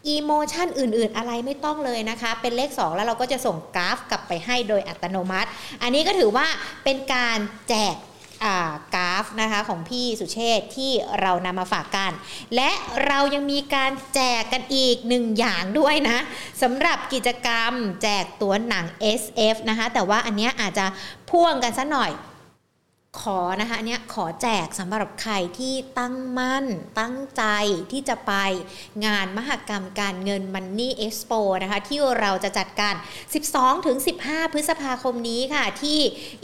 [0.09, 5.49] อีโมชันอื่นๆ อะไรไม่ต้องเลยนะคะ เป็นเลข 2 แล้วเราก็จะส่งกราฟกลับไปให้โดยอัตโนมัติ
[5.81, 6.47] อันนี้ก็ถือว่า
[6.83, 7.39] เป็นการ
[7.69, 7.95] แจก
[8.95, 12.11] กราฟนะคะของพี่สุเชษที่เรานำมาฝากกัน
[12.55, 12.71] และ
[13.05, 16.17] เรายังมีการแจกกันอีกหนึ่งอย่างด้วยนะ
[16.61, 18.85] สำหรับกิจกรรมแจกตัวหนัง
[19.21, 20.85] SF นะคะแต่ว่าอันเนี้ยอาจจะ
[21.29, 22.11] พ่วงกันซะหน่อย
[23.21, 26.65] ขอนะคะอันเนี้ยขอแจกสำหรับใครที่ตั้งมั่น
[26.99, 27.43] ตั้งใจ
[27.91, 28.33] ที่จะไป
[29.05, 32.95] งานมหกรรมการเงิน Money Expo นะคะที่เราจะจัดกัน
[33.39, 35.99] 12ถึง15 พฤษภาคมนี้ค่ะ ที่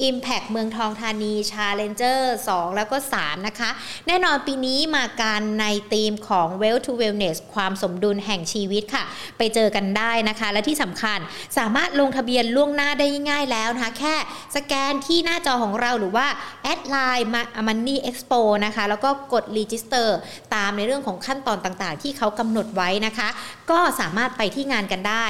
[0.10, 2.22] Impact เมืองทองธานี Challenger
[2.52, 3.70] 2 แล้วก็ 3 นะคะ
[4.08, 9.04] แน่นอนปีนี้มาการในธีมของ Wealth to Wellness ความสมดุลแห่งชีวิตค่ะ
[9.38, 11.20] ไปเจอกันได้นะคะ และที่สำคัญ
[11.58, 14.16] สามารถลงทะเบียนล่วงหน้าได้ง่ายแล้วนะคะ แค่
[14.56, 16.28] สแกนที่หน้าจอของเราหรือว่า
[16.66, 17.30] add ไลน์
[17.68, 18.34] Money Expo
[18.66, 20.18] นะคะ แล้วก็กด register
[20.56, 23.28] ตามในเรื่องของขั้นตอนต่างๆ ที่เขากำหนดไว้นะคะ
[23.72, 25.26] ก็สามารถไปที่งานกันได้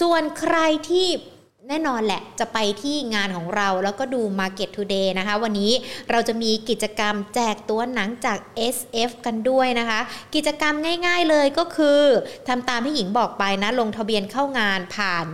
[0.00, 0.56] ส่วนใคร
[0.90, 1.08] ที่
[1.68, 5.72] แน่นอนแหละจะไปที่งานของเราแล้วก็ดู Market Today นะคะ วันนี้
[6.10, 8.38] เราจะมีกิจกรรมแจกตัวหนังจาก
[8.74, 10.00] SF กันด้วยนะคะ
[10.34, 10.74] กิจกรรม
[11.06, 12.00] ง่ายๆเลยก็คือ
[12.48, 15.26] ทำตามที่หญิงบอกไปนะ ลงทะเบียนเข้างานผ่าน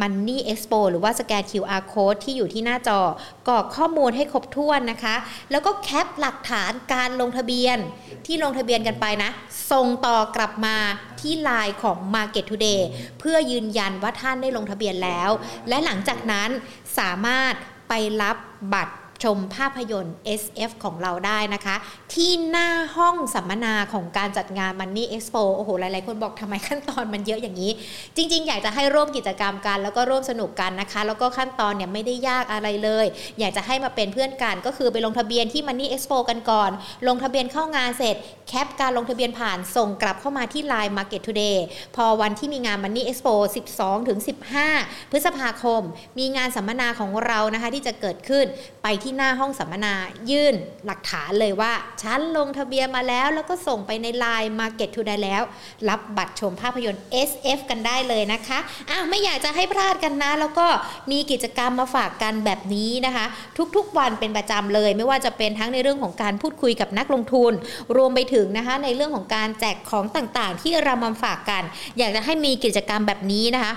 [0.00, 3.00] Money Expo หรือว่าสแกน QR Code ที่อยู่ที่หน้าจอ
[3.48, 5.16] กรอกข้อมูลให้ครบถ้วนนะคะ
[5.50, 7.78] แล้วก็แคปหลักฐานการลงทะเบียน
[8.26, 9.30] ที่ลงทะเบียนกันไปนะ
[9.72, 10.76] ส่งต่อกลับมา
[11.20, 12.80] ที่ไลน์ของ Market Today
[13.18, 15.30] เพื่อยืนยันว่าท่านได้ลงทะเบียนแล้ว
[15.68, 16.50] และหลังจากนั้น
[16.98, 17.52] สามารถ
[17.88, 18.36] ไปรับ
[18.74, 18.94] บัตร
[19.24, 21.76] ชมภาพยนตร์ SF ของเราได้นะคะ
[22.14, 27.70] ที่หน้าห้องสัมมนาของการจัดงาน Money Expo โอ้โห หลายๆ คนบอกทำไมขั้นตอนมันเยอะอย่างนี้
[28.16, 33.06] จริง ๆ อยากจะให้ร่วมกิจกรรมกัน แล้วก็ร่วมสนุกกันนะคะ แล้วก็ขั้นตอนเนี่ยไม่ได้ยากอะไรเลย
[33.38, 36.70] อยากจะให้มาเป็นเพื่อนกัน ก็คือไปลงทะเบียนที่ Money Expo กันก่อน
[37.08, 38.16] ลงทะเบียนเข้างานเสร็จ
[38.48, 41.58] แคปการลงทะเบียนผ่านส่งกลับเข้ามาที่ Line Market Today
[41.96, 43.34] พอวันที่มีงาน Money Expo
[43.72, 44.18] 12ถึง
[44.64, 45.82] 15 พฤษภาคม
[46.18, 48.46] มีงานสัมมนาของเรานะคะที่จะเกิดขึ้น
[48.82, 49.94] ไปที่ที่หน้าห้องสัมมนา
[50.30, 50.54] ยื่น
[50.86, 55.42] หลักฐานเลยว่า ฉันลงทะเบียนมาแล้ว แล้วก็ส่งไปใน Line Market Today แล้ว
[55.88, 58.58] รับบัตรชมภาพยนตร์ SF กันได้เลยนะคะ
[58.90, 60.66] อ้าวไม่อยากจะให้พลาดกันนะ แล้วก็
[61.10, 63.26] มีกิจกรรมมาฝากกันแบบนี้นะคะ
[63.76, 67.52] ทุกๆวันเป็นประจำเลย ไม่ว่าจะเป็นทั้งในเรื่องของการพูดคุยกับนักลงทุน
[67.96, 71.62] รวมไปถึงนะคะในเรื่องของการแจกของต่างๆ ที่เรามาฝากกัน
[71.98, 73.74] อยากจะให้มีกิจกรรมแบบนี้นะคะ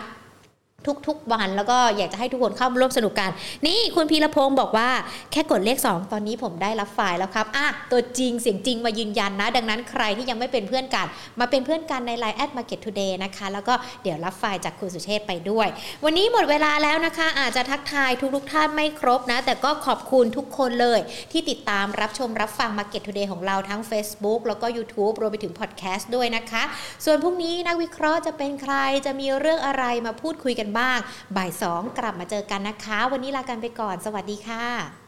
[1.07, 3.29] ทุกๆวันแล้วก็อยากจะให้ทุกคนเข้าร่วมสนุกกัน
[3.67, 4.89] นี่คุณพีรพงศ์บอกว่า
[5.31, 11.07] แค่กดเลข 2 ตอนนี้ผมได้รับไฟล์แล้วครับอะตัวจริงเสียงจริงมายืนยันนะ ดังนั้นใครที่ยังไม่เป็นเพื่อนกัน
[11.39, 13.73] มาเป็นเพื่อนกันใน Line แอด Market Today นะคะ แล้วก็
[14.03, 15.67] เดี๋ยวรับไฟล์จากคุณสุเชษไปด้วย
[16.05, 20.99] วันนี้หมดเวลาแล้วนะคะ อาจจะทักทายทุกๆท่านไม่ครบนะ แต่ก็ขอบคุณทุกคนเลย
[21.31, 26.63] ที่ติดตามรับชมรับฟัง Market Today ของเราทั้ง Facebook แล้วก็ YouTube รวมไปถึงพอดแคสต์ด้วยนะคะ
[27.05, 28.75] ส่วนพรุ่งนี้นักวิเคราะห์จะเป็นใคร
[29.05, 30.97] จะมีเรื่องอะไรมาพูดคุยกันบ้าง
[31.37, 34.99] บ่าย2กลับมาเจอกันนะคะ วันนี้ลากันไปก่อน สวัสดีค่ะ